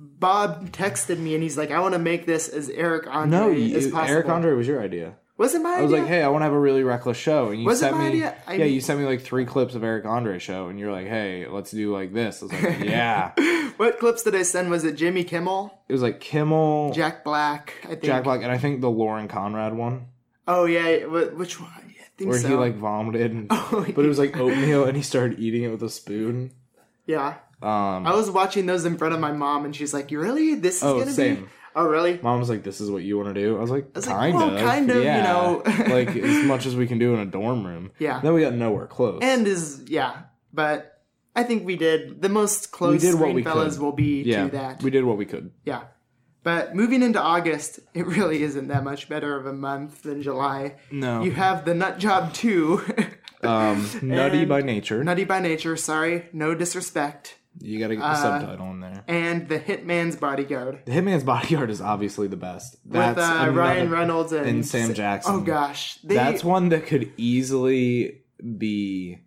Bob 0.00 0.70
texted 0.72 1.18
me 1.18 1.34
and 1.34 1.42
he's 1.42 1.56
like, 1.56 1.70
"I 1.70 1.80
want 1.80 1.92
to 1.94 1.98
make 1.98 2.26
this 2.26 2.48
as 2.48 2.68
Eric 2.70 3.06
Andre 3.08 3.38
No, 3.38 3.76
as 3.76 3.88
possible." 3.88 4.14
Eric 4.14 4.28
Andre 4.28 4.52
was 4.54 4.66
your 4.66 4.82
idea. 4.82 5.14
Was 5.38 5.54
it 5.54 5.60
my 5.60 5.74
I 5.74 5.82
was 5.82 5.92
idea? 5.92 6.02
like, 6.02 6.08
hey, 6.10 6.22
I 6.22 6.28
want 6.28 6.40
to 6.42 6.44
have 6.46 6.52
a 6.54 6.58
really 6.58 6.82
reckless 6.82 7.16
show, 7.16 7.50
and 7.50 7.60
you 7.60 7.66
Was 7.66 7.80
sent 7.80 7.98
me, 7.98 8.06
idea? 8.06 8.36
I 8.46 8.54
yeah, 8.54 8.64
mean- 8.64 8.74
you 8.74 8.80
sent 8.80 8.98
me 9.00 9.06
like 9.06 9.22
three 9.22 9.44
clips 9.44 9.74
of 9.74 9.84
Eric 9.84 10.04
Andre 10.06 10.38
show, 10.38 10.68
and 10.68 10.78
you're 10.78 10.92
like, 10.92 11.06
hey, 11.08 11.46
let's 11.48 11.70
do 11.70 11.92
like 11.92 12.12
this. 12.12 12.42
I 12.42 12.46
was 12.46 12.52
like, 12.52 12.78
yeah. 12.84 13.32
What 13.76 13.98
clips 13.98 14.22
did 14.22 14.34
I 14.34 14.42
send? 14.42 14.70
Was 14.70 14.84
it 14.84 14.96
Jimmy 14.96 15.24
Kimmel, 15.24 15.78
It 15.88 15.92
was 15.92 16.00
like 16.02 16.20
Kimmel, 16.20 16.92
Jack, 16.94 17.22
Black? 17.24 17.74
I 17.84 17.88
think. 17.88 18.02
Jack 18.02 18.24
Black, 18.24 18.42
and 18.42 18.50
I 18.50 18.58
think 18.58 18.80
the 18.80 18.90
Lauren 18.90 19.28
Conrad 19.28 19.74
one 19.74 20.06
Oh 20.48 20.64
yeah, 20.64 21.04
which 21.06 21.60
one? 21.60 21.70
I 21.76 22.18
think 22.18 22.30
where 22.30 22.40
so. 22.40 22.48
he 22.48 22.54
like 22.54 22.76
vomited, 22.76 23.32
and, 23.32 23.46
Oh, 23.50 23.84
but 23.94 24.04
it 24.04 24.08
was 24.08 24.18
like 24.18 24.36
oatmeal, 24.38 24.84
and 24.84 24.96
he 24.96 25.02
started 25.02 25.38
eating 25.38 25.64
it 25.64 25.68
with 25.68 25.82
a 25.82 25.90
spoon. 25.90 26.52
yeah. 27.04 27.34
Um, 27.62 28.06
I 28.06 28.14
was 28.14 28.30
watching 28.30 28.66
those 28.66 28.84
in 28.84 28.98
front 28.98 29.14
of 29.14 29.20
my 29.20 29.32
mom, 29.32 29.64
and 29.64 29.74
she's 29.74 29.94
like, 29.94 30.10
"You 30.10 30.20
really? 30.20 30.54
This 30.56 30.76
is 30.76 30.82
Oh, 30.82 30.98
gonna 30.98 31.14
be?" 31.16 31.44
Oh, 31.76 31.86
really? 31.86 32.18
Mom 32.22 32.40
was 32.40 32.48
like, 32.48 32.62
"This 32.62 32.80
is 32.80 32.90
what 32.90 33.02
you 33.02 33.18
want 33.18 33.34
to 33.34 33.40
do." 33.40 33.58
I 33.58 33.60
was 33.60 33.70
like, 33.70 33.94
was 33.94 34.06
like, 34.06 34.16
"Kind 34.16 34.34
well, 34.34 34.56
of, 34.56 34.60
kind 34.60 34.90
of, 34.90 34.96
you 34.96 35.04
know." 35.04 35.62
like 35.66 36.08
as 36.16 36.44
much 36.44 36.64
as 36.64 36.74
we 36.74 36.86
can 36.86 36.98
do 36.98 37.12
in 37.12 37.20
a 37.20 37.26
dorm 37.26 37.66
room." 37.66 37.92
Yeah. 37.98 38.20
Then 38.20 38.32
we 38.32 38.40
got 38.40 38.54
nowhere 38.54 38.86
close. 38.86 39.20
And 39.22 39.46
is 39.46 39.84
yeah, 39.86 40.22
but 40.54 41.02
I 41.36 41.42
think 41.42 41.66
we 41.66 41.76
did 41.76 42.22
the 42.22 42.30
most 42.30 42.72
close 42.72 43.02
We 43.02 43.10
did 43.10 43.20
what 43.20 43.34
we 43.34 43.42
fellas 43.42 43.74
could. 43.74 43.82
will 43.82 43.92
be 43.92 44.22
yeah, 44.22 44.44
to 44.44 44.50
that. 44.52 44.82
we 44.82 44.90
did 44.90 45.04
what 45.04 45.18
we 45.18 45.26
could. 45.26 45.52
Yeah. 45.66 45.82
But 46.42 46.74
moving 46.74 47.02
into 47.02 47.20
August, 47.20 47.80
it 47.94 48.06
really 48.06 48.42
isn't 48.42 48.68
that 48.68 48.82
much 48.82 49.08
better 49.08 49.36
of 49.36 49.44
a 49.44 49.52
month 49.52 50.02
than 50.02 50.22
July. 50.22 50.76
No. 50.90 51.22
You 51.22 51.32
have 51.32 51.66
the 51.66 51.74
Nut 51.74 51.98
Job 51.98 52.32
2. 52.32 52.80
Um, 53.42 53.86
nutty 54.02 54.44
by 54.44 54.62
nature. 54.62 55.04
Nutty 55.04 55.24
by 55.24 55.40
Nature, 55.40 55.76
sorry, 55.76 56.28
no 56.32 56.54
disrespect. 56.54 57.36
You 57.58 57.78
got 57.78 57.88
to 57.88 57.96
get 57.96 58.02
the 58.02 58.06
Uh, 58.08 58.14
subtitle 58.14 58.70
in 58.72 58.80
there. 58.80 59.04
And 59.08 59.48
The 59.48 59.58
Hitman's 59.58 60.16
Bodyguard. 60.16 60.82
The 60.84 60.92
Hitman's 60.92 61.24
Bodyguard 61.24 61.70
is 61.70 61.80
obviously 61.80 62.28
the 62.28 62.36
best. 62.36 62.76
With 62.84 62.92
That's 62.94 63.18
uh, 63.18 63.50
Ryan 63.52 63.90
Reynolds 63.90 64.32
and, 64.32 64.46
and 64.46 64.66
Sam 64.66 64.92
Jackson. 64.94 65.34
Oh 65.36 65.40
gosh. 65.40 65.98
They, 66.04 66.14
That's 66.14 66.44
one 66.44 66.68
that 66.70 66.86
could 66.86 67.12
easily 67.16 68.22
be. 68.58 69.20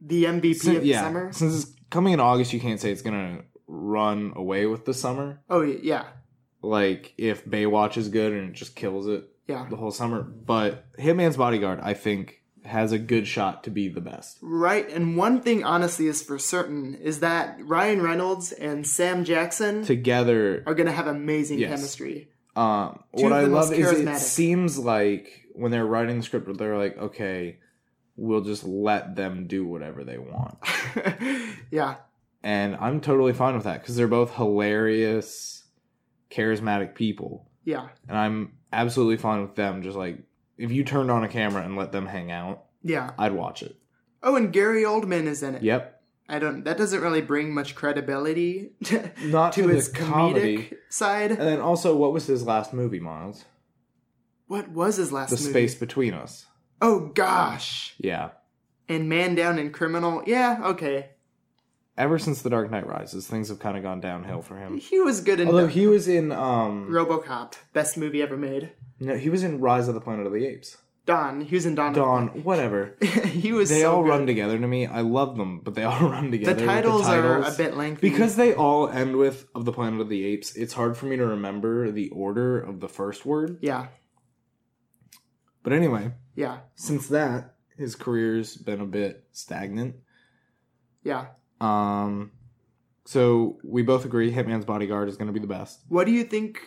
the 0.00 0.24
MVP 0.24 0.56
Since, 0.56 0.76
of 0.76 0.82
the 0.82 0.88
yeah, 0.88 1.02
summer. 1.02 1.32
since 1.32 1.62
it's 1.62 1.72
coming 1.90 2.12
in 2.14 2.20
August, 2.20 2.52
you 2.52 2.60
can't 2.60 2.80
say 2.80 2.90
it's 2.90 3.02
gonna 3.02 3.42
run 3.68 4.32
away 4.34 4.66
with 4.66 4.84
the 4.84 4.94
summer. 4.94 5.40
Oh 5.48 5.60
yeah. 5.62 6.04
Like 6.62 7.14
if 7.18 7.44
Baywatch 7.44 7.96
is 7.96 8.08
good 8.08 8.32
and 8.32 8.50
it 8.50 8.54
just 8.54 8.74
kills 8.74 9.06
it 9.06 9.24
Yeah. 9.46 9.66
the 9.70 9.76
whole 9.76 9.90
summer. 9.92 10.22
But 10.22 10.92
Hitman's 10.98 11.36
Bodyguard, 11.36 11.80
I 11.82 11.94
think, 11.94 12.39
has 12.64 12.92
a 12.92 12.98
good 12.98 13.26
shot 13.26 13.64
to 13.64 13.70
be 13.70 13.88
the 13.88 14.00
best. 14.00 14.38
Right, 14.42 14.88
and 14.90 15.16
one 15.16 15.40
thing 15.40 15.64
honestly 15.64 16.06
is 16.06 16.22
for 16.22 16.38
certain 16.38 16.94
is 16.94 17.20
that 17.20 17.58
Ryan 17.62 18.02
Reynolds 18.02 18.52
and 18.52 18.86
Sam 18.86 19.24
Jackson 19.24 19.84
Together, 19.84 20.62
are 20.66 20.74
gonna 20.74 20.92
have 20.92 21.06
amazing 21.06 21.58
Yes. 21.58 21.70
chemistry. 21.70 22.28
Um, 22.56 23.02
what 23.12 23.32
I 23.32 23.42
love 23.44 23.72
is 23.72 23.90
it 23.92 24.18
seems 24.18 24.78
like 24.78 25.46
when 25.54 25.70
they're 25.70 25.86
writing 25.86 26.18
the 26.18 26.22
script, 26.22 26.54
they're 26.58 26.76
like, 26.76 26.98
okay, 26.98 27.58
we'll 28.16 28.42
just 28.42 28.64
let 28.64 29.16
them 29.16 29.46
do 29.46 29.64
whatever 29.64 30.04
they 30.04 30.18
want, 30.18 30.58
yeah. 31.70 31.96
and 32.42 32.76
I'm 32.76 33.00
totally 33.00 33.32
fine 33.32 33.54
with 33.54 33.64
that 33.64 33.80
because 33.80 33.96
they're 33.96 34.08
both 34.08 34.34
hilarious, 34.34 35.64
charismatic 36.30 36.94
people, 36.94 37.48
Yeah. 37.64 37.88
and 38.08 38.18
I'm 38.18 38.52
absolutely 38.72 39.16
fine 39.16 39.42
with 39.42 39.54
them. 39.54 39.82
Just 39.82 39.96
like 39.96 40.18
if 40.60 40.70
you 40.70 40.84
turned 40.84 41.10
on 41.10 41.24
a 41.24 41.28
camera 41.28 41.62
and 41.64 41.76
let 41.76 41.92
them 41.92 42.06
hang 42.06 42.30
out, 42.30 42.64
Yeah. 42.82 43.10
I'd 43.18 43.32
watch 43.32 43.62
it. 43.62 43.76
Oh, 44.22 44.36
and 44.36 44.52
Gary 44.52 44.82
Oldman 44.82 45.26
is 45.26 45.42
in 45.42 45.54
it. 45.54 45.62
Yep, 45.62 46.02
I 46.28 46.38
don't. 46.38 46.64
That 46.64 46.76
doesn't 46.76 47.00
really 47.00 47.22
bring 47.22 47.54
much 47.54 47.74
credibility 47.74 48.72
to, 48.84 49.10
not 49.24 49.52
to, 49.54 49.62
to 49.62 49.68
comedic 49.68 49.94
comedy. 49.94 50.72
side. 50.90 51.30
And 51.32 51.40
then 51.40 51.60
also, 51.60 51.96
what 51.96 52.12
was 52.12 52.26
his 52.26 52.42
last 52.44 52.72
movie, 52.74 53.00
Miles? 53.00 53.44
What 54.46 54.68
was 54.68 54.96
his 54.96 55.10
last 55.12 55.30
The 55.30 55.36
movie? 55.36 55.50
Space 55.50 55.74
Between 55.76 56.12
Us. 56.12 56.46
Oh 56.82 57.10
gosh. 57.14 57.94
Yeah. 57.98 58.30
And 58.88 59.08
Man 59.08 59.34
Down 59.34 59.58
and 59.58 59.72
Criminal. 59.72 60.22
Yeah. 60.26 60.60
Okay. 60.64 61.10
Ever 61.96 62.18
since 62.18 62.42
The 62.42 62.50
Dark 62.50 62.70
Knight 62.70 62.86
Rises, 62.86 63.26
things 63.26 63.48
have 63.48 63.58
kind 63.58 63.76
of 63.76 63.82
gone 63.82 64.00
downhill 64.00 64.42
for 64.42 64.56
him. 64.56 64.78
He 64.78 64.98
was 65.00 65.20
good 65.20 65.38
in 65.40 65.48
Although 65.48 65.66
he 65.66 65.86
was 65.86 66.08
in 66.08 66.32
um 66.32 66.88
RoboCop, 66.90 67.54
best 67.72 67.96
movie 67.96 68.22
ever 68.22 68.36
made. 68.36 68.72
No, 69.00 69.16
he 69.16 69.30
was 69.30 69.42
in 69.42 69.60
Rise 69.60 69.88
of 69.88 69.94
the 69.94 70.00
Planet 70.00 70.26
of 70.26 70.32
the 70.32 70.46
Apes. 70.46 70.76
Dawn. 71.06 71.40
He 71.40 71.54
was 71.56 71.66
in 71.66 71.76
of 71.78 71.94
Dawn, 71.94 72.28
whatever. 72.44 72.96
he 73.02 73.52
was. 73.52 73.68
They 73.70 73.80
so 73.80 73.96
all 73.96 74.02
good. 74.02 74.10
run 74.10 74.26
together 74.26 74.58
to 74.58 74.66
me. 74.68 74.86
I 74.86 75.00
love 75.00 75.36
them, 75.36 75.60
but 75.60 75.74
they 75.74 75.82
all 75.82 75.98
run 76.08 76.30
together. 76.30 76.54
The 76.54 76.60
with 76.60 76.68
titles, 76.70 77.08
are 77.08 77.42
a 77.42 77.52
bit 77.56 77.76
lengthy 77.76 78.08
because 78.08 78.36
they 78.36 78.54
all 78.54 78.88
end 78.88 79.16
with 79.16 79.46
of 79.54 79.64
the 79.64 79.72
Planet 79.72 80.00
of 80.00 80.08
the 80.08 80.24
Apes. 80.24 80.54
It's 80.54 80.74
hard 80.74 80.96
for 80.96 81.06
me 81.06 81.16
to 81.16 81.26
remember 81.26 81.90
the 81.90 82.10
order 82.10 82.60
of 82.60 82.80
the 82.80 82.88
first 82.88 83.24
word. 83.26 83.58
Yeah. 83.62 83.88
But 85.62 85.72
anyway, 85.72 86.12
Yeah. 86.36 86.58
since 86.74 87.08
that, 87.08 87.54
his 87.76 87.94
career's 87.94 88.56
been 88.56 88.80
a 88.80 88.86
bit 88.86 89.24
stagnant. 89.32 89.96
Yeah. 91.02 91.26
Um, 91.60 92.32
so 93.04 93.58
we 93.64 93.82
both 93.82 94.04
agree 94.04 94.32
Hitman's 94.32 94.64
Bodyguard 94.64 95.08
is 95.08 95.16
going 95.16 95.26
to 95.26 95.32
be 95.32 95.40
the 95.40 95.46
best. 95.46 95.80
What 95.88 96.06
do 96.06 96.12
you 96.12 96.24
think 96.24 96.60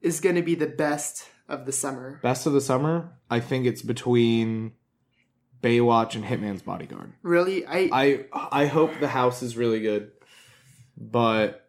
is 0.00 0.20
going 0.20 0.36
to 0.36 0.42
be 0.42 0.54
the 0.54 0.66
best 0.66 1.28
of 1.48 1.66
the 1.66 1.72
summer? 1.72 2.20
Best 2.22 2.46
of 2.46 2.52
the 2.52 2.60
summer, 2.60 3.12
I 3.30 3.40
think 3.40 3.66
it's 3.66 3.82
between 3.82 4.72
Baywatch 5.62 6.14
and 6.14 6.24
Hitman's 6.24 6.62
Bodyguard. 6.62 7.12
Really, 7.22 7.66
I, 7.66 7.88
I 7.92 8.24
I 8.62 8.66
hope 8.66 8.98
the 9.00 9.08
house 9.08 9.42
is 9.42 9.56
really 9.56 9.80
good, 9.80 10.12
but 10.96 11.68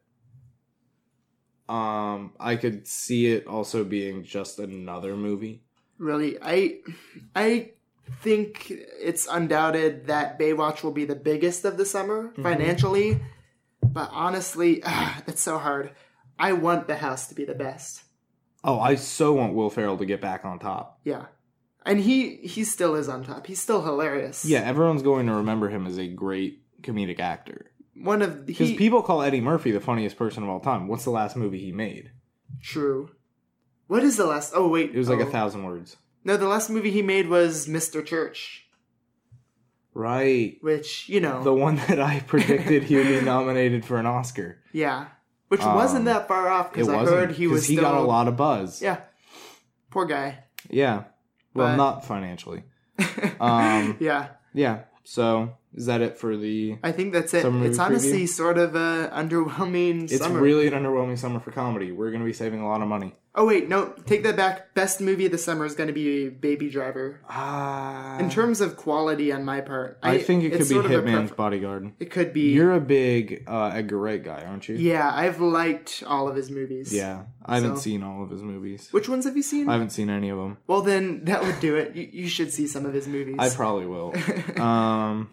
um, 1.67 2.33
I 2.39 2.55
could 2.57 2.87
see 2.87 3.27
it 3.27 3.47
also 3.47 3.83
being 3.83 4.23
just 4.23 4.59
another 4.59 5.15
movie. 5.15 5.63
really, 5.97 6.37
I, 6.41 6.79
I 7.35 7.71
think 8.21 8.69
it's 8.69 9.27
undoubted 9.27 10.07
that 10.07 10.37
Baywatch 10.37 10.83
will 10.83 10.91
be 10.91 11.05
the 11.05 11.15
biggest 11.15 11.65
of 11.65 11.77
the 11.77 11.85
summer 11.85 12.29
Mm-hmm. 12.29 12.43
financially. 12.43 13.19
But 13.81 14.09
honestly, 14.11 14.81
ah, 14.85 15.23
it's 15.27 15.41
so 15.41 15.57
hard. 15.57 15.91
I 16.37 16.53
want 16.53 16.87
the 16.87 16.97
house 16.97 17.27
to 17.29 17.35
be 17.35 17.45
the 17.45 17.55
best. 17.55 18.03
Oh, 18.67 18.79
I 18.79 18.95
so 18.95 19.33
want 19.33 19.53
Will 19.53 19.69
Ferrell 19.69 19.97
to 19.97 20.05
get 20.05 20.19
back 20.21 20.43
on 20.43 20.59
top. 20.59 20.99
Yeah, 21.03 21.25
and 21.85 21.99
he 21.99 22.37
he 22.37 22.63
still 22.63 22.95
is 22.95 23.07
on 23.07 23.23
top. 23.23 23.45
He's 23.47 23.61
still 23.61 23.83
hilarious. 23.83 24.43
Yeah, 24.43 24.61
everyone's 24.61 25.03
going 25.03 25.27
to 25.27 25.33
remember 25.35 25.69
him 25.69 25.85
as 25.87 25.97
a 25.97 26.07
great 26.07 26.61
comedic 26.81 27.19
actor 27.19 27.71
one 27.95 28.21
of 28.21 28.45
because 28.45 28.73
people 28.73 29.01
call 29.01 29.21
Eddie 29.21 29.41
Murphy 29.41 29.71
the 29.71 29.79
funniest 29.79 30.17
person 30.17 30.43
of 30.43 30.49
all 30.49 30.59
time. 30.59 30.87
What's 30.87 31.05
the 31.05 31.11
last 31.11 31.35
movie 31.35 31.59
he 31.59 31.71
made? 31.71 32.11
True. 32.61 33.09
What 33.87 34.03
is 34.03 34.17
the 34.17 34.25
last? 34.25 34.51
Oh 34.55 34.67
wait, 34.67 34.93
It 34.93 34.97
was 34.97 35.09
like 35.09 35.19
oh. 35.19 35.27
a 35.27 35.31
thousand 35.31 35.63
words. 35.63 35.97
No, 36.23 36.37
the 36.37 36.47
last 36.47 36.69
movie 36.69 36.91
he 36.91 37.01
made 37.01 37.29
was 37.29 37.67
Mr. 37.67 38.03
Church, 38.05 38.67
Right. 39.93 40.57
which 40.61 41.07
you 41.07 41.21
know, 41.21 41.43
The 41.43 41.53
one 41.53 41.75
that 41.87 41.99
I 42.01 42.19
predicted 42.27 42.83
he 42.83 42.95
would 42.97 43.07
be 43.07 43.21
nominated 43.25 43.85
for 43.85 43.97
an 43.97 44.05
Oscar. 44.05 44.57
yeah, 44.73 45.07
which 45.55 45.63
Um, 45.65 45.75
wasn't 45.75 46.03
that 46.05 46.27
far 46.27 46.49
off 46.49 46.73
because 46.73 46.89
I 46.89 47.05
heard 47.05 47.31
he 47.31 47.47
was 47.47 47.65
he 47.65 47.75
still, 47.75 47.83
got 47.89 47.95
a 47.95 48.01
lot 48.01 48.27
of 48.27 48.35
buzz. 48.35 48.81
Yeah, 48.81 48.97
Poor 49.89 50.05
guy. 50.05 50.39
Yeah. 50.69 51.03
Well, 51.53 51.67
But- 51.69 51.75
not 51.77 52.05
financially. 52.05 52.63
Um, 53.39 53.95
yeah, 54.01 54.27
Yeah. 54.53 54.79
So 55.05 55.53
is 55.75 55.85
that 55.87 56.01
it 56.01 56.17
for 56.17 56.35
the? 56.37 56.77
I 56.83 56.91
think 56.91 57.13
that's 57.13 57.33
it. 57.33 57.45
It's 57.45 57.79
honestly 57.79 58.23
preview? 58.23 58.29
sort 58.29 58.57
of 58.57 58.75
a 58.75 59.11
underwhelming 59.13 60.03
It's 60.03 60.17
summer. 60.17 60.39
really 60.39 60.67
an 60.67 60.73
underwhelming 60.73 61.17
summer 61.17 61.39
for 61.39 61.51
comedy. 61.51 61.91
We're 61.91 62.11
going 62.11 62.21
to 62.21 62.25
be 62.25 62.33
saving 62.33 62.61
a 62.61 62.67
lot 62.67 62.81
of 62.81 62.87
money. 62.87 63.13
Oh 63.37 63.45
wait, 63.45 63.67
no, 63.67 63.89
take 64.05 64.23
that 64.23 64.37
back. 64.37 64.73
Best 64.75 65.01
movie 65.01 65.25
of 65.25 65.33
the 65.33 65.37
summer 65.37 65.65
is 65.65 65.75
going 65.75 65.87
to 65.87 65.93
be 65.93 66.29
Baby 66.29 66.69
Driver. 66.69 67.19
Ah. 67.29 68.17
In 68.17 68.29
terms 68.29 68.61
of 68.61 68.77
quality 68.77 69.29
on 69.33 69.43
my 69.43 69.59
part, 69.59 69.99
I, 70.01 70.19
think 70.19 70.45
it 70.45 70.51
could 70.51 70.59
be 70.59 70.63
sort 70.63 70.85
of 70.85 70.91
a 70.91 70.95
Hitman's 70.95 71.31
pref- 71.31 71.35
Bodyguard. 71.35 71.91
It 71.99 72.11
could 72.11 72.31
be. 72.31 72.53
You're 72.53 72.71
a 72.71 72.79
big 72.79 73.43
uh, 73.45 73.71
Edgar 73.73 73.99
Wright 73.99 74.23
guy, 74.23 74.45
aren't 74.45 74.69
you? 74.69 74.75
yeah, 74.75 75.11
I've 75.13 75.41
liked 75.41 76.01
all 76.07 76.29
of 76.29 76.37
his 76.37 76.49
movies. 76.49 76.93
Yeah. 76.93 77.23
I 77.45 77.55
haven't 77.55 77.75
So- 77.75 77.81
seen 77.81 78.03
all 78.03 78.23
of 78.23 78.29
his 78.29 78.41
movies. 78.41 78.87
Which 78.91 79.09
ones 79.09 79.25
have 79.25 79.35
you 79.35 79.43
seen? 79.43 79.67
I 79.67 79.73
haven't 79.73 79.89
seen 79.89 80.09
any 80.09 80.29
of 80.29 80.37
them. 80.37 80.57
Well, 80.67 80.81
then 80.81 81.25
that 81.25 81.43
would 81.43 81.59
do 81.59 81.75
it. 81.75 81.93
You, 81.93 82.07
you 82.09 82.27
should 82.29 82.53
see 82.53 82.67
some 82.67 82.85
of 82.85 82.93
his 82.93 83.05
movies. 83.05 83.35
I 83.37 83.49
probably 83.49 83.85
will. 83.85 84.13
um, 84.61 85.29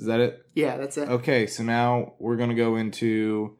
is 0.00 0.06
that 0.06 0.18
it? 0.18 0.44
yeah, 0.54 0.76
that's 0.78 0.96
it. 0.96 1.08
Okay, 1.08 1.46
so 1.46 1.62
now 1.62 2.14
we're 2.18 2.36
gonna 2.36 2.54
go 2.54 2.74
into. 2.76 3.56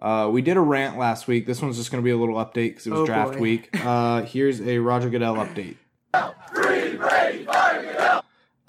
Uh, 0.00 0.28
we 0.32 0.42
did 0.42 0.56
a 0.56 0.60
rant 0.60 0.98
last 0.98 1.28
week. 1.28 1.46
This 1.46 1.62
one's 1.62 1.76
just 1.76 1.90
gonna 1.92 2.02
be 2.02 2.10
a 2.10 2.16
little 2.16 2.34
update 2.36 2.70
because 2.70 2.86
it 2.88 2.90
was 2.90 3.00
Oh, 3.02 3.06
draft 3.06 3.34
boy. 3.34 3.40
week. 3.40 3.70
Uh, 3.84 4.22
here's 4.22 4.60
a 4.60 4.78
Roger 4.78 5.08
Goodell 5.10 5.36
update. 5.36 5.76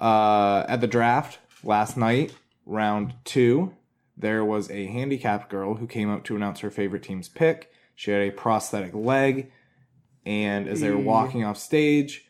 Uh, 0.00 0.64
at 0.68 0.80
the 0.80 0.86
draft 0.86 1.38
last 1.62 1.96
night, 1.96 2.34
round 2.66 3.14
two, 3.24 3.74
there 4.16 4.44
was 4.44 4.70
a 4.70 4.86
handicapped 4.86 5.48
girl 5.50 5.74
who 5.76 5.86
came 5.86 6.10
up 6.10 6.24
to 6.24 6.36
announce 6.36 6.60
her 6.60 6.70
favorite 6.70 7.02
team's 7.02 7.28
pick. 7.28 7.70
She 7.94 8.10
had 8.10 8.20
a 8.22 8.30
prosthetic 8.30 8.92
leg, 8.94 9.50
and 10.26 10.68
as 10.68 10.80
they 10.80 10.90
were 10.90 10.98
walking 10.98 11.44
off 11.44 11.56
stage, 11.56 12.23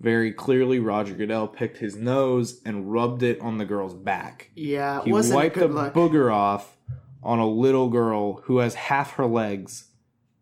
very 0.00 0.32
clearly 0.32 0.78
Roger 0.78 1.14
Goodell 1.14 1.46
picked 1.46 1.76
his 1.78 1.94
nose 1.96 2.60
and 2.64 2.90
rubbed 2.90 3.22
it 3.22 3.40
on 3.40 3.58
the 3.58 3.64
girl's 3.66 3.94
back. 3.94 4.50
Yeah, 4.56 5.04
He 5.04 5.12
wasn't 5.12 5.36
wiped 5.36 5.56
a 5.58 5.60
the 5.60 5.66
good 5.68 5.74
look. 5.74 5.94
booger 5.94 6.32
off 6.32 6.76
on 7.22 7.38
a 7.38 7.46
little 7.46 7.88
girl 7.90 8.40
who 8.44 8.58
has 8.58 8.74
half 8.74 9.12
her 9.12 9.26
legs 9.26 9.88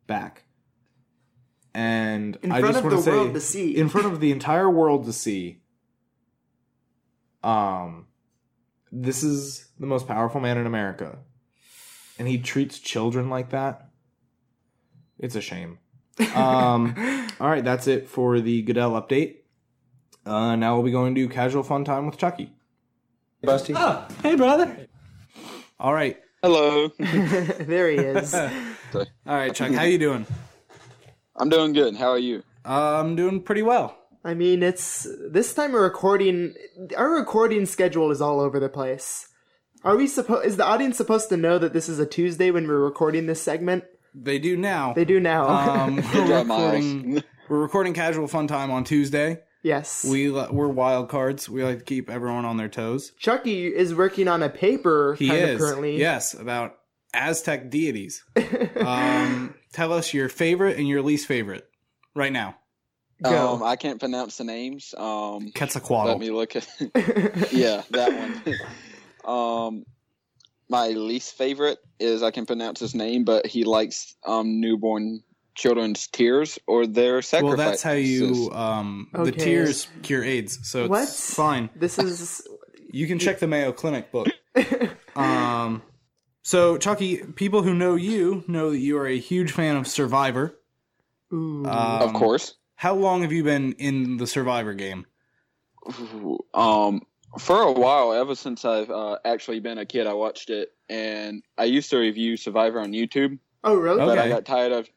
back. 0.06 0.44
And 1.74 2.38
In 2.42 2.52
I 2.52 2.60
front 2.60 2.74
just 2.74 2.84
of 2.84 2.90
want 2.92 3.04
the 3.04 3.10
to 3.10 3.16
world 3.16 3.26
say, 3.28 3.32
to 3.34 3.40
see. 3.40 3.76
in 3.76 3.88
front 3.88 4.06
of 4.06 4.20
the 4.20 4.30
entire 4.32 4.70
world 4.70 5.04
to 5.06 5.12
see, 5.12 5.60
um, 7.42 8.06
this 8.90 9.22
is 9.22 9.68
the 9.78 9.86
most 9.86 10.06
powerful 10.08 10.40
man 10.40 10.56
in 10.58 10.66
America, 10.66 11.18
and 12.18 12.26
he 12.26 12.38
treats 12.38 12.78
children 12.78 13.28
like 13.30 13.50
that. 13.50 13.88
It's 15.18 15.34
a 15.34 15.40
shame. 15.40 15.78
Um, 16.34 16.94
all 17.38 17.48
right, 17.48 17.64
that's 17.64 17.86
it 17.86 18.08
for 18.08 18.40
the 18.40 18.62
Goodell 18.62 18.92
update. 19.00 19.36
Uh, 20.26 20.56
now 20.56 20.74
we'll 20.74 20.84
be 20.84 20.90
going 20.90 21.14
to 21.14 21.28
casual 21.28 21.62
fun 21.62 21.84
time 21.84 22.06
with 22.06 22.18
Chucky. 22.18 22.52
Busty. 23.44 23.74
Oh, 23.76 24.06
Hey, 24.22 24.34
brother. 24.34 24.88
All 25.78 25.94
right. 25.94 26.18
Hello. 26.42 26.88
there 26.98 27.90
he 27.90 27.96
is. 27.98 28.34
All 28.34 28.46
right, 29.26 29.54
Chuck. 29.54 29.72
How 29.72 29.84
you 29.84 29.98
doing? 29.98 30.26
I'm 31.36 31.48
doing 31.48 31.72
good. 31.72 31.96
How 31.96 32.10
are 32.10 32.18
you? 32.18 32.42
Uh, 32.64 33.00
I'm 33.00 33.16
doing 33.16 33.42
pretty 33.42 33.62
well. 33.62 33.96
I 34.24 34.34
mean, 34.34 34.62
it's 34.62 35.06
this 35.30 35.54
time 35.54 35.72
we're 35.72 35.82
recording. 35.82 36.54
Our 36.96 37.10
recording 37.10 37.64
schedule 37.66 38.10
is 38.10 38.20
all 38.20 38.40
over 38.40 38.58
the 38.58 38.68
place. 38.68 39.28
Are 39.84 39.96
we 39.96 40.06
supposed? 40.08 40.46
Is 40.46 40.56
the 40.56 40.64
audience 40.64 40.96
supposed 40.96 41.28
to 41.28 41.36
know 41.36 41.58
that 41.58 41.72
this 41.72 41.88
is 41.88 41.98
a 42.00 42.06
Tuesday 42.06 42.50
when 42.50 42.66
we're 42.66 42.78
recording 42.82 43.26
this 43.26 43.40
segment? 43.40 43.84
They 44.14 44.38
do 44.38 44.56
now. 44.56 44.92
They 44.94 45.04
do 45.04 45.20
now. 45.20 45.46
Um, 45.46 45.96
we're 46.14 46.40
recording. 46.40 47.22
We're 47.48 47.60
recording 47.60 47.94
casual 47.94 48.26
fun 48.26 48.48
time 48.48 48.70
on 48.70 48.84
Tuesday. 48.84 49.40
Yes. 49.62 50.04
We 50.08 50.28
li- 50.30 50.48
we're 50.50 50.68
wild 50.68 51.08
cards. 51.08 51.48
We 51.48 51.64
like 51.64 51.78
to 51.78 51.84
keep 51.84 52.08
everyone 52.10 52.44
on 52.44 52.56
their 52.56 52.68
toes. 52.68 53.12
Chucky 53.18 53.66
is 53.66 53.94
working 53.94 54.28
on 54.28 54.42
a 54.42 54.48
paper 54.48 55.14
He 55.18 55.28
kind 55.28 55.40
is 55.44 55.54
of 55.54 55.60
currently. 55.60 55.98
yes 55.98 56.34
about 56.34 56.76
Aztec 57.14 57.70
deities. 57.70 58.22
um, 58.80 59.54
tell 59.72 59.92
us 59.92 60.12
your 60.14 60.28
favorite 60.28 60.78
and 60.78 60.86
your 60.88 61.02
least 61.02 61.26
favorite 61.26 61.66
right 62.14 62.32
now. 62.32 62.56
Go. 63.22 63.54
Um, 63.54 63.62
I 63.64 63.74
can't 63.76 63.98
pronounce 63.98 64.36
the 64.36 64.44
names. 64.44 64.94
Um, 64.96 65.50
let 65.60 66.18
me 66.20 66.30
look 66.30 66.54
at. 66.54 66.68
yeah, 67.52 67.82
that 67.90 68.34
one. 69.24 69.34
um, 69.68 69.84
my 70.68 70.88
least 70.88 71.36
favorite 71.36 71.78
is 71.98 72.22
I 72.22 72.30
can 72.30 72.46
pronounce 72.46 72.78
his 72.78 72.94
name, 72.94 73.24
but 73.24 73.46
he 73.46 73.64
likes 73.64 74.14
um 74.24 74.60
newborn 74.60 75.24
children's 75.58 76.06
tears 76.06 76.58
or 76.66 76.86
their 76.86 77.20
sacrifices. 77.20 77.58
Well, 77.58 77.68
that's 77.70 77.82
how 77.82 77.92
you 77.92 78.50
um 78.52 79.08
the 79.12 79.32
tears 79.32 79.88
cure 80.02 80.24
AIDS. 80.24 80.60
So 80.62 80.84
it's 80.84 80.90
What? 80.90 81.08
fine. 81.08 81.68
This 81.76 81.98
is 81.98 82.46
You 82.90 83.06
can 83.06 83.18
check 83.18 83.40
the 83.40 83.46
Mayo 83.48 83.72
Clinic 83.72 84.10
book. 84.12 84.28
um, 85.16 85.82
so 86.42 86.78
Chucky, 86.78 87.18
people 87.18 87.62
who 87.62 87.74
know 87.74 87.96
you 87.96 88.44
know 88.46 88.70
that 88.70 88.78
you 88.78 88.96
are 88.98 89.06
a 89.06 89.18
huge 89.18 89.52
fan 89.52 89.76
of 89.76 89.86
Survivor. 89.86 90.54
Ooh. 91.32 91.66
Um, 91.66 92.02
of 92.02 92.12
course. 92.14 92.54
How 92.76 92.94
long 92.94 93.22
have 93.22 93.32
you 93.32 93.42
been 93.42 93.72
in 93.72 94.16
the 94.16 94.26
Survivor 94.26 94.72
game? 94.72 95.04
Um, 96.54 97.02
for 97.38 97.60
a 97.60 97.72
while, 97.72 98.12
ever 98.12 98.34
since 98.34 98.64
I've 98.64 98.90
uh, 98.90 99.18
actually 99.24 99.60
been 99.60 99.78
a 99.78 99.84
kid, 99.86 100.06
I 100.06 100.14
watched 100.14 100.50
it, 100.50 100.72
and 100.88 101.42
I 101.56 101.64
used 101.64 101.90
to 101.90 101.98
review 101.98 102.36
Survivor 102.36 102.80
on 102.80 102.92
YouTube. 102.92 103.38
oh 103.64 103.74
really? 103.74 103.98
but 103.98 104.18
I 104.18 104.28
got 104.28 104.44
tired 104.44 104.72
of. 104.72 104.88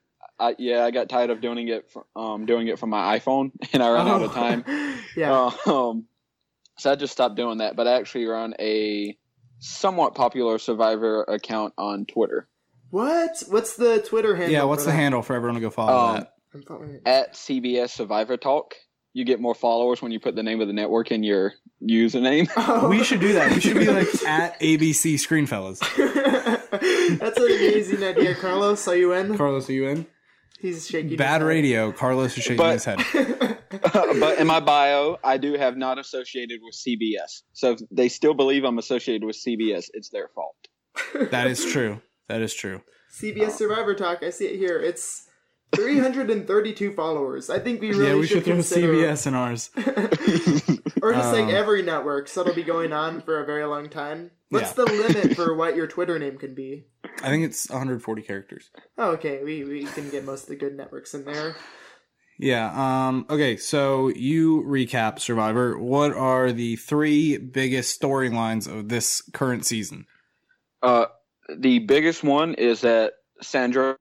I, 0.42 0.56
yeah, 0.58 0.84
I 0.84 0.92
got 0.92 1.08
tired 1.10 1.30
of 1.30 1.40
doing 1.42 1.68
it. 1.68 1.90
fr- 1.92 2.00
Um, 2.16 2.46
doing 2.46 2.68
it 2.68 2.80
from 2.80 2.90
my 2.90 3.20
iPhone, 3.20 3.52
and 3.74 3.82
I 3.84 3.90
ran 3.92 4.08
out 4.08 4.22
of 4.24 4.34
time. 4.34 4.64
yeah. 5.16 5.52
Um, 5.66 6.06
so 6.78 6.92
I 6.92 6.96
just 6.96 7.14
stopped 7.14 7.36
doing 7.36 7.60
that. 7.60 7.76
But 7.76 7.88
I 7.88 7.94
actually 7.94 8.26
run 8.26 8.56
a 8.60 9.18
somewhat 9.60 10.16
popular 10.16 10.58
Survivor 10.60 11.24
account 11.24 11.74
on 11.78 12.06
Twitter 12.06 12.48
what? 12.90 13.42
What's 13.48 13.78
the 13.78 14.02
Twitter 14.02 14.36
handle? 14.36 14.52
yeah, 14.52 14.64
what's 14.64 14.84
for 14.84 14.88
the 14.90 14.92
that? 14.98 15.02
handle 15.02 15.22
for 15.22 15.34
everyone 15.34 15.56
to 15.56 15.62
go 15.62 15.70
follow 15.70 15.94
Um, 15.98 16.16
that? 16.18 16.34
I'm 16.54 16.62
following 16.64 16.96
it. 16.96 17.02
at 17.06 17.36
CBS 17.36 17.92
Survivor 17.92 18.36
Talk. 18.36 18.76
You 19.14 19.24
get 19.24 19.40
more 19.40 19.56
followers 19.56 20.02
when 20.02 20.12
you 20.12 20.20
put 20.20 20.36
the 20.36 20.44
name 20.44 20.60
of 20.60 20.68
the 20.68 20.74
network 20.74 21.10
in 21.12 21.24
your 21.24 21.54
username. 21.82 22.50
Oh. 22.58 22.90
We 22.90 23.04
should 23.06 23.22
do 23.22 23.32
that. 23.34 23.54
We 23.54 23.62
should 23.62 23.78
be 23.78 23.86
like 23.88 24.08
at 24.26 24.60
ABC 24.60 25.14
Screenfellas. 25.16 25.80
That's 27.20 27.38
an 27.38 27.46
amazing 27.46 28.04
idea, 28.04 28.36
Carlos. 28.36 28.86
Are 28.90 28.96
you 28.96 29.14
in? 29.14 29.38
Carlos, 29.38 29.70
are 29.70 29.74
you 29.74 29.88
in? 29.88 30.06
He's 30.62 30.88
shaking. 30.88 31.15
Bad 31.17 31.41
his 31.41 31.41
head. 31.41 31.47
radio. 31.47 31.91
Carlos 31.91 32.38
is 32.38 32.43
shaking 32.43 32.58
But- 32.58 32.74
his 32.74 32.86
head. 32.86 33.00
but 33.93 34.38
in 34.38 34.47
my 34.47 34.60
bio, 34.60 35.17
I 35.24 35.38
do 35.38 35.54
have 35.54 35.78
not 35.78 35.97
associated 35.97 36.60
with 36.62 36.76
CBS. 36.76 37.43
So 37.54 37.71
if 37.71 37.80
they 37.89 38.10
still 38.10 38.34
believe 38.34 38.63
I'm 38.65 38.78
associated 38.78 39.24
with 39.26 39.38
CBS, 39.38 39.86
it's 39.93 40.10
their 40.10 40.28
fault. 40.36 40.56
That 41.32 41.47
is 41.47 41.65
true. 41.65 42.02
That 42.28 42.41
is 42.41 42.54
true. 42.54 42.82
CBS 43.17 43.52
Survivor 43.52 43.95
Talk. 43.95 44.24
I 44.24 44.30
see 44.30 44.45
it 44.45 44.58
here. 44.58 44.78
It's 44.80 45.26
332 45.76 46.91
followers. 46.93 47.50
I 47.50 47.60
think 47.60 47.82
we 47.82 47.91
really 47.91 48.08
yeah, 48.08 48.15
we 48.15 48.28
should, 48.28 48.38
should 48.38 48.45
throw 48.45 48.54
consider, 48.56 48.93
CBS 48.93 49.28
in 49.28 49.34
ours. 49.36 49.69
or 51.02 51.13
just 51.13 51.34
like 51.34 51.45
Um, 51.45 51.50
every 51.50 51.82
network. 51.82 52.28
So 52.28 52.41
it'll 52.41 52.54
be 52.54 52.63
going 52.63 52.91
on 52.93 53.21
for 53.21 53.41
a 53.41 53.45
very 53.45 53.65
long 53.65 53.89
time. 53.89 54.32
What's 54.50 54.78
Yeah. 54.78 54.84
the 54.86 54.91
limit 54.91 55.36
for 55.36 55.56
what 55.56 55.76
your 55.76 55.88
Twitter 55.88 56.19
name 56.19 56.38
can 56.38 56.54
be? 56.54 56.86
I 57.24 57.30
think 57.30 57.45
it's 57.45 57.69
140 57.69 58.21
characters. 58.21 58.69
Oh, 58.97 59.12
okay. 59.12 59.43
We 59.43 59.63
we 59.63 59.84
can 59.86 60.10
get 60.10 60.26
most 60.26 60.43
of 60.43 60.50
the 60.50 60.56
good 60.56 60.76
networks 60.76 61.13
in 61.13 61.26
there. 61.26 61.56
Yeah. 62.39 62.71
Um. 62.74 63.26
Okay. 63.30 63.58
So 63.58 64.10
you 64.10 64.63
recap 64.63 65.19
Survivor. 65.19 65.78
What 65.78 66.13
are 66.13 66.52
the 66.52 66.76
three 66.78 67.38
biggest 67.38 68.02
storylines 68.02 68.67
of 68.67 68.89
this 68.89 69.21
current 69.34 69.65
season? 69.65 70.08
Uh, 70.82 71.06
the 71.56 71.80
biggest 71.80 72.24
one 72.24 72.56
is 72.56 72.82
that 72.82 73.13
Sandra, 73.41 73.97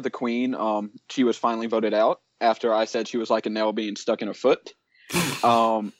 the 0.00 0.10
queen, 0.10 0.54
um, 0.54 0.92
she 1.10 1.24
was 1.24 1.36
finally 1.36 1.66
voted 1.66 1.92
out 1.92 2.20
after 2.40 2.72
I 2.72 2.84
said 2.84 3.08
she 3.08 3.18
was 3.18 3.30
like 3.30 3.46
a 3.46 3.50
nail 3.50 3.72
being 3.72 3.96
stuck 3.96 4.22
in 4.22 4.28
a 4.28 4.34
foot. 4.34 4.72
Um, 5.42 5.92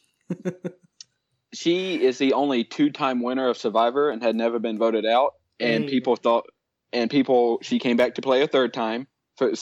she 1.55 2.03
is 2.03 2.19
the 2.19 2.33
only 2.35 2.65
two-time 2.65 3.23
winner 3.23 3.49
of 3.49 3.57
Survivor 3.57 4.11
and 4.11 4.23
had 4.23 4.37
never 4.37 4.59
been 4.59 4.79
voted 4.79 5.07
out. 5.07 5.35
And 5.61 5.85
Dang. 5.85 5.91
people 5.91 6.17
thought, 6.17 6.47
and 6.93 7.11
people, 7.11 7.59
she 7.63 7.79
came 7.79 7.97
back 7.97 8.15
to 8.15 8.23
play 8.23 8.43
a 8.43 8.47
third 8.47 8.73
time 8.73 9.07
for 9.37 9.53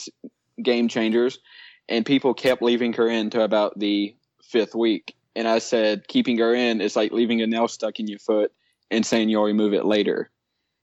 Game 0.61 0.87
Changers, 0.87 1.39
and 1.89 2.05
people 2.05 2.33
kept 2.33 2.61
leaving 2.61 2.93
her 2.93 3.07
in 3.07 3.29
to 3.31 3.43
about 3.43 3.77
the 3.79 4.15
fifth 4.43 4.75
week. 4.75 5.15
And 5.35 5.47
I 5.47 5.59
said, 5.59 6.07
keeping 6.07 6.37
her 6.39 6.53
in 6.53 6.81
is 6.81 6.95
like 6.95 7.11
leaving 7.11 7.41
a 7.41 7.47
nail 7.47 7.67
stuck 7.67 7.99
in 7.99 8.07
your 8.07 8.19
foot 8.19 8.51
and 8.89 9.05
saying 9.05 9.29
you'll 9.29 9.43
remove 9.43 9.73
it 9.73 9.85
later. 9.85 10.31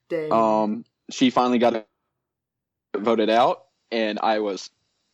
Dang. 0.09 0.31
Um, 0.31 0.85
she 1.11 1.29
finally 1.29 1.59
got 1.59 1.85
voted 2.95 3.29
out, 3.29 3.65
and 3.91 4.19
I 4.21 4.39
was 4.39 4.69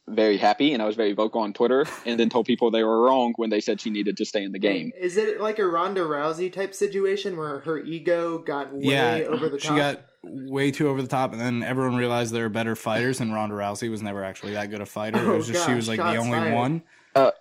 very 0.10 0.38
happy, 0.38 0.74
and 0.74 0.82
I 0.82 0.86
was 0.86 0.96
very 0.96 1.14
vocal 1.14 1.42
on 1.42 1.54
Twitter, 1.54 1.86
and 2.06 2.20
then 2.20 2.30
told 2.30 2.46
people 2.46 2.72
they 2.72 2.84
were 2.84 3.02
wrong 3.02 3.34
when 3.38 3.50
they 3.50 3.62
said 3.62 3.80
she 3.80 3.90
needed 3.90 4.18
to 4.18 4.26
stay 4.26 4.44
in 4.44 4.52
the 4.52 4.60
game. 4.60 4.92
Is 5.00 5.18
it 5.18 5.40
like 5.40 5.60
a 5.60 5.66
Ronda 5.66 6.02
Rousey 6.02 6.52
type 6.52 6.74
situation 6.74 7.38
where 7.38 7.60
her 7.62 7.80
ego 7.80 8.40
got 8.40 8.74
way 8.74 8.82
yeah. 9.22 9.28
over 9.28 9.48
the 9.50 9.58
top? 9.58 9.72
she 9.74 9.78
got 9.80 10.06
way 10.24 10.72
too 10.72 10.88
over 10.90 11.02
the 11.02 11.08
top, 11.08 11.32
and 11.32 11.42
then 11.42 11.64
everyone 11.64 11.96
realized 11.96 12.34
there 12.34 12.44
were 12.44 12.50
better 12.50 12.76
fighters, 12.76 13.20
and 13.22 13.34
Ronda 13.34 13.56
Rousey 13.56 13.90
was 13.90 14.02
never 14.02 14.24
actually 14.24 14.54
that 14.54 14.70
good 14.70 14.82
a 14.82 14.86
fighter. 14.86 15.20
it 15.20 15.28
Oh, 15.28 15.38
was 15.38 15.48
just 15.48 15.66
she 15.66 15.74
was 15.74 15.88
like 15.88 16.00
the 16.00 16.18
only 16.18 16.38
fired. 16.38 16.54
one. 16.54 16.84
Uh, 17.16 17.32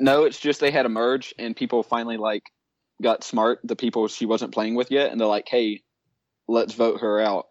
no, 0.00 0.24
it's 0.24 0.40
just 0.40 0.60
they 0.60 0.70
had 0.70 0.86
a 0.86 0.88
merge 0.90 1.34
and 1.38 1.54
people 1.56 1.82
finally 1.82 2.16
like 2.16 2.50
got 3.02 3.24
smart, 3.24 3.60
the 3.64 3.76
people 3.76 4.08
she 4.08 4.26
wasn't 4.26 4.52
playing 4.52 4.74
with 4.74 4.90
yet, 4.90 5.10
and 5.12 5.20
they're 5.20 5.28
like, 5.28 5.48
Hey, 5.48 5.82
let's 6.48 6.74
vote 6.74 7.00
her 7.00 7.20
out. 7.20 7.46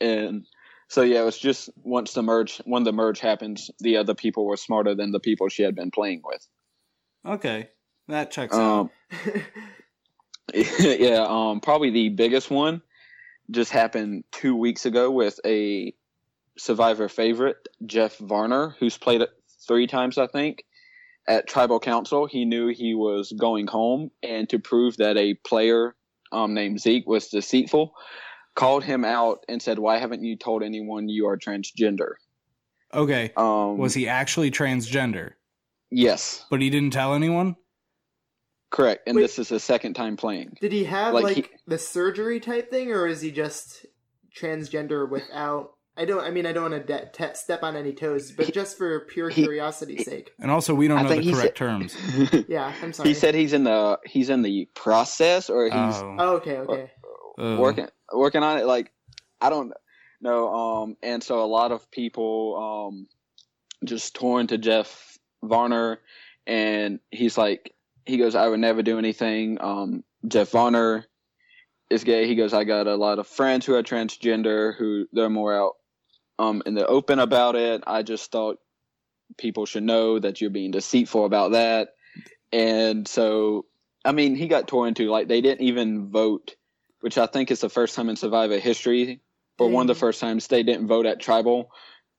And 0.00 0.46
so 0.94 1.02
yeah, 1.02 1.22
it 1.22 1.24
was 1.24 1.38
just 1.38 1.70
once 1.82 2.12
the 2.12 2.22
merge 2.22 2.58
when 2.66 2.84
the 2.84 2.92
merge 2.92 3.18
happens, 3.18 3.68
the 3.80 3.96
other 3.96 4.14
people 4.14 4.46
were 4.46 4.56
smarter 4.56 4.94
than 4.94 5.10
the 5.10 5.18
people 5.18 5.48
she 5.48 5.64
had 5.64 5.74
been 5.74 5.90
playing 5.90 6.22
with. 6.24 6.46
Okay, 7.26 7.68
that 8.06 8.30
checks 8.30 8.54
out. 8.54 8.60
Um 8.60 8.90
yeah, 10.54 11.26
um 11.28 11.58
probably 11.58 11.90
the 11.90 12.10
biggest 12.10 12.48
one 12.48 12.80
just 13.50 13.72
happened 13.72 14.22
two 14.30 14.54
weeks 14.54 14.86
ago 14.86 15.10
with 15.10 15.40
a 15.44 15.92
survivor 16.58 17.08
favorite, 17.08 17.66
Jeff 17.84 18.16
Varner, 18.18 18.76
who's 18.78 18.96
played 18.96 19.20
it 19.20 19.30
three 19.66 19.88
times, 19.88 20.16
I 20.16 20.28
think. 20.28 20.62
At 21.26 21.48
tribal 21.48 21.80
council, 21.80 22.26
he 22.26 22.44
knew 22.44 22.68
he 22.68 22.94
was 22.94 23.32
going 23.32 23.66
home, 23.66 24.12
and 24.22 24.48
to 24.50 24.60
prove 24.60 24.98
that 24.98 25.16
a 25.16 25.34
player 25.34 25.96
um, 26.30 26.54
named 26.54 26.80
Zeke 26.80 27.08
was 27.08 27.28
deceitful, 27.28 27.94
called 28.54 28.84
him 28.84 29.04
out 29.04 29.44
and 29.48 29.60
said, 29.60 29.78
"Why 29.78 29.98
haven't 29.98 30.22
you 30.22 30.36
told 30.36 30.62
anyone 30.62 31.08
you 31.08 31.26
are 31.26 31.36
transgender?" 31.38 32.14
Okay, 32.92 33.32
Um, 33.36 33.78
was 33.78 33.94
he 33.94 34.06
actually 34.08 34.50
transgender? 34.50 35.32
Yes, 35.90 36.44
But 36.50 36.60
he 36.62 36.70
didn't 36.70 36.92
tell 36.92 37.14
anyone. 37.14 37.56
correct. 38.70 39.02
And 39.06 39.16
Wait. 39.16 39.22
this 39.22 39.38
is 39.38 39.48
his 39.48 39.62
second 39.62 39.94
time 39.94 40.16
playing. 40.16 40.56
Did 40.60 40.72
he 40.72 40.84
have 40.84 41.14
Like, 41.14 41.24
like, 41.24 41.36
he- 41.36 41.46
the 41.66 41.78
surgery 41.78 42.40
type 42.40 42.70
thing, 42.70 42.90
or 42.92 43.06
is 43.06 43.20
he 43.20 43.30
just 43.30 43.86
transgender 44.36 45.08
without? 45.08 45.72
I 45.96 46.04
don't. 46.04 46.24
I 46.24 46.30
mean, 46.32 46.44
I 46.44 46.52
don't 46.52 46.72
want 46.72 46.86
to 46.86 46.92
de- 46.92 47.08
te- 47.12 47.34
step 47.34 47.62
on 47.62 47.76
any 47.76 47.92
toes, 47.92 48.32
but 48.32 48.46
He- 48.46 48.52
just 48.52 48.76
for 48.76 49.00
pure 49.06 49.28
he- 49.28 49.42
curiosity's 49.42 50.04
sake. 50.04 50.32
And 50.40 50.50
also, 50.50 50.74
we 50.74 50.88
don't 50.88 50.98
I 50.98 51.02
know 51.02 51.08
the 51.20 51.32
correct 51.32 51.36
said- 51.36 51.54
terms. 51.56 51.96
Yeah, 52.48 52.72
I'm 52.82 52.92
sorry. 52.92 53.08
he 53.10 53.14
said 53.14 53.34
he's 53.36 53.52
in 53.52 53.62
the 53.62 54.00
he's 54.04 54.28
in 54.30 54.42
the 54.42 54.68
process, 54.74 55.48
or 55.50 55.66
he's 55.66 55.72
Oh, 55.74 56.16
Oh, 56.18 56.36
okay, 56.36 56.56
okay. 56.58 56.90
oh. 57.38 57.60
working 57.60 57.86
working 58.12 58.42
on 58.42 58.58
it 58.58 58.66
like 58.66 58.92
i 59.40 59.50
don't 59.50 59.72
know 60.20 60.52
um 60.54 60.96
and 61.02 61.22
so 61.22 61.42
a 61.42 61.46
lot 61.46 61.72
of 61.72 61.90
people 61.90 62.88
um 62.90 63.06
just 63.84 64.14
torn 64.14 64.46
to 64.46 64.58
jeff 64.58 65.18
varner 65.42 66.00
and 66.46 67.00
he's 67.10 67.36
like 67.38 67.72
he 68.06 68.16
goes 68.16 68.34
i 68.34 68.46
would 68.46 68.60
never 68.60 68.82
do 68.82 68.98
anything. 68.98 69.58
Um 69.60 70.04
jeff 70.26 70.50
varner 70.50 71.06
is 71.90 72.04
gay. 72.04 72.26
He 72.26 72.34
goes 72.34 72.52
i 72.52 72.64
got 72.64 72.86
a 72.86 72.96
lot 72.96 73.18
of 73.18 73.26
friends 73.26 73.66
who 73.66 73.74
are 73.74 73.82
transgender 73.82 74.74
who 74.76 75.06
they're 75.12 75.30
more 75.30 75.54
out 75.54 75.72
um 76.38 76.62
in 76.66 76.74
the 76.74 76.86
open 76.86 77.18
about 77.18 77.56
it. 77.56 77.82
I 77.86 78.02
just 78.02 78.30
thought 78.30 78.58
people 79.38 79.66
should 79.66 79.82
know 79.82 80.18
that 80.18 80.40
you're 80.40 80.50
being 80.50 80.70
deceitful 80.70 81.24
about 81.24 81.52
that. 81.52 81.94
And 82.52 83.06
so 83.08 83.66
i 84.04 84.12
mean 84.12 84.34
he 84.34 84.48
got 84.48 84.68
torn 84.68 84.88
into 84.88 85.08
like 85.08 85.28
they 85.28 85.40
didn't 85.40 85.66
even 85.66 86.10
vote 86.10 86.56
which 87.04 87.18
I 87.18 87.26
think 87.26 87.50
is 87.50 87.60
the 87.60 87.68
first 87.68 87.94
time 87.94 88.08
in 88.08 88.16
Survivor 88.16 88.58
history, 88.58 89.20
or 89.58 89.68
one 89.68 89.82
of 89.82 89.88
the 89.88 90.00
first 90.00 90.20
times 90.22 90.46
they 90.46 90.62
didn't 90.62 90.86
vote 90.86 91.04
at 91.04 91.20
Tribal. 91.20 91.70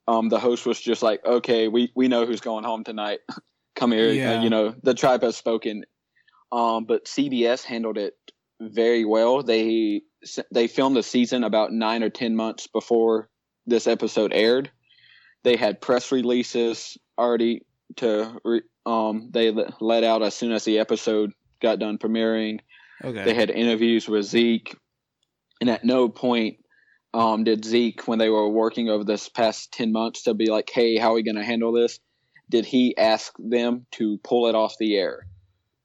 Um, 0.07 0.29
the 0.29 0.39
host 0.39 0.67
was 0.67 0.79
just 0.79 1.01
like, 1.01 1.25
"Okay, 1.25 1.67
we 1.67 1.91
we 1.95 2.07
know 2.07 2.27
who's 2.27 2.39
going 2.39 2.63
home 2.63 2.83
tonight. 2.83 3.21
Come 3.75 3.91
here, 3.91 4.11
Yeah. 4.11 4.39
uh, 4.39 4.43
you 4.43 4.51
know 4.51 4.75
the 4.83 4.93
tribe 4.93 5.23
has 5.23 5.35
spoken." 5.35 5.85
Um, 6.51 6.85
but 6.85 7.05
CBS 7.05 7.63
handled 7.63 7.97
it 7.97 8.13
very 8.61 9.05
well. 9.05 9.41
They 9.41 10.03
they 10.51 10.67
filmed 10.67 10.95
the 10.95 11.01
season 11.03 11.43
about 11.43 11.71
nine 11.73 12.03
or 12.03 12.11
ten 12.11 12.35
months 12.35 12.67
before 12.67 13.27
this 13.65 13.87
episode 13.87 14.33
aired. 14.33 14.69
They 15.43 15.55
had 15.55 15.81
press 15.81 16.11
releases 16.11 16.95
already 17.17 17.65
to 17.95 18.39
re, 18.45 18.61
um 18.85 19.29
they 19.33 19.49
let 19.79 20.03
out 20.03 20.21
as 20.21 20.35
soon 20.35 20.51
as 20.51 20.63
the 20.63 20.77
episode 20.77 21.31
got 21.59 21.79
done 21.79 21.97
premiering. 21.97 22.59
Okay. 23.03 23.23
They 23.23 23.33
had 23.33 23.49
interviews 23.49 24.07
with 24.07 24.25
Zeke, 24.25 24.75
and 25.61 25.69
at 25.69 25.83
no 25.83 26.09
point 26.09 26.57
um, 27.13 27.43
did 27.45 27.63
Zeke, 27.63 28.07
when 28.07 28.19
they 28.19 28.29
were 28.29 28.49
working 28.49 28.89
over 28.89 29.03
this 29.03 29.29
past 29.29 29.71
ten 29.71 29.91
months, 29.91 30.23
to 30.23 30.33
be 30.33 30.49
like, 30.49 30.69
"Hey, 30.69 30.97
how 30.97 31.11
are 31.11 31.15
we 31.15 31.23
going 31.23 31.35
to 31.35 31.43
handle 31.43 31.71
this?" 31.71 31.99
Did 32.49 32.65
he 32.65 32.95
ask 32.97 33.33
them 33.39 33.85
to 33.93 34.17
pull 34.23 34.47
it 34.47 34.55
off 34.55 34.75
the 34.79 34.95
air? 34.97 35.25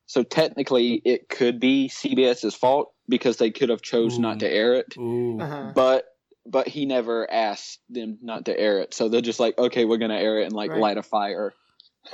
So 0.06 0.22
technically, 0.24 1.00
it 1.04 1.28
could 1.28 1.60
be 1.60 1.88
CBS's 1.88 2.54
fault 2.54 2.92
because 3.08 3.36
they 3.36 3.50
could 3.50 3.68
have 3.68 3.80
chose 3.80 4.18
Ooh. 4.18 4.22
not 4.22 4.40
to 4.40 4.50
air 4.50 4.74
it, 4.74 4.94
Uh-huh. 4.98 5.72
but 5.74 6.04
but 6.46 6.66
he 6.66 6.84
never 6.84 7.30
asked 7.30 7.80
them 7.88 8.18
not 8.20 8.46
to 8.46 8.58
air 8.58 8.80
it. 8.80 8.92
So 8.92 9.08
they're 9.08 9.20
just 9.20 9.38
like, 9.40 9.56
"Okay, 9.56 9.84
we're 9.84 9.98
going 9.98 10.10
to 10.10 10.18
air 10.18 10.40
it 10.40 10.44
and 10.46 10.52
like 10.52 10.70
Right. 10.70 10.80
light 10.80 10.98
a 10.98 11.02
fire." 11.02 11.54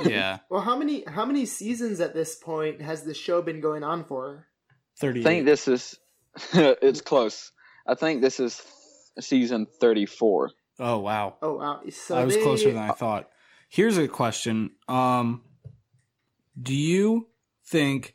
yeah, 0.04 0.38
Well, 0.50 0.60
how 0.60 0.76
many 0.76 1.04
how 1.04 1.24
many 1.24 1.46
seasons 1.46 2.00
at 2.00 2.12
this 2.12 2.34
point 2.36 2.82
has 2.82 3.04
the 3.04 3.14
show 3.14 3.40
been 3.40 3.60
going 3.60 3.82
on 3.82 4.04
for? 4.04 4.46
Thirty. 4.98 5.20
I 5.20 5.24
think 5.24 5.46
this 5.46 5.68
is 5.68 5.98
it's 6.52 7.00
close. 7.00 7.52
I 7.86 7.94
think 7.94 8.20
this 8.22 8.40
is 8.40 8.62
season 9.20 9.66
thirty-four. 9.80 10.50
Oh 10.78 10.98
wow. 10.98 11.36
Oh 11.42 11.54
wow! 11.56 11.80
So 11.90 12.16
I 12.16 12.24
was 12.24 12.34
they- 12.34 12.42
closer 12.42 12.72
than 12.72 12.82
I 12.82 12.92
thought. 12.92 13.28
Here's 13.68 13.98
a 13.98 14.06
question. 14.08 14.70
Um, 14.88 15.42
do 16.60 16.74
you 16.74 17.28
think 17.66 18.14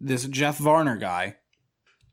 this 0.00 0.24
Jeff 0.24 0.56
Varner 0.58 0.96
guy, 0.96 1.36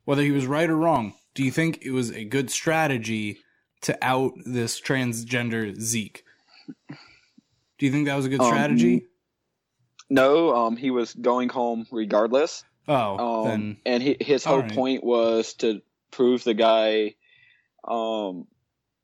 whether 0.03 0.21
he 0.21 0.31
was 0.31 0.45
right 0.45 0.69
or 0.69 0.75
wrong, 0.75 1.13
do 1.33 1.43
you 1.43 1.51
think 1.51 1.79
it 1.81 1.91
was 1.91 2.11
a 2.11 2.25
good 2.25 2.49
strategy 2.51 3.39
to 3.81 3.97
out 4.01 4.33
this 4.45 4.81
transgender 4.81 5.79
Zeke? 5.79 6.23
Do 6.89 7.85
you 7.85 7.91
think 7.91 8.07
that 8.07 8.15
was 8.15 8.25
a 8.25 8.29
good 8.29 8.41
Um, 8.41 8.47
strategy? 8.47 9.05
No, 10.09 10.55
um, 10.55 10.77
he 10.77 10.91
was 10.91 11.13
going 11.13 11.49
home 11.49 11.87
regardless. 11.91 12.63
Oh, 12.87 13.17
Um, 13.17 13.43
then 13.45 13.77
and 13.85 14.03
he, 14.03 14.17
his 14.19 14.43
whole 14.43 14.57
Alright. 14.57 14.73
point 14.75 15.03
was 15.03 15.53
to 15.55 15.81
prove 16.11 16.43
the 16.43 16.53
guy 16.53 17.15
um, 17.87 18.47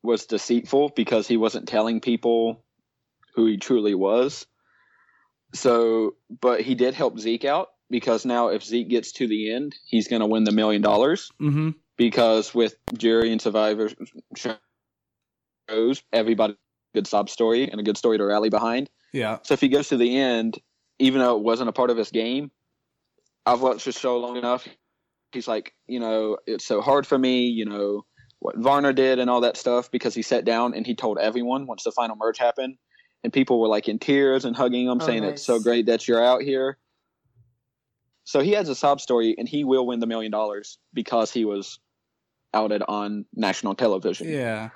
was 0.03 0.25
deceitful 0.25 0.89
because 0.95 1.27
he 1.27 1.37
wasn't 1.37 1.67
telling 1.67 2.01
people 2.01 2.63
who 3.35 3.45
he 3.45 3.57
truly 3.57 3.95
was. 3.95 4.45
So, 5.53 6.15
but 6.41 6.61
he 6.61 6.75
did 6.75 6.93
help 6.93 7.19
Zeke 7.19 7.45
out 7.45 7.69
because 7.89 8.25
now 8.25 8.49
if 8.49 8.63
Zeke 8.63 8.89
gets 8.89 9.11
to 9.13 9.27
the 9.27 9.51
end, 9.53 9.75
he's 9.85 10.07
going 10.07 10.21
to 10.21 10.25
win 10.27 10.43
the 10.43 10.51
million 10.51 10.81
dollars. 10.81 11.31
hmm 11.39 11.71
because 11.97 12.53
with 12.55 12.75
jury 12.97 13.31
and 13.31 13.39
survivor 13.41 13.89
shows, 15.69 16.03
everybody 16.11 16.55
good 16.93 17.05
sob 17.07 17.29
story 17.29 17.69
and 17.69 17.79
a 17.79 17.83
good 17.83 17.97
story 17.97 18.17
to 18.17 18.25
rally 18.25 18.49
behind. 18.49 18.89
yeah. 19.13 19.37
So 19.43 19.53
if 19.53 19.61
he 19.61 19.67
goes 19.69 19.89
to 19.89 19.97
the 19.97 20.17
end, 20.17 20.59
even 20.99 21.19
though 21.21 21.37
it 21.37 21.43
wasn't 21.43 21.69
a 21.69 21.73
part 21.73 21.89
of 21.89 21.97
his 21.97 22.09
game, 22.11 22.49
I've 23.45 23.61
watched 23.61 23.85
the 23.85 23.91
show 23.91 24.17
long 24.17 24.37
enough. 24.37 24.67
He's 25.31 25.47
like, 25.47 25.73
you 25.87 25.99
know, 25.99 26.37
it's 26.45 26.65
so 26.65 26.81
hard 26.81 27.07
for 27.07 27.17
me, 27.17 27.45
you 27.47 27.65
know, 27.65 28.05
what 28.39 28.57
Varner 28.57 28.91
did 28.93 29.19
and 29.19 29.29
all 29.29 29.41
that 29.41 29.55
stuff 29.57 29.89
because 29.91 30.13
he 30.13 30.21
sat 30.21 30.45
down 30.45 30.73
and 30.73 30.85
he 30.85 30.95
told 30.95 31.17
everyone 31.19 31.67
once 31.67 31.83
the 31.83 31.91
final 31.91 32.15
merge 32.15 32.37
happened, 32.37 32.75
and 33.23 33.31
people 33.31 33.59
were 33.59 33.67
like 33.67 33.87
in 33.87 33.99
tears 33.99 34.45
and 34.45 34.55
hugging 34.55 34.87
him, 34.87 34.99
Oh, 35.01 35.05
saying 35.05 35.23
it's 35.23 35.43
so 35.43 35.59
great 35.59 35.85
that 35.85 36.07
you're 36.07 36.23
out 36.23 36.41
here. 36.41 36.77
So 38.23 38.39
he 38.41 38.51
has 38.51 38.69
a 38.69 38.75
sob 38.75 39.01
story, 39.01 39.35
and 39.37 39.47
he 39.47 39.63
will 39.63 39.85
win 39.87 39.99
the 39.99 40.07
million 40.07 40.31
dollars 40.31 40.77
because 40.93 41.31
he 41.31 41.43
was 41.45 41.79
outed 42.53 42.83
on 42.87 43.25
national 43.35 43.75
television. 43.75 44.29
Yeah. 44.29 44.69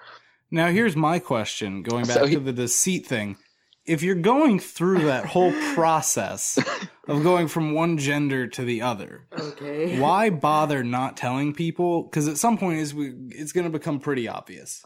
Now 0.52 0.68
here's 0.68 0.96
my 0.96 1.20
question, 1.20 1.82
going 1.84 2.06
back 2.06 2.18
So 2.18 2.26
he- 2.26 2.36
to 2.36 2.40
the 2.40 2.54
deceit 2.54 3.06
thing. 3.06 3.38
If 3.86 4.02
you're 4.02 4.16
going 4.16 4.60
through 4.60 5.06
that 5.06 5.26
whole 5.28 5.52
process 5.76 6.58
of 7.08 7.24
going 7.24 7.48
from 7.48 7.74
one 7.74 7.98
gender 7.98 8.48
to 8.48 8.64
the 8.64 8.82
other, 8.82 9.28
Okay. 9.38 10.00
why 10.02 10.30
bother 10.30 10.84
not 10.84 11.18
telling 11.18 11.54
people? 11.54 12.04
Because 12.04 12.28
at 12.28 12.38
some 12.38 12.58
point, 12.58 12.80
is 12.80 12.94
it's 12.98 13.52
going 13.52 13.66
to 13.66 13.70
become 13.70 14.00
pretty 14.00 14.28
obvious. 14.28 14.84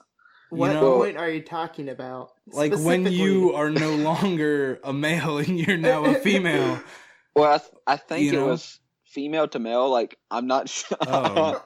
What 0.50 0.74
know- 0.74 0.98
point 0.98 1.18
are 1.18 1.30
you 1.30 1.42
talking 1.42 1.90
about? 1.90 2.32
Like 2.48 2.74
when 2.76 3.06
you 3.06 3.54
are 3.54 3.70
no 3.70 3.96
longer 3.96 4.80
a 4.84 4.92
male 4.92 5.38
and 5.38 5.60
you're 5.60 5.78
now 5.78 6.06
a 6.06 6.16
female. 6.16 6.82
Well, 7.36 7.54
I, 7.54 7.58
th- 7.60 7.72
I 7.88 7.96
think 7.98 8.24
You 8.24 8.30
it 8.32 8.42
know? 8.42 8.48
was 8.48 8.80
female 9.06 9.48
to 9.50 9.60
male. 9.60 9.90
Like 9.90 10.18
I'm 10.30 10.48
not 10.48 10.68
sure. 10.68 10.98
Oh. 11.08 11.64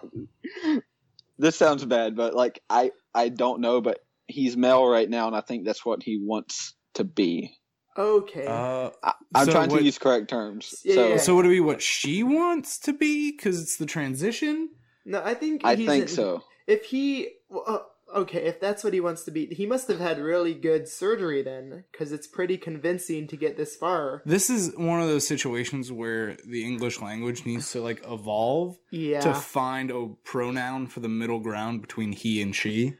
this 1.39 1.55
sounds 1.55 1.83
bad, 1.85 2.15
but 2.15 2.33
like 2.35 2.61
I 2.69 2.91
I 3.15 3.29
don't 3.29 3.61
know, 3.61 3.81
but 3.81 3.99
he's 4.27 4.55
male 4.57 4.85
right 4.85 5.09
now, 5.09 5.27
and 5.27 5.35
I 5.35 5.41
think 5.41 5.65
that's 5.65 5.85
what 5.85 6.03
he 6.03 6.19
wants 6.21 6.73
to 6.95 7.03
be. 7.03 7.55
Okay. 7.97 8.45
Uh, 8.47 8.89
I, 9.03 9.13
I'm 9.35 9.45
So 9.45 9.51
trying 9.51 9.69
what- 9.69 9.79
to 9.79 9.83
use 9.85 9.97
correct 9.97 10.29
terms. 10.29 10.81
Yeah, 10.83 10.95
so 10.95 11.07
yeah. 11.09 11.17
so 11.17 11.35
would 11.35 11.45
it 11.45 11.49
be 11.49 11.59
what 11.59 11.81
she 11.81 12.23
wants 12.23 12.77
to 12.79 12.93
be? 12.93 13.31
Because 13.31 13.61
it's 13.61 13.77
the 13.77 13.85
transition. 13.85 14.69
no, 15.05 15.21
I 15.23 15.33
think 15.33 15.61
I 15.65 15.75
he's 15.75 15.87
think 15.87 16.01
in- 16.03 16.07
so. 16.09 16.43
If 16.65 16.85
he, 16.85 17.27
well, 17.49 17.63
uh, 17.67 18.19
okay, 18.21 18.45
if 18.45 18.61
that's 18.61 18.83
what 18.85 18.93
he 18.93 19.01
wants 19.01 19.23
to 19.25 19.31
be, 19.31 19.47
he 19.47 19.65
must 19.65 19.89
have 19.89 19.99
had 19.99 20.17
really 20.17 20.53
good 20.53 20.87
surgery 20.87 21.43
then, 21.43 21.83
because 21.91 22.13
it's 22.13 22.25
pretty 22.25 22.57
convincing 22.57 23.27
to 23.27 23.35
get 23.35 23.57
this 23.57 23.75
far. 23.75 24.21
This 24.25 24.49
is 24.49 24.73
one 24.77 25.01
of 25.01 25.07
those 25.09 25.27
situations 25.27 25.91
where 25.91 26.37
the 26.47 26.63
English 26.63 27.01
language 27.01 27.45
needs 27.45 27.69
to 27.73 27.81
like 27.81 28.01
evolve 28.09 28.77
Yeah. 28.91 29.19
to 29.21 29.33
find 29.33 29.91
a 29.91 30.07
pronoun 30.23 30.87
for 30.87 31.01
the 31.01 31.09
middle 31.09 31.39
ground 31.41 31.81
between 31.81 32.13
he 32.13 32.41
and 32.41 32.55
she. 32.55 32.93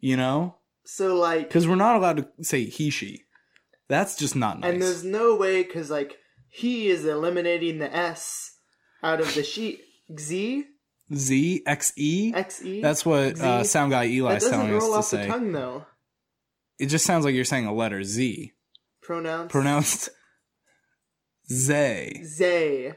You 0.00 0.16
know, 0.18 0.56
so 0.84 1.16
like, 1.16 1.48
because 1.48 1.66
we're 1.68 1.76
not 1.76 1.96
allowed 1.96 2.16
to 2.18 2.44
say 2.44 2.64
he 2.64 2.90
she. 2.90 3.23
That's 3.94 4.16
just 4.16 4.34
not 4.34 4.58
nice. 4.60 4.72
and 4.72 4.82
there's 4.82 5.04
no 5.04 5.36
way 5.36 5.62
because 5.62 5.88
like 5.90 6.16
he 6.48 6.88
is 6.88 7.04
eliminating 7.04 7.78
the 7.78 7.94
S 7.94 8.50
out 9.02 9.20
of 9.20 9.32
the 9.34 9.42
sheet. 9.44 9.80
Z 10.18 10.64
Z 11.14 11.62
X 11.66 11.92
E. 11.96 12.32
X 12.34 12.64
E. 12.64 12.80
That's 12.82 13.04
what 13.06 13.38
uh, 13.40 13.62
sound 13.64 13.92
guy 13.92 14.06
that 14.06 14.12
Eli's 14.12 14.42
doesn't 14.42 14.50
telling 14.58 14.74
us 14.74 14.82
roll 14.82 14.92
to 14.92 14.96
the 14.96 15.02
say. 15.02 15.26
tongue 15.28 15.52
though. 15.52 15.86
It 16.78 16.86
just 16.86 17.04
sounds 17.06 17.24
like 17.24 17.34
you're 17.34 17.44
saying 17.44 17.66
a 17.66 17.74
letter 17.74 18.02
Z, 18.02 18.52
Pronouns. 19.02 19.50
pronounced 19.52 20.08
Zay. 21.50 22.22
Zay. 22.24 22.94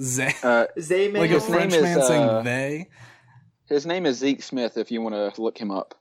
Zay. 0.00 0.34
Uh, 0.42 0.66
Zay 0.78 1.10
Like 1.10 1.30
a 1.30 1.34
His 1.34 1.48
name 1.48 1.58
French 1.58 1.74
is, 1.74 1.82
man 1.82 1.98
uh, 2.00 2.06
saying 2.06 2.44
they. 2.44 2.88
his 3.68 3.86
name 3.86 4.06
is 4.06 4.18
Zeke 4.18 4.42
Smith. 4.42 4.76
If 4.76 4.90
you 4.90 5.00
want 5.02 5.14
to 5.34 5.40
look 5.42 5.58
him 5.58 5.70
up. 5.70 5.94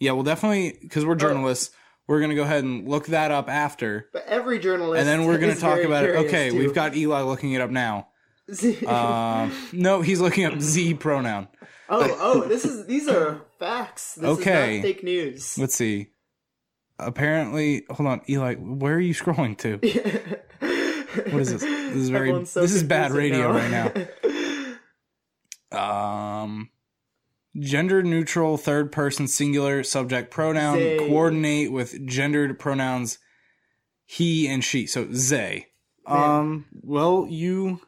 Yeah, 0.00 0.12
well, 0.12 0.22
definitely 0.24 0.76
because 0.80 1.04
Oh. 1.04 1.08
we're 1.08 1.14
journalists. 1.16 1.74
We're 2.08 2.20
gonna 2.20 2.34
go 2.36 2.42
ahead 2.42 2.62
and 2.64 2.88
look 2.88 3.06
that 3.08 3.30
up 3.32 3.48
after, 3.48 4.08
But 4.12 4.24
every 4.26 4.58
journalist. 4.60 5.00
and 5.00 5.08
then 5.08 5.26
we're 5.26 5.38
gonna 5.38 5.54
talk 5.56 5.80
about 5.80 6.04
it. 6.04 6.14
Okay, 6.26 6.50
too. 6.50 6.58
we've 6.58 6.74
got 6.74 6.94
Eli 6.96 7.22
looking 7.22 7.52
it 7.52 7.60
up 7.60 7.70
now. 7.70 8.08
Um, 8.86 9.52
no, 9.72 10.02
he's 10.02 10.20
looking 10.20 10.44
up 10.44 10.60
Z 10.60 10.94
pronoun. 10.94 11.48
oh, 11.88 12.16
oh, 12.20 12.48
this 12.48 12.64
is 12.64 12.86
these 12.86 13.08
are 13.08 13.42
facts. 13.58 14.14
This 14.14 14.38
Okay. 14.38 14.76
is 14.78 14.84
not 14.84 14.88
fake 14.88 15.02
news. 15.04 15.58
Let's 15.58 15.74
see. 15.74 16.08
Apparently, 16.98 17.84
hold 17.90 18.08
on, 18.08 18.20
Eli. 18.28 18.54
Where 18.54 18.94
are 18.94 19.00
you 19.00 19.14
scrolling 19.14 19.58
to? 19.58 19.78
what 21.30 21.40
is 21.42 21.50
this? 21.52 21.60
This 21.62 21.96
is 21.96 22.08
very- 22.08 22.44
so 22.46 22.60
this 22.62 22.72
is 22.72 22.82
bad 22.84 23.10
radio 23.10 23.52
now. 23.52 23.58
right 23.58 23.70
now. 23.70 24.06
Um, 25.72 26.70
gender 27.58 28.02
neutral 28.02 28.56
third 28.56 28.92
person 28.92 29.28
singular 29.28 29.82
subject 29.82 30.30
pronoun 30.30 30.78
They. 30.78 30.98
coordinate 30.98 31.72
with 31.72 32.06
gendered 32.06 32.58
pronouns 32.58 33.18
he 34.04 34.46
and 34.48 34.62
she. 34.64 34.86
So 34.86 35.04
they. 35.04 35.66
Um. 36.06 36.66
Well, 36.82 37.26
you 37.28 37.80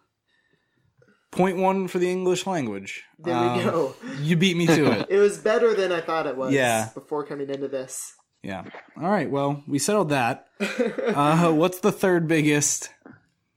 point 1.31 1.57
one 1.59 1.87
for 1.89 1.99
the 1.99 2.11
English 2.11 2.47
language. 2.47 3.05
there 3.19 3.35
Um, 3.35 3.59
we 3.59 3.65
go. 3.65 3.95
You 4.21 4.37
beat 4.37 4.57
me 4.57 4.67
to 4.67 4.91
it. 4.93 5.07
It 5.11 5.19
was 5.19 5.39
better 5.39 5.75
than 5.75 5.93
I 5.93 6.01
thought 6.01 6.27
it 6.27 6.37
was. 6.37 6.53
Yeah. 6.53 6.89
Before 6.95 7.25
coming 7.25 7.49
into 7.49 7.69
this. 7.69 8.15
Yeah. 8.43 8.65
All 8.97 9.09
right. 9.11 9.31
Well, 9.31 9.63
we 9.67 9.79
settled 9.79 10.09
that. 10.11 10.47
Uh, 11.09 11.51
what's 11.53 11.81
the 11.81 11.91
third 11.91 12.29
biggest 12.29 12.91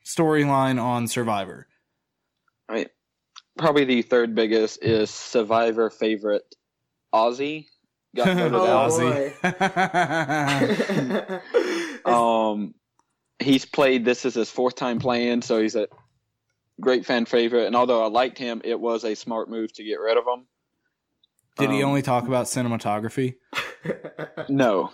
storyline 0.05 0.81
on 0.81 1.07
Survivor? 1.07 1.67
I 2.69 2.73
mean, 2.73 2.85
probably 3.61 3.85
the 3.85 4.01
third 4.01 4.35
biggest 4.35 4.83
is 4.83 5.09
Survivor 5.09 5.89
favorite 5.89 6.43
Ozzy 7.13 7.67
got 8.15 8.27
voted 8.37 8.53
Oh, 8.55 8.65
out. 8.65 8.89
boy. 8.89 9.33
Ozzy. 9.43 11.41
Um, 12.05 12.73
he's 13.39 13.63
played. 13.65 14.03
This 14.05 14.25
is 14.25 14.33
his 14.33 14.49
fourth 14.49 14.73
time 14.75 14.97
playing, 14.99 15.43
so 15.43 15.61
he's 15.61 15.75
a 15.75 15.87
great 16.79 17.05
fan 17.05 17.25
favorite. 17.25 17.67
And 17.67 17.75
although 17.75 18.03
I 18.03 18.07
liked 18.07 18.39
him, 18.39 18.59
it 18.63 18.79
was 18.79 19.03
a 19.05 19.13
smart 19.15 19.49
move 19.51 19.71
to 19.73 19.83
get 19.83 19.99
rid 19.99 20.17
of 20.17 20.23
him. 20.25 20.47
Did 21.59 21.69
he 21.69 21.83
Um, 21.83 21.89
only 21.89 22.01
talk 22.01 22.27
about 22.27 22.45
cinematography? 22.47 23.35
No. 24.49 24.89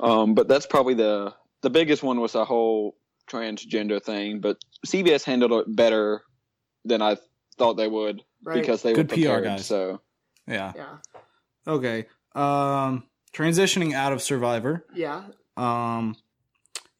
um, 0.00 0.34
but 0.34 0.48
that's 0.48 0.66
probably 0.66 0.94
the 0.94 1.34
the 1.62 1.70
biggest 1.70 2.02
one 2.02 2.20
was 2.20 2.32
the 2.32 2.44
whole 2.44 2.96
transgender 3.32 4.02
thing. 4.02 4.40
But 4.40 4.58
CBS 4.86 5.24
handled 5.24 5.52
it 5.52 5.76
better 5.76 6.22
than 6.84 7.00
I 7.02 7.16
thought 7.58 7.74
they 7.74 7.88
would 7.88 8.22
right. 8.44 8.60
because 8.60 8.82
they 8.82 8.92
Good 8.92 9.10
were 9.10 9.16
PR 9.16 9.22
prepared. 9.22 9.44
guys. 9.44 9.66
So 9.66 10.00
Yeah. 10.46 10.72
yeah. 10.76 10.96
Okay. 11.66 12.06
Um, 12.34 13.04
transitioning 13.32 13.94
out 13.94 14.12
of 14.12 14.20
Survivor. 14.22 14.84
Yeah. 14.94 15.24
Um, 15.56 16.16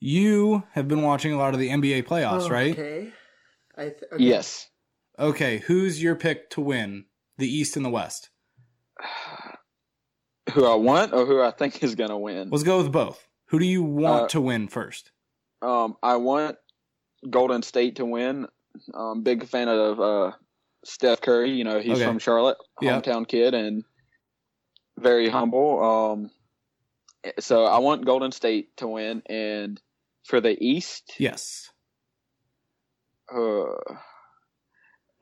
you 0.01 0.63
have 0.73 0.89
been 0.89 1.03
watching 1.03 1.33
a 1.33 1.39
lot 1.39 1.55
of 1.55 1.61
the 1.61 1.69
NBA 1.71 2.05
playoffs, 2.05 2.51
right? 2.51 2.77
Oh, 2.77 2.81
Okay. 2.83 3.13
I 3.77 3.83
th- 3.85 4.03
okay. 4.13 4.23
yes, 4.25 4.69
Okay. 5.19 5.59
Who's 5.59 6.03
your 6.03 6.15
pick 6.17 6.51
to 6.51 6.61
win 6.61 7.05
the 7.39 7.49
East 7.49 7.77
and 7.77 7.85
the 7.85 7.91
West? 7.91 8.31
who 10.53 10.67
I 10.67 10.75
want 10.75 11.13
or 11.13 11.25
who 11.27 11.41
I 11.41 11.51
think 11.51 11.83
is 11.83 11.95
gonna 11.95 12.19
win. 12.19 12.51
Let's 12.51 12.65
go 12.65 12.79
with 12.83 12.93
both. 12.93 13.27
Who 13.47 13.59
do 13.59 13.65
you 13.67 13.83
want 13.83 14.25
Uh, 14.25 14.29
to 14.29 14.41
win 14.41 14.69
first? 14.69 15.12
Um, 15.63 15.97
I 16.03 16.17
want 16.17 16.57
Golden 17.29 17.63
State 17.63 17.97
to 17.97 18.05
win. 18.05 18.47
Um, 18.95 19.23
big 19.23 19.47
fan 19.47 19.69
of 19.69 20.01
uh, 20.01 20.33
Steph 20.85 21.21
Curry. 21.21 21.51
You 21.53 21.65
know, 21.65 21.79
he's 21.81 21.93
Okay. 21.99 22.05
from 22.05 22.19
Charlotte, 22.19 22.59
Yep. 22.81 23.05
hometown 23.05 23.29
kid, 23.29 23.55
and 23.55 23.85
very 24.99 25.29
humble. 25.29 25.83
Um, 25.83 26.31
so 27.39 27.65
I 27.65 27.79
want 27.79 28.05
Golden 28.05 28.33
State 28.33 28.77
to 28.79 28.89
win, 28.89 29.23
and 29.27 29.81
for 30.25 30.41
the 30.41 30.57
East, 30.61 31.13
Yes. 31.19 31.71
uh, 33.33 33.95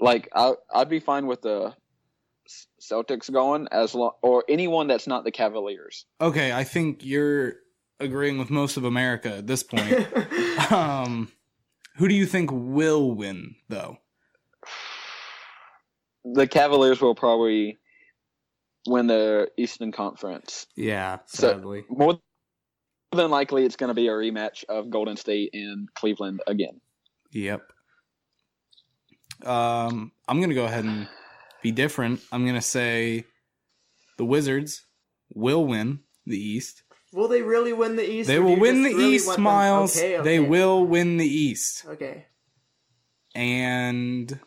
like 0.00 0.28
I, 0.34 0.54
I'd 0.74 0.88
be 0.88 1.00
fine 1.00 1.26
with 1.26 1.42
the 1.42 1.74
Celtics 2.80 3.30
going 3.30 3.68
as 3.70 3.94
long, 3.94 4.12
or 4.22 4.44
anyone 4.48 4.86
that's 4.86 5.06
not 5.06 5.24
the 5.24 5.30
Cavaliers. 5.30 6.06
Okay. 6.20 6.52
I 6.52 6.64
think 6.64 7.04
you're 7.04 7.54
agreeing 8.00 8.38
with 8.38 8.50
most 8.50 8.76
of 8.76 8.84
America 8.84 9.36
at 9.36 9.46
this 9.46 9.62
point. 9.62 10.06
um, 10.72 11.30
who 11.96 12.08
do 12.08 12.14
you 12.14 12.26
think 12.26 12.50
will 12.52 13.12
win, 13.12 13.54
though? 13.68 13.98
The 16.24 16.46
Cavaliers 16.46 17.00
will 17.00 17.14
probably 17.14 17.78
win 18.86 19.06
the 19.06 19.50
Eastern 19.56 19.92
Conference. 19.92 20.66
Yeah, 20.76 21.18
So- 21.26 21.82
more 21.88 22.18
than 23.12 23.30
likely 23.30 23.64
it's 23.64 23.76
going 23.76 23.88
to 23.88 23.94
be 23.94 24.08
a 24.08 24.12
rematch 24.12 24.64
of 24.68 24.90
Golden 24.90 25.16
State 25.16 25.50
and 25.52 25.92
Cleveland 25.94 26.42
again. 26.46 26.80
Yep. 27.32 27.62
Um, 29.44 30.12
I'm 30.28 30.40
gonna 30.40 30.54
go 30.54 30.64
ahead 30.64 30.84
and 30.84 31.08
be 31.62 31.72
different. 31.72 32.20
I'm 32.30 32.44
gonna 32.44 32.60
say 32.60 33.24
the 34.18 34.24
Wizards 34.24 34.84
will 35.32 35.66
win 35.66 36.00
the 36.26 36.38
East. 36.38 36.82
Will 37.12 37.28
they 37.28 37.42
really 37.42 37.72
win 37.72 37.96
the 37.96 38.08
East? 38.08 38.28
They 38.28 38.38
will 38.38 38.58
win 38.58 38.82
the 38.82 38.90
really 38.94 39.14
East, 39.16 39.38
Miles. 39.38 39.96
Okay, 39.96 40.16
okay. 40.16 40.24
They 40.24 40.40
will 40.40 40.84
win 40.86 41.16
the 41.16 41.26
East. 41.26 41.84
Okay. 41.86 42.26
And 43.34 44.38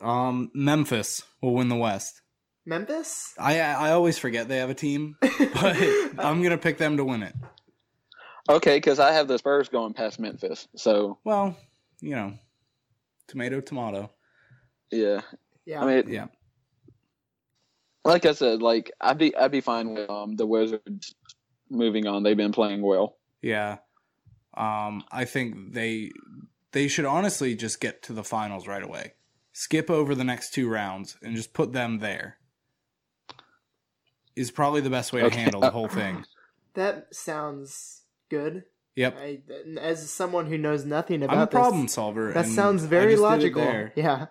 um, 0.00 0.50
Memphis 0.54 1.22
will 1.40 1.54
win 1.54 1.68
the 1.68 1.76
West. 1.76 2.20
Memphis? 2.64 3.34
I 3.38 3.58
I 3.60 3.90
always 3.90 4.18
forget 4.18 4.46
they 4.48 4.58
have 4.58 4.70
a 4.70 4.74
team, 4.74 5.16
but 5.20 5.76
I'm 6.18 6.42
gonna 6.42 6.58
pick 6.58 6.78
them 6.78 6.96
to 6.98 7.04
win 7.04 7.22
it. 7.24 7.34
Okay, 8.48 8.76
because 8.76 8.98
I 9.00 9.12
have 9.12 9.26
the 9.28 9.38
Spurs 9.38 9.68
going 9.68 9.94
past 9.94 10.20
Memphis. 10.20 10.68
So 10.76 11.18
Well, 11.24 11.56
you 12.00 12.14
know, 12.14 12.34
tomato 13.26 13.60
tomato. 13.60 14.10
yeah, 14.92 15.22
Yeah. 15.64 15.82
I 15.82 15.86
mean, 15.86 16.08
Yeah. 16.12 16.26
like 18.04 18.26
I 18.26 18.32
said, 18.32 18.62
like 18.62 18.92
I'd 19.00 19.18
be 19.18 19.34
I'd 19.34 19.50
be 19.52 19.60
fine 19.60 19.94
with 19.94 20.08
um 20.08 20.36
the 20.36 20.46
Wizards 20.46 21.14
moving 21.72 22.06
on. 22.06 22.22
They've 22.22 22.36
been 22.36 22.52
playing 22.52 22.82
well. 22.82 23.16
Yeah. 23.40 23.78
Um, 24.54 25.04
I 25.10 25.24
think 25.24 25.72
they 25.72 26.12
they 26.72 26.88
should 26.88 27.04
honestly 27.04 27.54
just 27.54 27.80
get 27.80 28.02
to 28.04 28.12
the 28.12 28.24
finals 28.24 28.66
right 28.66 28.82
away. 28.82 29.14
Skip 29.52 29.90
over 29.90 30.14
the 30.14 30.24
next 30.24 30.52
two 30.54 30.68
rounds 30.68 31.16
and 31.22 31.36
just 31.36 31.52
put 31.52 31.72
them 31.72 31.98
there. 31.98 32.38
Is 34.34 34.50
probably 34.50 34.80
the 34.80 34.90
best 34.90 35.12
way 35.12 35.22
to 35.22 35.30
handle 35.30 35.60
the 35.60 35.70
whole 35.70 35.88
thing. 35.88 36.24
that 36.74 37.14
sounds 37.14 38.02
good. 38.30 38.64
Yep. 38.96 39.18
I, 39.18 39.40
as 39.80 40.10
someone 40.10 40.46
who 40.46 40.58
knows 40.58 40.84
nothing 40.84 41.22
about 41.22 41.36
I'm 41.36 41.42
a 41.42 41.46
this, 41.46 41.52
problem 41.52 41.88
solver. 41.88 42.32
that 42.32 42.46
sounds 42.46 42.84
very 42.84 43.12
just 43.14 43.22
did 43.22 43.44
it 43.44 43.56
logical. 43.56 43.88
Yeah. 43.96 44.26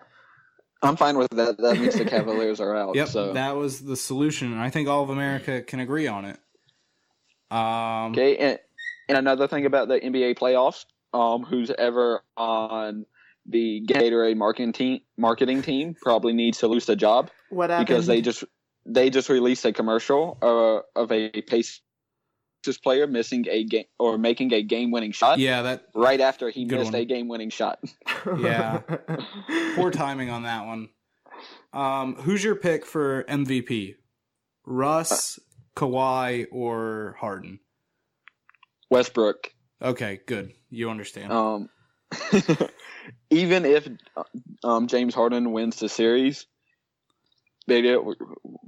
I'm 0.84 0.96
fine 0.96 1.16
with 1.16 1.30
that. 1.30 1.58
That 1.58 1.78
means 1.78 1.94
the 1.94 2.04
Cavaliers 2.04 2.58
are 2.58 2.76
out. 2.76 2.96
Yep, 2.96 3.08
So 3.08 3.32
that 3.34 3.54
was 3.54 3.80
the 3.80 3.96
solution, 3.96 4.52
and 4.52 4.60
I 4.60 4.68
think 4.68 4.88
all 4.88 5.04
of 5.04 5.10
America 5.10 5.62
can 5.62 5.78
agree 5.78 6.08
on 6.08 6.24
it. 6.24 6.38
Um, 7.52 8.12
okay, 8.12 8.36
and 8.36 8.58
and 9.08 9.18
another 9.18 9.46
thing 9.46 9.66
about 9.66 9.88
the 9.88 10.00
NBA 10.00 10.38
playoffs, 10.38 10.86
um, 11.12 11.42
who's 11.42 11.70
ever 11.70 12.22
on 12.36 13.06
the 13.46 13.84
Gatorade 13.86 14.36
marketing 14.36 14.72
team 14.72 15.00
marketing 15.16 15.62
team 15.62 15.94
probably 16.00 16.32
needs 16.32 16.58
to 16.58 16.68
lose 16.68 16.86
the 16.86 16.96
job. 16.96 17.30
What 17.50 17.70
happened? 17.70 17.88
because 17.88 18.06
they 18.06 18.20
just 18.20 18.44
they 18.86 19.10
just 19.10 19.28
released 19.28 19.64
a 19.64 19.72
commercial 19.72 20.38
uh, 20.42 21.00
of 21.00 21.12
a 21.12 21.30
Pacers 21.42 21.80
player 22.82 23.06
missing 23.06 23.46
a 23.50 23.64
game 23.64 23.84
or 23.98 24.18
making 24.18 24.52
a 24.52 24.62
game 24.62 24.90
winning 24.90 25.12
shot 25.12 25.38
yeah, 25.38 25.62
that 25.62 25.86
right 25.94 26.20
after 26.20 26.50
he 26.50 26.64
missed 26.64 26.92
one. 26.92 26.94
a 26.94 27.04
game 27.04 27.28
winning 27.28 27.50
shot. 27.50 27.80
yeah. 28.38 28.80
poor 29.74 29.90
timing 29.90 30.30
on 30.30 30.44
that 30.44 30.66
one. 30.66 30.88
Um, 31.72 32.14
who's 32.16 32.44
your 32.44 32.54
pick 32.54 32.86
for 32.86 33.24
MVP? 33.24 33.96
Russ, 34.64 35.40
Kawhi, 35.76 36.46
or 36.50 37.16
Harden? 37.18 37.60
Westbrook. 38.90 39.52
Okay, 39.80 40.20
good. 40.26 40.52
You 40.70 40.90
understand. 40.90 41.32
Um, 41.32 41.68
even 43.30 43.64
if 43.64 43.88
um, 44.62 44.86
James 44.86 45.14
Harden 45.14 45.52
wins 45.52 45.76
the 45.76 45.88
series, 45.88 46.46
they 47.66 47.96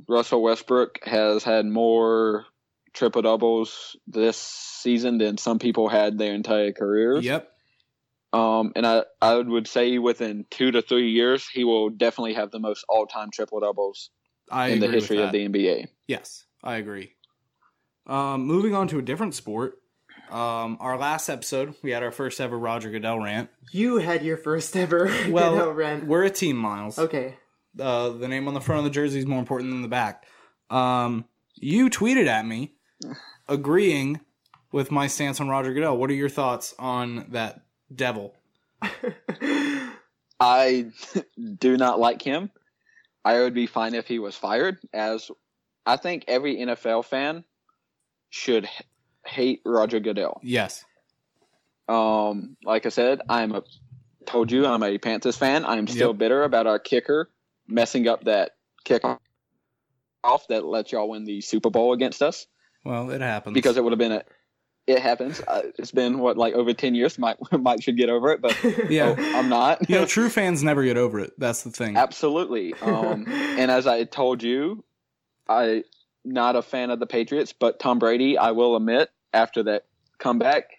Russell 0.09 0.43
Westbrook 0.43 1.01
has 1.05 1.45
had 1.45 1.67
more 1.67 2.47
triple 2.93 3.23
doubles 3.23 3.97
this 4.07 4.37
season 4.37 5.19
than 5.19 5.37
some 5.37 5.59
people 5.59 5.89
had 5.89 6.17
their 6.17 6.33
entire 6.33 6.73
careers. 6.73 7.25
yep. 7.25 7.51
Um, 8.33 8.73
and 8.75 8.85
I, 8.85 9.05
I 9.23 9.37
would 9.37 9.69
say 9.69 9.99
within 9.99 10.45
two 10.51 10.73
to 10.73 10.83
three 10.83 11.11
years, 11.11 11.47
he 11.49 11.63
will 11.63 11.89
definitely 11.89 12.35
have 12.35 12.51
the 12.51 12.59
most 12.59 12.85
all 12.89 13.07
time 13.07 13.31
triple 13.31 13.61
doubles 13.61 14.11
I 14.51 14.69
in 14.69 14.81
the 14.81 14.89
history 14.89 15.23
of 15.23 15.31
the 15.31 15.47
NBA. 15.49 15.87
Yes, 16.09 16.45
I 16.65 16.77
agree. 16.77 17.13
Um, 18.07 18.47
moving 18.47 18.75
on 18.75 18.89
to 18.89 18.99
a 18.99 19.03
different 19.03 19.35
sport. 19.35 19.79
Um, 20.31 20.79
our 20.81 20.99
last 20.99 21.29
episode, 21.29 21.75
we 21.83 21.91
had 21.91 22.03
our 22.03 22.11
first 22.11 22.41
ever 22.41 22.59
Roger 22.59 22.91
Goodell 22.91 23.21
rant. 23.23 23.51
You 23.71 23.99
had 23.99 24.25
your 24.25 24.37
first 24.39 24.75
ever 24.77 25.05
Well, 25.29 25.53
Goodell 25.53 25.73
rant. 25.73 26.07
we're 26.07 26.25
a 26.25 26.31
team, 26.31 26.57
Miles. 26.57 26.99
Okay. 26.99 27.37
Uh, 27.79 28.09
the 28.11 28.27
name 28.29 28.49
on 28.49 28.55
the 28.55 28.61
front 28.61 28.79
of 28.79 28.85
the 28.85 28.91
jersey 28.91 29.19
is 29.19 29.27
more 29.27 29.39
important 29.39 29.71
than 29.71 29.83
the 29.83 29.89
back. 29.89 30.25
Um, 30.71 31.27
you 31.57 31.91
tweeted 31.91 32.27
at 32.27 32.47
me 32.47 32.73
agreeing 33.49 34.21
with 34.73 34.91
my 34.91 35.07
stance 35.07 35.41
on 35.41 35.49
Roger 35.49 35.75
Goodell. 35.75 35.97
What 35.99 36.11
are 36.11 36.15
your 36.15 36.31
thoughts 36.31 36.75
on 36.79 37.27
that 37.31 37.61
devil? 37.95 38.35
I 40.41 40.87
do 41.59 41.77
not 41.77 42.01
like 42.01 42.23
him. 42.23 42.51
I 43.25 43.41
would 43.41 43.55
be 43.55 43.67
fine 43.67 43.95
if 43.95 44.07
he 44.07 44.19
was 44.19 44.37
fired, 44.37 44.79
as 44.93 45.31
I 45.87 45.97
think 45.97 46.25
every 46.29 46.57
NFL 46.57 47.05
fan 47.05 47.45
should 48.31 48.65
h- 48.65 48.83
hate 49.27 49.61
Roger 49.65 50.01
Goodell. 50.01 50.41
Yes. 50.43 50.85
Um, 51.89 52.57
like 52.65 52.87
I 52.87 52.89
said, 52.89 53.21
I'm 53.29 53.53
a 53.55 53.63
told 54.27 54.51
you 54.51 54.65
I'm 54.67 54.83
a 54.83 54.97
Panthers 54.99 55.37
fan. 55.37 55.67
I'm 55.67 55.87
still 55.87 56.11
Yep. 56.11 56.19
bitter 56.19 56.43
about 56.45 56.67
our 56.67 56.79
kicker 56.79 57.31
messing 57.69 58.09
up 58.09 58.25
that 58.25 58.53
kickoff 58.87 59.19
that 60.49 60.65
let 60.65 60.93
y'all 60.93 61.09
win 61.11 61.25
the 61.25 61.41
Super 61.43 61.69
Bowl 61.71 61.93
against 61.93 62.23
us 62.23 62.47
Well, 62.85 63.11
it 63.11 63.21
happens. 63.21 63.53
because 63.55 63.77
it 63.77 63.85
would 63.85 63.93
have 63.93 63.99
been 63.99 64.13
a. 64.13 64.23
It 64.87 64.99
happens. 65.01 65.41
Uh, 65.41 65.63
it's 65.79 65.93
been 65.93 66.19
what 66.19 66.37
like 66.37 66.53
over 66.55 66.73
ten 66.75 66.95
years. 66.95 67.19
Mike 67.19 67.39
Mike 67.53 67.83
should 67.83 67.97
get 67.97 68.09
over 68.11 68.33
it, 68.33 68.41
but 68.43 68.57
Yeah. 68.91 69.15
oh, 69.19 69.39
I'm 69.39 69.49
not. 69.49 69.89
you 69.89 69.97
know, 69.97 70.05
true 70.07 70.29
fans 70.31 70.63
never 70.63 70.85
get 70.85 70.97
over 70.99 71.21
it. 71.21 71.33
That's 71.39 71.63
the 71.63 71.71
thing. 71.71 71.97
Absolutely. 71.97 72.75
Um, 72.83 73.27
and 73.29 73.71
as 73.71 73.87
I 73.87 74.05
told 74.05 74.43
you, 74.43 74.85
I 75.49 75.85
not 76.25 76.57
a 76.57 76.63
fan 76.63 76.91
of 76.91 77.01
the 77.01 77.07
Patriots, 77.07 77.53
but 77.53 77.79
Tom 77.79 77.99
Brady, 77.99 78.39
I 78.39 78.53
will 78.53 78.77
admit, 78.77 79.11
after 79.33 79.63
that 79.65 79.85
comeback, 80.19 80.71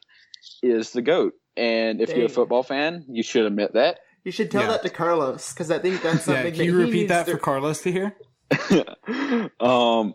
is 0.64 0.92
the 0.92 1.02
goat. 1.02 1.34
And 1.58 2.02
if 2.02 2.16
you're 2.16 2.26
a 2.26 2.30
football 2.30 2.64
fan, 2.64 3.06
you 3.08 3.24
should 3.24 3.46
admit 3.46 3.74
that. 3.74 4.00
You 4.24 4.32
should 4.32 4.50
tell 4.52 4.64
Yeah. 4.64 4.70
that 4.70 4.84
to 4.84 4.90
Carlos 4.90 5.54
because 5.54 5.70
I 5.72 5.78
think 5.80 6.02
that's 6.02 6.24
something. 6.26 6.34
Yeah, 6.36 6.42
something 6.44 6.54
can 6.56 6.66
you 6.66 6.72
that 6.74 6.78
he 6.80 6.84
repeat 6.86 6.98
needs 7.02 7.10
that 7.10 7.26
to- 7.28 7.32
for 7.34 7.38
Carlos 7.38 7.82
to 7.84 7.92
hear? 7.92 8.16
um, 9.60 10.14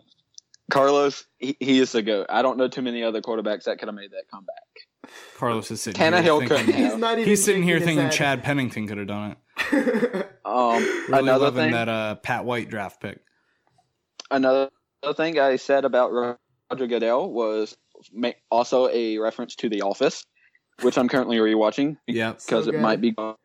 Carlos, 0.69 1.25
he, 1.39 1.55
he 1.59 1.79
is 1.79 1.91
the 1.91 2.01
goat. 2.01 2.27
I 2.29 2.41
don't 2.41 2.57
know 2.57 2.67
too 2.67 2.81
many 2.81 3.03
other 3.03 3.21
quarterbacks 3.21 3.63
that 3.65 3.79
could 3.79 3.87
have 3.87 3.95
made 3.95 4.11
that 4.11 4.23
comeback. 4.31 4.55
Carlos 5.37 5.71
is 5.71 5.81
sitting 5.81 5.99
Tannehill 6.01 6.39
here 6.41 6.47
couldn't 6.49 6.65
thinking, 6.67 6.85
He's 6.85 6.95
not 6.97 7.17
even 7.17 7.29
he's 7.29 7.43
sitting 7.43 7.63
here 7.63 7.79
thinking 7.79 8.03
head. 8.05 8.11
Chad 8.11 8.43
Pennington 8.43 8.87
could 8.87 8.97
have 8.97 9.07
done 9.07 9.35
it. 9.71 10.27
Um, 10.43 10.83
Really 11.07 11.19
another 11.19 11.45
loving 11.45 11.63
thing, 11.65 11.71
that 11.71 11.87
uh, 11.87 12.15
Pat 12.15 12.43
White 12.45 12.69
draft 12.69 12.99
pick. 12.99 13.19
Another 14.31 14.69
thing 15.15 15.39
I 15.39 15.57
said 15.57 15.85
about 15.85 16.11
Roger 16.71 16.87
Goodell 16.87 17.31
was 17.31 17.75
also 18.49 18.87
a 18.89 19.17
reference 19.19 19.55
to 19.57 19.69
The 19.69 19.81
Office, 19.81 20.25
which 20.81 20.97
I'm 20.97 21.07
currently 21.09 21.37
rewatching 21.37 21.97
Yep. 22.07 22.39
because 22.45 22.65
So 22.65 22.71
it 22.71 22.79
might 22.79 23.01
be 23.01 23.11
going 23.11 23.35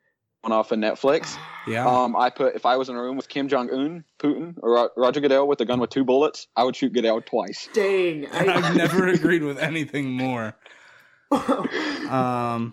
off 0.45 0.73
of 0.73 0.79
Netflix. 0.79 1.37
Yeah. 1.69 1.85
Um, 1.85 2.15
I 2.15 2.31
put 2.31 2.55
if 2.55 2.65
I 2.65 2.77
was 2.77 2.89
in 2.91 2.95
a 2.95 3.03
room 3.03 3.17
with 3.17 3.29
Kim 3.29 3.49
Jong 3.49 3.69
Un, 3.73 4.05
Putin, 4.21 4.55
or 4.63 4.93
Roger 4.97 5.19
Goodell 5.21 5.49
with 5.49 5.61
a 5.61 5.65
gun 5.65 5.81
with 5.81 5.91
two 5.91 6.05
bullets, 6.05 6.47
I 6.55 6.63
would 6.63 6.77
shoot 6.77 6.93
Goodell 6.93 7.21
twice. 7.23 7.69
Dang. 7.73 8.29
I, 8.33 8.47
I've 8.55 8.77
never 8.77 9.09
agreed 9.09 9.43
with 9.43 9.59
anything 9.59 10.13
more. 10.13 10.55
Um, 11.33 12.73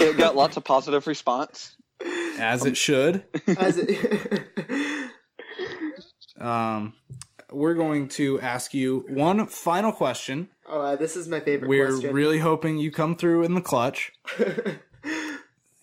It 0.00 0.16
got 0.18 0.34
lots 0.34 0.56
of 0.56 0.64
positive 0.64 1.06
response. 1.06 1.76
as 2.36 2.66
it 2.66 2.76
should. 2.76 3.22
As 3.46 3.78
it, 3.78 4.50
Um, 6.40 6.94
we're 7.52 7.74
going 7.74 8.08
to 8.08 8.40
ask 8.40 8.74
you 8.74 9.04
one 9.08 9.46
final 9.46 9.92
question. 9.92 10.48
oh, 10.68 10.80
uh, 10.80 10.96
this 10.96 11.16
is 11.16 11.28
my 11.28 11.40
favorite 11.40 11.68
We're 11.68 11.88
question. 11.90 12.14
really 12.14 12.38
hoping 12.38 12.78
you 12.78 12.90
come 12.90 13.16
through 13.16 13.44
in 13.44 13.54
the 13.54 13.60
clutch. 13.60 14.12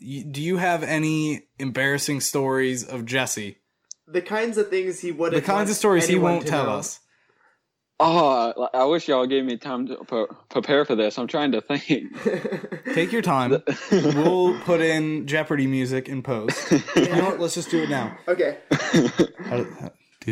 Y- 0.02 0.24
Do 0.32 0.42
you 0.42 0.58
have 0.58 0.82
any 0.84 1.48
embarrassing 1.60 2.22
stories 2.22 2.84
of 2.86 3.06
Jesse? 3.06 3.58
the 4.08 4.22
kinds 4.22 4.58
of 4.58 4.70
things 4.70 5.00
he 5.02 5.12
would 5.12 5.34
The 5.34 5.42
kinds 5.42 5.70
of 5.70 5.76
stories 5.76 6.08
he 6.08 6.18
won't 6.18 6.48
tell 6.48 6.70
us. 6.70 7.00
Oh, 8.00 8.70
I 8.74 8.86
wish 8.86 9.10
y'all 9.10 9.28
gave 9.28 9.44
me 9.44 9.58
time 9.58 9.88
to 9.88 9.98
pre- 9.98 10.26
prepare 10.50 10.86
for 10.86 10.96
this. 10.96 11.20
I'm 11.20 11.28
trying 11.28 11.52
to 11.52 11.60
think. 11.62 12.14
Take 12.96 13.12
your 13.12 13.22
time. 13.22 13.62
we'll 13.92 14.58
put 14.62 14.80
in 14.80 15.28
Jeopardy 15.28 15.68
music 15.68 16.08
in 16.08 16.24
post. 16.24 16.72
You 16.96 17.10
know 17.10 17.26
what? 17.26 17.40
Let's 17.42 17.56
just 17.56 17.70
do 17.70 17.84
it 17.84 17.90
now. 17.90 18.18
Okay. 18.28 18.58
Do, 18.94 19.10
do, 19.10 19.28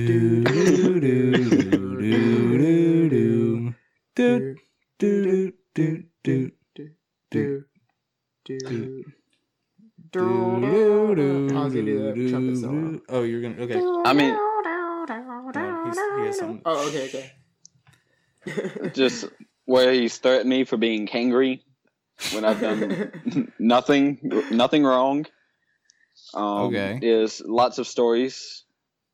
do, 0.06 0.44
do, 0.44 1.00
do, 1.00 1.00
do. 1.00 1.48
Do, 4.16 4.56
do, 5.00 5.00
do, 5.00 5.54
do, 5.74 6.04
Do, 6.24 6.52
do, 6.64 6.92
do, 7.32 7.64
do, 8.46 8.60
do. 8.70 9.04
do, 10.12 11.56
I 11.56 11.64
was 11.64 11.74
gonna 11.74 11.86
do 11.86 12.04
the 12.04 12.14
do, 12.14 12.30
trumpet 12.30 12.54
do. 12.54 12.62
solo. 12.62 13.02
Oh, 13.10 13.24
you're 13.24 13.42
gonna 13.42 13.62
okay. 13.64 13.82
I 14.06 14.14
mean, 14.14 14.34
No, 15.54 15.84
he's, 15.86 15.96
he 15.98 16.26
has 16.26 16.38
some. 16.40 16.62
Oh, 16.66 16.88
okay, 16.88 17.32
okay. 18.46 18.92
just 18.94 19.26
where 19.66 19.92
he's 19.94 20.18
threatened 20.18 20.50
me 20.50 20.64
for 20.64 20.78
being 20.78 21.08
hangry 21.08 21.62
when 22.34 22.46
I've 22.46 22.62
done 22.62 23.52
nothing, 23.60 24.20
nothing 24.52 24.84
wrong. 24.84 25.26
Um, 26.34 26.44
Okay. 26.68 27.00
Is 27.02 27.42
lots 27.46 27.78
of 27.78 27.88
stories. 27.88 28.64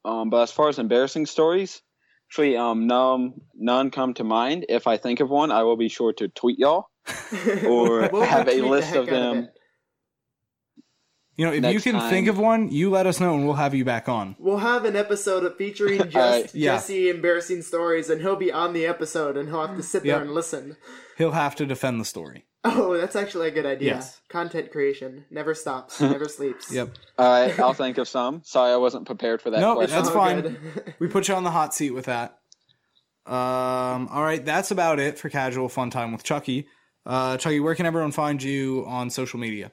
Um, 0.06 0.30
but 0.30 0.44
as 0.44 0.52
far 0.52 0.70
as 0.70 0.80
embarrassing 0.80 1.26
stories, 1.28 1.82
actually, 2.30 2.58
um, 2.58 2.88
none, 2.88 3.34
none 3.56 3.90
come 3.92 4.14
to 4.16 4.24
mind. 4.24 4.66
If 4.70 4.88
I 4.88 4.98
think 4.98 5.20
of 5.20 5.30
one, 5.30 5.52
I 5.52 5.64
will 5.64 5.78
be 5.78 5.90
sure 5.90 6.14
to 6.14 6.28
tweet 6.28 6.60
y'all 6.60 6.90
or 7.66 8.10
We'll 8.12 8.24
have 8.24 8.48
a 8.48 8.52
retweet 8.52 8.62
the 8.62 8.68
list 8.68 8.96
of 8.96 9.06
them. 9.08 9.38
it. 9.46 9.50
You 11.36 11.48
know, 11.48 11.54
if 11.70 11.74
you 11.74 11.82
can 11.82 12.00
time- 12.00 12.10
think 12.12 12.28
of 12.28 12.38
one, 12.38 12.70
you 12.70 12.92
let 12.92 13.08
us 13.08 13.20
know 13.20 13.34
and 13.34 13.46
we'll 13.46 13.56
have 13.56 13.74
you 13.74 13.84
back 13.84 14.08
on. 14.08 14.36
We'll 14.38 14.58
have 14.60 14.86
an 14.86 14.96
episode 14.96 15.44
of 15.44 15.58
featuring 15.58 15.98
just 16.04 16.16
Alright, 16.16 16.54
yeah. 16.54 16.76
Jesse 16.76 17.10
embarrassing 17.10 17.64
stories, 17.64 18.10
and 18.12 18.22
he'll 18.22 18.36
be 18.36 18.52
on 18.52 18.74
the 18.74 18.86
episode, 18.86 19.36
and 19.36 19.50
he'll 19.50 19.66
have 19.66 19.76
to 19.76 19.82
sit 19.82 20.04
there 20.04 20.14
Yep. 20.18 20.22
and 20.22 20.32
listen. 20.34 20.78
He'll 21.18 21.32
have 21.32 21.56
to 21.56 21.66
defend 21.66 22.00
the 22.00 22.06
story. 22.06 22.46
Oh, 22.66 22.96
that's 22.98 23.16
actually 23.16 23.50
a 23.50 23.52
good 23.52 23.66
idea. 23.66 23.96
Yes. 23.96 24.22
Content 24.30 24.72
creation 24.72 25.26
never 25.30 25.54
stops, 25.54 26.00
never 26.02 26.30
sleeps. 26.30 26.72
Yep. 26.72 26.92
All 27.18 27.30
right, 27.48 27.60
I'll 27.60 27.74
think 27.74 27.98
of 27.98 28.08
some. 28.08 28.42
Sorry, 28.46 28.72
I 28.72 28.78
wasn't 28.78 29.06
prepared 29.06 29.42
for 29.42 29.50
that 29.50 29.60
No, 29.60 29.76
question. 29.76 29.96
that's 29.96 30.10
fine. 30.10 30.58
We 31.00 31.08
put 31.08 31.28
you 31.28 31.36
on 31.36 31.44
the 31.44 31.52
hot 31.52 31.74
seat 31.74 31.92
with 31.92 32.06
that. 32.06 32.38
Um, 33.26 34.08
all 34.10 34.24
right, 34.24 34.44
that's 34.44 34.72
about 34.72 35.00
it 35.00 35.18
for 35.18 35.30
casual 35.30 35.70
fun 35.70 35.90
time 35.90 36.12
with 36.12 36.24
Chucky. 36.24 36.68
Uh, 37.06 37.38
Chucky, 37.38 37.60
where 37.60 37.76
can 37.76 37.86
everyone 37.86 38.12
find 38.12 38.42
you 38.42 38.86
on 38.88 39.10
social 39.10 39.40
media? 39.40 39.72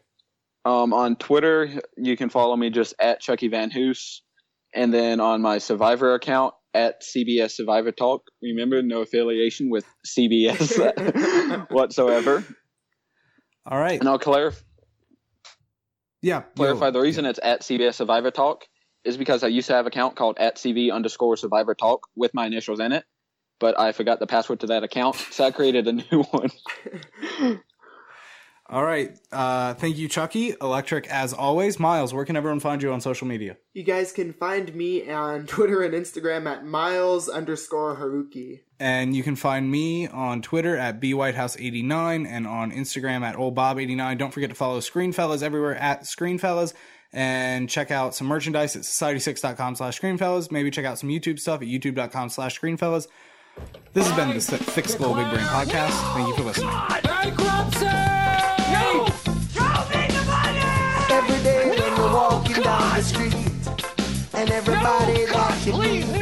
Um, 0.64 0.92
on 0.92 1.16
Twitter, 1.16 1.80
you 1.96 2.16
can 2.16 2.28
follow 2.28 2.56
me 2.56 2.70
just 2.70 2.94
at 3.00 3.20
Chucky 3.20 3.48
Van 3.48 3.70
Hoos, 3.70 4.22
and 4.74 4.92
then 4.92 5.20
on 5.20 5.40
my 5.42 5.58
Survivor 5.58 6.14
account 6.14 6.54
at 6.74 7.02
CBS 7.02 7.52
Survivor 7.52 7.92
Talk. 7.92 8.22
Remember, 8.42 8.82
no 8.82 9.00
affiliation 9.00 9.70
with 9.70 9.84
CBS 10.06 11.70
whatsoever. 11.70 12.44
All 13.70 13.78
right. 13.78 13.98
And 14.00 14.08
I'll 14.08 14.18
clarify 14.18 14.60
Yeah. 16.22 16.42
clarify 16.56 16.86
yo- 16.86 16.90
the 16.92 17.00
reason 17.00 17.24
it's 17.24 17.40
at 17.42 17.62
CBS 17.62 17.94
Survivor 17.96 18.30
Talk 18.30 18.66
is 19.04 19.16
because 19.16 19.42
I 19.42 19.46
used 19.48 19.68
to 19.68 19.74
have 19.74 19.86
an 19.86 19.92
account 19.92 20.16
called 20.16 20.36
at 20.38 20.56
CV 20.58 20.92
underscore 20.92 21.36
Survivor 21.36 21.74
Talk 21.74 22.06
with 22.16 22.34
my 22.34 22.46
initials 22.46 22.80
in 22.80 22.92
it, 22.92 23.04
but 23.58 23.78
I 23.78 23.92
forgot 23.92 24.18
the 24.18 24.26
password 24.26 24.60
to 24.60 24.66
that 24.66 24.82
account, 24.82 25.16
so 25.16 25.44
I 25.44 25.50
created 25.52 25.86
a 25.88 25.92
new 25.92 26.22
one. 26.30 26.50
All 28.70 28.84
right. 28.84 29.18
Uh, 29.32 29.74
thank 29.74 29.96
you, 29.98 30.08
Chucky. 30.08 30.54
Electric, 30.60 31.08
as 31.08 31.32
always. 31.32 31.80
Miles, 31.80 32.14
where 32.14 32.24
can 32.24 32.36
everyone 32.36 32.60
find 32.60 32.80
you 32.80 32.92
on 32.92 33.00
social 33.00 33.26
media? 33.26 33.56
You 33.74 33.82
guys 33.82 34.12
can 34.12 34.32
find 34.32 34.72
me 34.72 35.10
on 35.10 35.46
Twitter 35.48 35.82
and 35.82 35.92
Instagram 35.92 36.46
at 36.46 36.64
miles 36.64 37.28
underscore 37.28 37.96
Haruki. 37.96 38.60
And 38.78 39.16
you 39.16 39.24
can 39.24 39.34
find 39.34 39.68
me 39.68 40.06
on 40.06 40.40
Twitter 40.40 40.76
at 40.76 41.00
bwhitehouse89 41.00 42.28
and 42.28 42.46
on 42.46 42.70
Instagram 42.70 43.22
at 43.22 43.34
oldbob89. 43.34 44.18
Don't 44.18 44.32
forget 44.32 44.50
to 44.50 44.56
follow 44.56 44.78
Screenfellas 44.78 45.42
everywhere 45.42 45.74
at 45.74 46.02
Screenfellas. 46.02 46.72
and 47.12 47.68
check 47.68 47.90
out 47.90 48.14
some 48.14 48.28
merchandise 48.28 48.76
at 48.76 48.82
society6.com 48.82 49.74
slash 49.74 50.00
screenfellas. 50.00 50.52
Maybe 50.52 50.70
check 50.70 50.84
out 50.84 50.96
some 50.96 51.10
YouTube 51.10 51.40
stuff 51.40 51.60
at 51.60 51.66
youtube.com 51.66 52.28
slash 52.28 52.60
screenfellas. 52.60 53.08
This 53.94 54.06
has 54.08 54.16
been 54.16 54.28
the 54.28 54.40
Thick 54.40 54.60
Thick 54.60 54.86
Big 54.86 54.98
Brain 54.98 55.26
Podcast. 55.26 56.14
Thank 56.14 56.28
you 56.28 56.36
for 56.36 56.44
listening. 56.44 57.99
And 64.40 64.50
everybody 64.52 65.26
that 65.26 65.66
you 65.66 65.72
meet 65.74 66.19